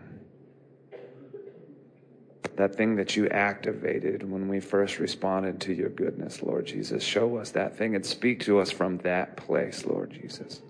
That 2.56 2.74
thing 2.74 2.96
that 2.96 3.16
you 3.16 3.28
activated 3.28 4.28
when 4.28 4.48
we 4.48 4.60
first 4.60 4.98
responded 4.98 5.60
to 5.62 5.74
your 5.74 5.88
goodness, 5.90 6.42
Lord 6.42 6.66
Jesus. 6.66 7.02
Show 7.02 7.36
us 7.36 7.50
that 7.52 7.76
thing 7.76 7.94
and 7.94 8.04
speak 8.04 8.40
to 8.44 8.58
us 8.58 8.70
from 8.70 8.98
that 8.98 9.36
place, 9.36 9.84
Lord 9.84 10.10
Jesus. 10.10 10.60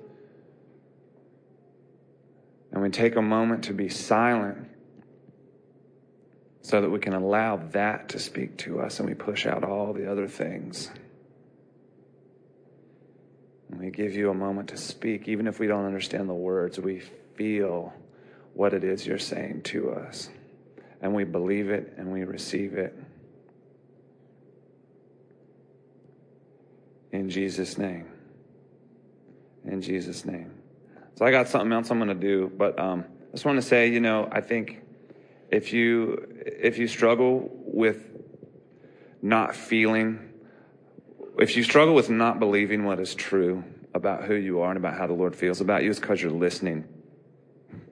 And 2.73 2.83
we 2.83 2.91
take 2.91 3.17
a 3.17 3.23
moment 3.23 3.65
to 3.65 3.73
be 3.73 3.89
silent 3.89 4.69
so 6.63 6.81
that 6.81 6.91
we 6.91 6.99
can 6.99 7.15
allow 7.15 7.57
that 7.57 8.11
to 8.11 8.19
speak 8.19 8.57
to 8.59 8.81
us 8.81 9.01
and 9.01 9.09
we 9.09 9.15
push 9.15 9.47
out 9.47 9.65
all 9.65 9.93
the 9.93 10.11
other 10.11 10.29
things. 10.29 10.91
And 13.71 13.81
we 13.81 13.91
give 13.91 14.15
you 14.15 14.31
a 14.31 14.35
moment 14.35 14.69
to 14.69 14.77
speak, 14.77 15.29
even 15.29 15.47
if 15.47 15.59
we 15.59 15.67
don't 15.67 15.85
understand 15.85 16.29
the 16.29 16.35
words, 16.35 16.79
we 16.79 17.01
feel 17.35 17.93
what 18.55 18.75
it 18.75 18.85
is 18.85 19.07
you're 19.07 19.19
saying 19.19 19.63
to 19.63 19.91
us. 19.93 20.29
And 21.01 21.15
we 21.15 21.25
believe 21.25 21.71
it 21.71 21.95
and 21.97 22.13
we 22.13 22.25
receive 22.25 22.75
it. 22.75 22.97
In 27.13 27.31
Jesus' 27.31 27.79
name. 27.79 28.07
In 29.65 29.81
Jesus' 29.83 30.25
name. 30.25 30.60
So 31.17 31.25
I 31.25 31.31
got 31.31 31.49
something 31.49 31.73
else 31.73 31.91
I'm 31.91 31.99
going 31.99 32.09
to 32.09 32.15
do, 32.15 32.51
but 32.57 32.79
um, 32.79 33.05
I 33.29 33.33
just 33.33 33.45
want 33.45 33.57
to 33.57 33.63
say, 33.63 33.89
you 33.89 34.01
know, 34.01 34.29
I 34.31 34.41
think 34.41 34.83
if 35.51 35.73
you 35.73 36.27
if 36.45 36.79
you 36.79 36.89
struggle 36.89 37.51
with 37.65 38.07
not 39.23 39.55
feeling, 39.55 40.31
if 41.39 41.57
you 41.57 41.63
struggle 41.63 41.95
with 41.95 42.09
not 42.09 42.39
believing 42.39 42.85
what 42.85 43.01
is 43.01 43.15
true 43.15 43.65
about 43.93 44.25
who 44.25 44.35
you 44.35 44.61
are 44.61 44.71
and 44.71 44.79
about 44.79 44.97
how 44.97 45.07
the 45.07 45.13
Lord 45.13 45.37
feels 45.37 45.61
about 45.61 45.83
you, 45.83 45.91
it's 45.91 46.01
because 46.01 46.23
you're 46.23 46.31
listening 46.31 46.89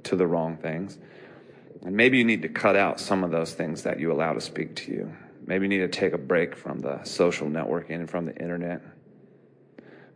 to 0.05 0.17
the 0.17 0.27
wrong 0.27 0.57
things. 0.57 0.99
And 1.83 1.97
maybe 1.97 2.19
you 2.19 2.25
need 2.25 2.43
to 2.43 2.49
cut 2.49 2.77
out 2.77 2.99
some 2.99 3.25
of 3.25 3.31
those 3.31 3.53
things 3.53 3.83
that 3.83 4.01
you 4.01 4.13
allow 4.13 4.33
to 4.33 4.41
speak 4.41 4.75
to 4.77 4.93
you. 4.93 5.17
Maybe 5.47 5.65
you 5.65 5.69
need 5.69 5.79
to 5.79 5.89
take 5.89 6.13
a 6.13 6.19
break 6.19 6.57
from 6.57 6.81
the 6.81 7.03
social 7.05 7.49
networking 7.49 7.97
and 7.97 8.11
from 8.11 8.27
the 8.27 8.37
internet 8.37 8.83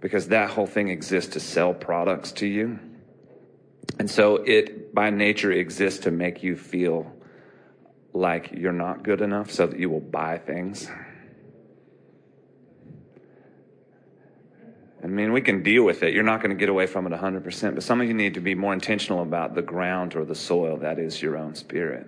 because 0.00 0.28
that 0.28 0.50
whole 0.50 0.66
thing 0.66 0.88
exists 0.88 1.32
to 1.34 1.40
sell 1.40 1.72
products 1.72 2.32
to 2.32 2.46
you. 2.46 2.78
And 3.98 4.10
so 4.10 4.36
it, 4.36 4.94
by 4.94 5.10
nature, 5.10 5.52
exists 5.52 6.00
to 6.04 6.10
make 6.10 6.42
you 6.42 6.56
feel 6.56 7.12
like 8.12 8.52
you're 8.52 8.72
not 8.72 9.02
good 9.02 9.20
enough 9.20 9.50
so 9.50 9.66
that 9.66 9.78
you 9.78 9.90
will 9.90 10.00
buy 10.00 10.38
things. 10.38 10.88
I 15.02 15.08
mean, 15.08 15.32
we 15.32 15.40
can 15.40 15.62
deal 15.62 15.84
with 15.84 16.02
it. 16.04 16.14
You're 16.14 16.22
not 16.22 16.40
going 16.40 16.50
to 16.50 16.56
get 16.56 16.68
away 16.68 16.86
from 16.86 17.06
it 17.06 17.12
100%, 17.12 17.74
but 17.74 17.82
some 17.82 18.00
of 18.00 18.06
you 18.06 18.14
need 18.14 18.34
to 18.34 18.40
be 18.40 18.54
more 18.54 18.72
intentional 18.72 19.22
about 19.22 19.54
the 19.54 19.62
ground 19.62 20.14
or 20.14 20.24
the 20.24 20.34
soil 20.34 20.76
that 20.78 20.98
is 20.98 21.20
your 21.20 21.36
own 21.36 21.54
spirit. 21.56 22.06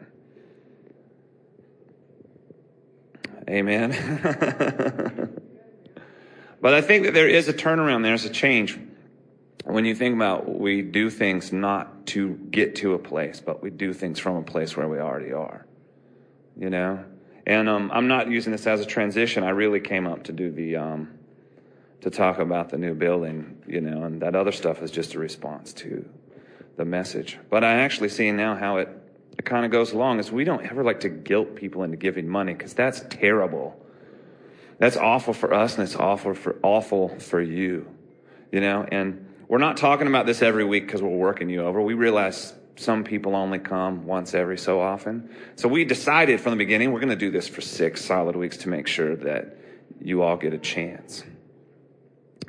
Amen. 3.49 3.91
but 6.61 6.73
I 6.75 6.81
think 6.81 7.05
that 7.05 7.15
there 7.15 7.29
is 7.29 7.49
a 7.49 7.53
turnaround, 7.53 8.05
there's 8.05 8.25
a 8.25 8.31
change. 8.31 8.79
When 9.65 9.85
you 9.85 9.95
think 9.95 10.15
about 10.15 10.59
we 10.59 10.83
do 10.83 11.11
things 11.11 11.53
not 11.53 12.07
to 12.09 12.35
get 12.51 12.77
to 12.77 12.95
a 12.95 12.99
place, 12.99 13.41
but 13.41 13.63
we 13.63 13.71
do 13.71 13.93
things 13.93 14.19
from 14.19 14.37
a 14.37 14.43
place 14.43 14.77
where 14.77 14.89
we 14.89 14.99
already 14.99 15.33
are. 15.33 15.67
You 16.57 16.71
know? 16.71 17.05
And 17.47 17.69
um, 17.69 17.91
I'm 17.93 18.07
not 18.07 18.31
using 18.31 18.53
this 18.53 18.67
as 18.67 18.81
a 18.81 18.87
transition. 18.87 19.43
I 19.43 19.51
really 19.51 19.81
came 19.81 20.07
up 20.07 20.25
to 20.25 20.33
do 20.33 20.51
the. 20.51 20.77
Um, 20.77 21.19
to 22.05 22.11
talk 22.11 22.39
about 22.39 22.69
the 22.69 22.77
new 22.77 22.95
building, 22.95 23.63
you 23.67 23.81
know, 23.81 24.03
and 24.03 24.21
that 24.21 24.37
other 24.37 24.53
stuff 24.53 24.83
is 24.83 24.91
just 24.91 25.15
a 25.15 25.19
response 25.19 25.73
to 25.73 26.07
the 26.77 26.85
message. 26.85 27.39
But 27.49 27.65
I 27.65 27.77
actually 27.77 28.11
see 28.11 28.31
now 28.31 28.57
how 28.57 28.77
it, 28.77 28.91
it 29.39 29.47
kind 29.47 29.65
of 29.65 29.71
goes 29.71 29.93
along 29.95 30.19
is 30.19 30.31
we 30.31 30.45
don't 30.45 30.67
ever 30.71 30.85
like 30.85 31.01
to 31.01 31.09
guilt 31.09 31.55
people 31.55 31.83
into 31.83 31.97
giving 31.97 32.29
money 32.29 32.53
because 32.53 32.75
that's 32.75 33.01
terrible. 33.09 33.83
That's 34.77 34.99
awful 34.99 35.33
for 35.33 35.55
us 35.55 35.79
and 35.79 35.85
it's 35.85 35.97
awful 35.97 36.35
for 36.35 36.59
awful 36.63 37.09
for 37.21 37.41
you, 37.41 37.89
you 38.53 38.61
know. 38.61 38.87
And 38.93 39.27
we're 39.55 39.59
not 39.59 39.77
talking 39.77 40.09
about 40.09 40.27
this 40.27 40.43
every 40.43 40.65
week 40.65 40.85
because 40.85 41.01
we're 41.01 41.11
working 41.11 41.49
you 41.49 41.63
over. 41.63 41.81
We 41.81 41.95
realize 41.95 42.53
some 42.75 43.05
people 43.05 43.37
only 43.37 43.61
come 43.61 44.05
once 44.05 44.35
every 44.35 44.59
so 44.59 44.81
often. 44.81 45.31
So 45.55 45.69
we 45.69 45.85
decided 45.85 46.41
from 46.41 46.51
the 46.51 46.57
beginning 46.57 46.91
we're 46.91 46.99
going 46.99 47.11
to 47.11 47.17
do 47.17 47.31
this 47.31 47.47
for 47.47 47.61
six 47.61 48.05
solid 48.05 48.35
weeks 48.35 48.57
to 48.59 48.69
make 48.69 48.89
sure 48.89 49.15
that 49.15 49.57
you 50.01 50.23
all 50.23 50.37
get 50.37 50.55
a 50.55 50.59
chance 50.59 51.23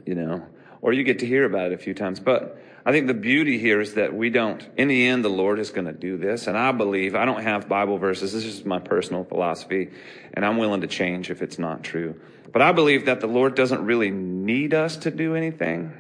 you 0.06 0.16
know, 0.16 0.46
or 0.82 0.94
you 0.94 1.04
get 1.04 1.20
to 1.20 1.26
hear 1.26 1.46
about 1.46 1.72
it 1.72 1.74
a 1.74 1.78
few 1.78 1.94
times. 1.94 2.20
But 2.20 2.62
I 2.86 2.92
think 2.92 3.08
the 3.08 3.14
beauty 3.14 3.58
here 3.58 3.82
is 3.82 3.96
that 3.96 4.14
we 4.14 4.30
don't, 4.30 4.68
in 4.78 4.88
the 4.88 5.08
end, 5.08 5.26
the 5.26 5.30
Lord 5.30 5.60
is 5.60 5.72
going 5.72 5.88
to 5.88 5.94
do 5.94 6.18
this. 6.18 6.48
And 6.48 6.58
I 6.58 6.72
believe, 6.72 7.16
I 7.16 7.26
don't 7.26 7.42
have 7.42 7.68
Bible 7.68 7.98
verses. 7.98 8.32
This 8.32 8.46
is 8.46 8.64
my 8.64 8.80
personal 8.80 9.24
philosophy, 9.24 9.90
and 10.34 10.46
I'm 10.46 10.58
willing 10.58 10.82
to 10.82 10.88
change 10.88 11.32
if 11.32 11.42
it's 11.42 11.58
not 11.58 11.84
true. 11.84 12.20
But 12.52 12.62
I 12.62 12.72
believe 12.72 13.06
that 13.06 13.20
the 13.20 13.28
Lord 13.28 13.56
doesn't 13.56 13.84
really 13.84 14.12
need 14.12 14.74
us 14.74 14.98
to 14.98 15.12
do 15.12 15.36
anything. 15.36 15.94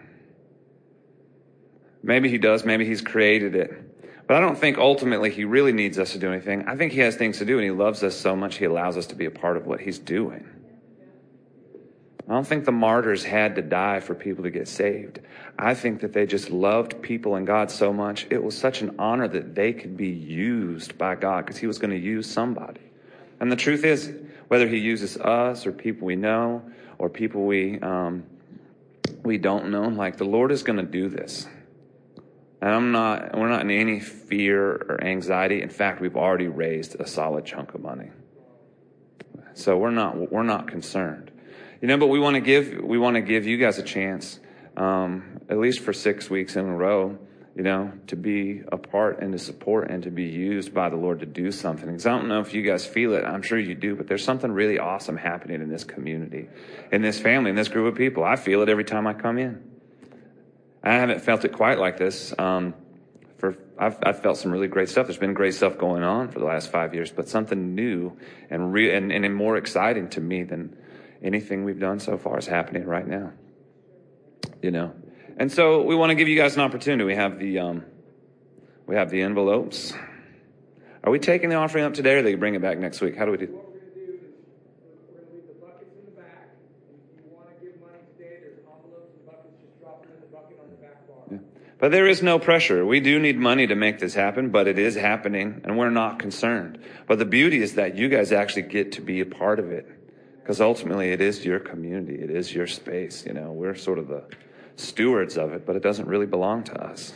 Maybe 2.06 2.30
He 2.30 2.38
does, 2.38 2.64
maybe 2.64 2.86
He's 2.86 3.01
created 3.01 3.56
it. 3.56 3.82
But 4.28 4.38
I 4.38 4.39
don't 4.39 4.58
think 4.58 4.78
ultimately 4.78 5.32
He 5.32 5.43
really 5.43 5.74
needs 5.74 5.97
us 5.97 6.12
to 6.12 6.20
do 6.20 6.32
anything. 6.32 6.68
I 6.68 6.76
think 6.76 6.93
He 6.93 6.99
has 6.99 7.16
things 7.16 7.39
to 7.39 7.45
do, 7.45 7.58
and 7.58 7.64
He 7.64 7.72
loves 7.72 8.03
us 8.03 8.16
so 8.16 8.36
much, 8.36 8.58
He 8.58 8.66
allows 8.66 8.95
us 8.95 9.08
to 9.08 9.16
be 9.16 9.26
a 9.26 9.32
part 9.32 9.58
of 9.58 9.66
what 9.66 9.82
He's 9.82 9.97
doing. 9.97 10.47
I 12.28 12.34
don't 12.34 12.45
think 12.45 12.66
the 12.66 12.72
martyrs 12.72 13.24
had 13.24 13.56
to 13.56 13.64
die 13.64 13.99
for 13.99 14.14
people 14.14 14.43
to 14.43 14.51
get 14.51 14.68
saved. 14.68 15.20
I 15.58 15.74
think 15.74 16.01
that 16.01 16.14
they 16.14 16.28
just 16.28 16.51
loved 16.51 17.01
people 17.01 17.36
and 17.36 17.45
God 17.45 17.72
so 17.72 17.91
much. 17.91 18.28
It 18.30 18.43
was 18.43 18.58
such 18.58 18.82
an 18.82 18.95
honor 18.99 19.28
that 19.28 19.56
they 19.56 19.74
could 19.74 19.97
be 19.97 20.10
used 20.10 20.97
by 20.97 21.16
God 21.16 21.45
because 21.45 21.58
He 21.58 21.68
was 21.68 21.80
going 21.80 21.91
to 21.91 21.99
use 21.99 22.30
somebody. 22.30 22.82
And 23.39 23.51
the 23.51 23.56
truth 23.56 23.84
is, 23.84 24.14
whether 24.47 24.68
He 24.68 24.78
uses 24.78 25.18
us 25.18 25.66
or 25.66 25.72
people 25.72 26.06
we 26.06 26.16
know 26.16 26.62
or 26.99 27.10
people 27.10 27.45
we 27.45 27.80
um, 27.80 28.26
we 29.24 29.39
don't 29.39 29.72
know, 29.72 29.88
like 29.88 30.18
the 30.18 30.26
Lord 30.26 30.51
is 30.51 30.62
going 30.62 30.78
to 30.78 30.86
do 30.86 31.10
this. 31.10 31.47
And 32.66 32.74
I'm 32.74 32.91
not. 32.91 33.38
We're 33.38 33.47
not 33.47 33.61
in 33.61 33.70
any 33.70 33.99
fear 33.99 34.72
or 34.72 35.03
anxiety. 35.03 35.61
In 35.61 35.70
fact, 35.70 36.01
we've 36.01 36.18
already 36.18 36.47
raised 36.47 36.95
a 36.99 37.05
solid 37.05 37.45
chunk 37.45 37.76
of 37.76 37.82
money. 37.82 38.09
So 39.53 39.78
we're 39.78 39.91
not. 39.91 40.32
We're 40.32 40.41
not 40.41 40.68
concerned. 40.68 41.30
You 41.80 41.88
know, 41.88 41.97
but 41.97 42.07
we 42.07 42.20
want 42.20 42.38
to 42.38 42.41
give 42.41 42.82
we 42.84 42.97
want 42.97 43.18
to 43.18 43.22
give 43.22 43.45
you 43.45 43.57
guys 43.57 43.78
a 43.78 43.84
chance, 43.84 44.39
um, 44.76 45.41
at 45.47 45.59
least 45.59 45.82
for 45.82 45.93
six 45.93 46.28
weeks 46.28 46.55
in 46.55 46.66
a 46.66 46.76
row. 46.76 47.20
You 47.55 47.61
know, 47.61 47.91
to 48.07 48.16
be 48.16 48.63
a 48.72 48.80
part 48.80 49.22
and 49.22 49.32
to 49.34 49.38
support 49.38 49.91
and 49.91 50.01
to 50.01 50.09
be 50.09 50.24
used 50.24 50.74
by 50.74 50.89
the 50.89 50.97
Lord 50.97 51.20
to 51.20 51.28
do 51.28 51.51
something. 51.51 51.86
Because 51.86 52.07
I 52.07 52.18
don't 52.18 52.28
know 52.28 52.39
if 52.39 52.55
you 52.55 52.63
guys 52.63 52.84
feel 52.84 53.13
it. 53.13 53.26
I'm 53.26 53.43
sure 53.43 53.59
you 53.59 53.76
do, 53.76 53.95
but 53.95 54.07
there's 54.07 54.24
something 54.24 54.51
really 54.51 54.80
awesome 54.80 55.18
happening 55.18 55.61
in 55.61 55.70
this 55.70 55.84
community, 55.84 56.49
in 56.91 57.03
this 57.03 57.20
family, 57.20 57.51
in 57.51 57.55
this 57.55 57.68
group 57.68 57.93
of 57.93 57.95
people. 57.95 58.24
I 58.24 58.38
feel 58.38 58.63
it 58.63 58.70
every 58.70 58.86
time 58.86 59.05
I 59.05 59.13
come 59.13 59.38
in. 59.38 59.74
I 60.86 60.93
haven't 60.93 61.21
felt 61.21 61.43
it 61.43 61.51
quite 61.53 61.79
like 61.79 61.97
this. 61.97 62.33
Um, 62.38 62.75
for 63.38 63.57
I've, 63.77 63.97
I've, 64.03 64.21
felt 64.21 64.38
some 64.38 64.51
really 64.51 64.67
great 64.67 64.88
stuff. 64.88 65.07
There's 65.07 65.17
been 65.17 65.33
great 65.33 65.55
stuff 65.55 65.77
going 65.77 66.03
on 66.03 66.29
for 66.29 66.39
the 66.39 66.45
last 66.45 66.71
five 66.71 66.93
years, 66.93 67.11
but 67.11 67.27
something 67.27 67.75
new 67.75 68.17
and 68.49 68.71
re- 68.71 68.95
and, 68.95 69.11
and 69.11 69.36
more 69.36 69.57
exciting 69.57 70.09
to 70.11 70.21
me 70.21 70.43
than 70.43 70.77
anything 71.21 71.63
we've 71.63 71.79
done 71.79 71.99
so 71.99 72.17
far 72.17 72.38
is 72.38 72.47
happening 72.47 72.86
right 72.86 73.07
now. 73.07 73.33
You 74.61 74.71
know, 74.71 74.93
and 75.38 75.51
so 75.51 75.81
we 75.81 75.95
want 75.95 76.11
to 76.11 76.15
give 76.15 76.27
you 76.27 76.38
guys 76.38 76.55
an 76.55 76.61
opportunity. 76.61 77.03
We 77.03 77.15
have 77.15 77.39
the 77.39 77.59
um, 77.59 77.86
we 78.86 78.95
have 78.95 79.09
the 79.09 79.21
envelopes. 79.21 79.93
Are 81.03 81.11
we 81.11 81.19
taking 81.19 81.49
the 81.49 81.55
offering 81.55 81.83
up 81.83 81.93
today, 81.93 82.15
or 82.15 82.21
they 82.21 82.36
bring 82.36 82.55
it 82.55 82.61
back 82.61 82.77
next 82.77 83.01
week? 83.01 83.17
How 83.17 83.25
do 83.25 83.31
we 83.31 83.38
do? 83.38 83.64
But 91.86 91.91
there 91.91 92.07
is 92.07 92.23
no 92.23 92.39
pressure. 92.39 92.83
We 92.83 92.99
do 92.99 93.19
need 93.19 93.38
money 93.38 93.67
to 93.67 93.75
make 93.75 93.99
this 93.99 94.15
happen, 94.15 94.49
but 94.49 94.67
it 94.67 94.79
is 94.79 94.95
happening 94.95 95.61
and 95.63 95.77
we're 95.77 95.91
not 95.91 96.17
concerned. 96.17 96.79
But 97.05 97.19
the 97.19 97.25
beauty 97.25 97.61
is 97.61 97.75
that 97.75 97.95
you 97.95 98.09
guys 98.09 98.31
actually 98.31 98.63
get 98.63 98.93
to 98.93 99.01
be 99.01 99.19
a 99.19 99.25
part 99.27 99.59
of 99.59 99.71
it. 99.71 99.88
Because 100.41 100.59
ultimately, 100.59 101.11
it 101.11 101.21
is 101.21 101.45
your 101.45 101.59
community, 101.59 102.15
it 102.15 102.31
is 102.31 102.51
your 102.51 102.65
space. 102.65 103.23
You 103.23 103.33
know, 103.33 103.51
we're 103.51 103.75
sort 103.75 103.99
of 103.99 104.07
the 104.07 104.23
stewards 104.77 105.38
of 105.38 105.53
it, 105.53 105.67
but 105.67 105.75
it 105.75 105.83
doesn't 105.83 106.07
really 106.07 106.25
belong 106.25 106.63
to 106.63 106.83
us. 106.83 107.13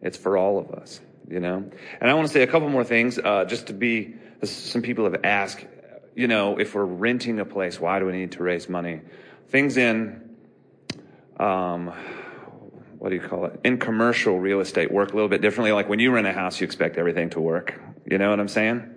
It's 0.00 0.16
for 0.16 0.38
all 0.38 0.58
of 0.58 0.70
us, 0.70 0.98
you 1.28 1.40
know. 1.40 1.70
And 2.00 2.10
I 2.10 2.14
want 2.14 2.28
to 2.28 2.32
say 2.32 2.40
a 2.40 2.46
couple 2.46 2.70
more 2.70 2.84
things, 2.84 3.18
uh, 3.18 3.44
just 3.44 3.66
to 3.66 3.74
be. 3.74 4.14
Some 4.42 4.80
people 4.80 5.04
have 5.04 5.22
asked, 5.22 5.66
you 6.14 6.28
know, 6.28 6.58
if 6.58 6.74
we're 6.74 6.86
renting 6.86 7.38
a 7.38 7.44
place, 7.44 7.78
why 7.78 7.98
do 7.98 8.06
we 8.06 8.12
need 8.12 8.32
to 8.32 8.42
raise 8.42 8.70
money? 8.70 9.02
Things 9.48 9.76
in, 9.76 10.30
um, 11.38 11.92
what 13.00 13.08
do 13.08 13.14
you 13.14 13.22
call 13.22 13.46
it? 13.46 13.58
In 13.64 13.78
commercial 13.78 14.38
real 14.38 14.60
estate 14.60 14.92
work 14.92 15.12
a 15.12 15.14
little 15.14 15.30
bit 15.30 15.40
differently. 15.40 15.72
Like 15.72 15.88
when 15.88 16.00
you 16.00 16.12
rent 16.12 16.26
a 16.26 16.32
house, 16.32 16.60
you 16.60 16.66
expect 16.66 16.98
everything 16.98 17.30
to 17.30 17.40
work. 17.40 17.80
You 18.04 18.18
know 18.18 18.28
what 18.28 18.38
I'm 18.38 18.46
saying? 18.46 18.94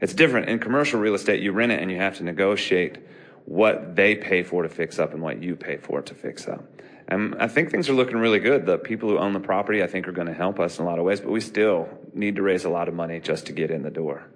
It's 0.00 0.12
different. 0.12 0.48
In 0.48 0.58
commercial 0.58 0.98
real 0.98 1.14
estate, 1.14 1.40
you 1.40 1.52
rent 1.52 1.70
it 1.70 1.80
and 1.80 1.88
you 1.88 1.98
have 1.98 2.16
to 2.16 2.24
negotiate 2.24 2.98
what 3.44 3.94
they 3.94 4.16
pay 4.16 4.42
for 4.42 4.64
to 4.64 4.68
fix 4.68 4.98
up 4.98 5.14
and 5.14 5.22
what 5.22 5.40
you 5.40 5.54
pay 5.54 5.76
for 5.76 6.02
to 6.02 6.14
fix 6.14 6.48
up. 6.48 6.64
And 7.06 7.36
I 7.38 7.46
think 7.46 7.70
things 7.70 7.88
are 7.88 7.92
looking 7.92 8.16
really 8.16 8.40
good. 8.40 8.66
The 8.66 8.76
people 8.76 9.08
who 9.08 9.18
own 9.18 9.32
the 9.32 9.40
property, 9.40 9.84
I 9.84 9.86
think, 9.86 10.08
are 10.08 10.12
going 10.12 10.26
to 10.26 10.34
help 10.34 10.58
us 10.58 10.80
in 10.80 10.84
a 10.84 10.88
lot 10.88 10.98
of 10.98 11.04
ways, 11.04 11.20
but 11.20 11.30
we 11.30 11.40
still 11.40 11.88
need 12.12 12.34
to 12.36 12.42
raise 12.42 12.64
a 12.64 12.70
lot 12.70 12.88
of 12.88 12.94
money 12.94 13.20
just 13.20 13.46
to 13.46 13.52
get 13.52 13.70
in 13.70 13.84
the 13.84 13.90
door. 13.90 14.26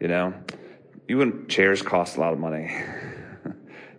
You 0.00 0.08
know, 0.08 0.34
even 1.08 1.46
chairs 1.48 1.80
cost 1.80 2.18
a 2.18 2.20
lot 2.20 2.34
of 2.34 2.38
money. 2.38 2.70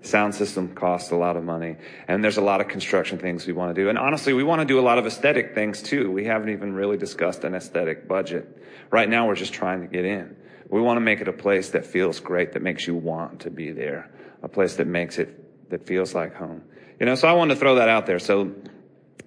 Sound 0.03 0.33
system 0.33 0.73
costs 0.73 1.11
a 1.11 1.15
lot 1.15 1.37
of 1.37 1.43
money. 1.43 1.75
And 2.07 2.23
there's 2.23 2.37
a 2.37 2.41
lot 2.41 2.59
of 2.59 2.67
construction 2.67 3.19
things 3.19 3.45
we 3.45 3.53
want 3.53 3.75
to 3.75 3.81
do. 3.81 3.89
And 3.89 3.97
honestly, 3.97 4.33
we 4.33 4.43
want 4.43 4.59
to 4.61 4.65
do 4.65 4.79
a 4.79 4.81
lot 4.81 4.97
of 4.97 5.05
aesthetic 5.05 5.53
things 5.53 5.81
too. 5.81 6.11
We 6.11 6.25
haven't 6.25 6.49
even 6.49 6.73
really 6.73 6.97
discussed 6.97 7.43
an 7.43 7.53
aesthetic 7.53 8.07
budget. 8.07 8.63
Right 8.89 9.07
now, 9.07 9.27
we're 9.27 9.35
just 9.35 9.53
trying 9.53 9.81
to 9.81 9.87
get 9.87 10.05
in. 10.05 10.35
We 10.69 10.81
want 10.81 10.97
to 10.97 11.01
make 11.01 11.21
it 11.21 11.27
a 11.27 11.33
place 11.33 11.71
that 11.71 11.85
feels 11.85 12.19
great, 12.19 12.53
that 12.53 12.61
makes 12.61 12.87
you 12.87 12.95
want 12.95 13.41
to 13.41 13.51
be 13.51 13.71
there, 13.71 14.09
a 14.41 14.47
place 14.47 14.77
that 14.77 14.87
makes 14.87 15.19
it, 15.19 15.69
that 15.69 15.85
feels 15.85 16.15
like 16.15 16.33
home. 16.33 16.63
You 16.99 17.05
know, 17.05 17.15
so 17.15 17.27
I 17.27 17.33
wanted 17.33 17.55
to 17.55 17.59
throw 17.59 17.75
that 17.75 17.89
out 17.89 18.05
there. 18.05 18.19
So 18.19 18.55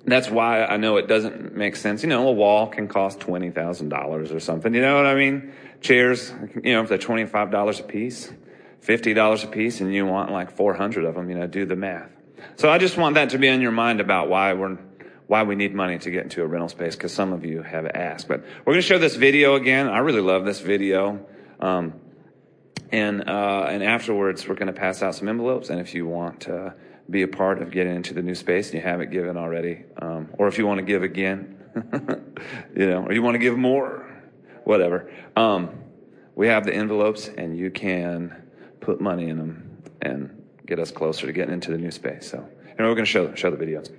that's 0.04 0.28
why 0.28 0.64
I 0.64 0.76
know 0.76 0.96
it 0.96 1.06
doesn't 1.06 1.54
make 1.54 1.76
sense. 1.76 2.02
You 2.02 2.08
know, 2.08 2.28
a 2.28 2.32
wall 2.32 2.66
can 2.66 2.88
cost 2.88 3.20
$20,000 3.20 4.34
or 4.34 4.40
something. 4.40 4.74
You 4.74 4.80
know 4.80 4.96
what 4.96 5.06
I 5.06 5.14
mean? 5.14 5.52
Chairs, 5.80 6.32
you 6.62 6.72
know, 6.72 6.82
if 6.82 6.88
they're 6.88 6.98
$25 6.98 7.80
a 7.80 7.82
piece, 7.84 8.32
$50 8.86 9.44
a 9.44 9.46
piece, 9.46 9.80
and 9.80 9.94
you 9.94 10.06
want 10.06 10.30
like 10.30 10.50
400 10.50 11.04
of 11.04 11.14
them, 11.14 11.30
you 11.30 11.36
know, 11.36 11.46
do 11.46 11.64
the 11.64 11.76
math. 11.76 12.10
So 12.56 12.70
I 12.70 12.78
just 12.78 12.96
want 12.96 13.14
that 13.14 13.30
to 13.30 13.38
be 13.38 13.48
on 13.48 13.60
your 13.60 13.72
mind 13.72 14.00
about 14.00 14.28
why 14.28 14.52
we're, 14.52 14.78
why 15.26 15.42
we 15.42 15.54
need 15.54 15.74
money 15.74 15.98
to 15.98 16.10
get 16.10 16.24
into 16.24 16.42
a 16.42 16.46
rental 16.46 16.68
space 16.68 16.94
because 16.94 17.12
some 17.12 17.32
of 17.32 17.44
you 17.44 17.62
have 17.62 17.86
asked. 17.86 18.28
But 18.28 18.42
we're 18.64 18.74
going 18.74 18.82
to 18.82 18.86
show 18.86 18.98
this 18.98 19.16
video 19.16 19.54
again. 19.54 19.88
I 19.88 19.98
really 19.98 20.20
love 20.20 20.44
this 20.44 20.60
video. 20.60 21.26
Um, 21.60 21.94
and 22.92 23.28
uh, 23.28 23.66
and 23.70 23.82
afterwards, 23.82 24.46
we're 24.46 24.54
going 24.54 24.68
to 24.68 24.72
pass 24.72 25.02
out 25.02 25.14
some 25.14 25.28
envelopes. 25.28 25.70
And 25.70 25.80
if 25.80 25.94
you 25.94 26.06
want 26.06 26.42
to 26.42 26.74
be 27.08 27.22
a 27.22 27.28
part 27.28 27.60
of 27.60 27.70
getting 27.70 27.96
into 27.96 28.14
the 28.14 28.22
new 28.22 28.34
space 28.34 28.66
and 28.66 28.76
you 28.76 28.80
haven't 28.82 29.10
given 29.10 29.36
already, 29.36 29.84
um, 30.00 30.28
or 30.34 30.46
if 30.48 30.58
you 30.58 30.66
want 30.66 30.78
to 30.78 30.84
give 30.84 31.02
again, 31.02 31.58
you 32.76 32.86
know, 32.86 33.04
or 33.04 33.12
you 33.12 33.22
want 33.22 33.34
to 33.34 33.38
give 33.38 33.56
more, 33.56 34.06
whatever. 34.64 35.10
Um, 35.34 35.70
we 36.36 36.48
have 36.48 36.64
the 36.66 36.74
envelopes, 36.74 37.28
and 37.28 37.56
you 37.56 37.70
can 37.70 38.43
put 38.84 39.00
money 39.00 39.28
in 39.28 39.38
them 39.38 39.82
and 40.02 40.42
get 40.66 40.78
us 40.78 40.90
closer 40.90 41.26
to 41.26 41.32
getting 41.32 41.54
into 41.54 41.70
the 41.70 41.78
new 41.78 41.90
space. 41.90 42.30
So, 42.30 42.38
and 42.38 42.86
we're 42.86 42.94
going 42.94 43.04
to 43.04 43.06
show 43.06 43.34
show 43.34 43.50
the 43.50 43.56
videos. 43.56 43.90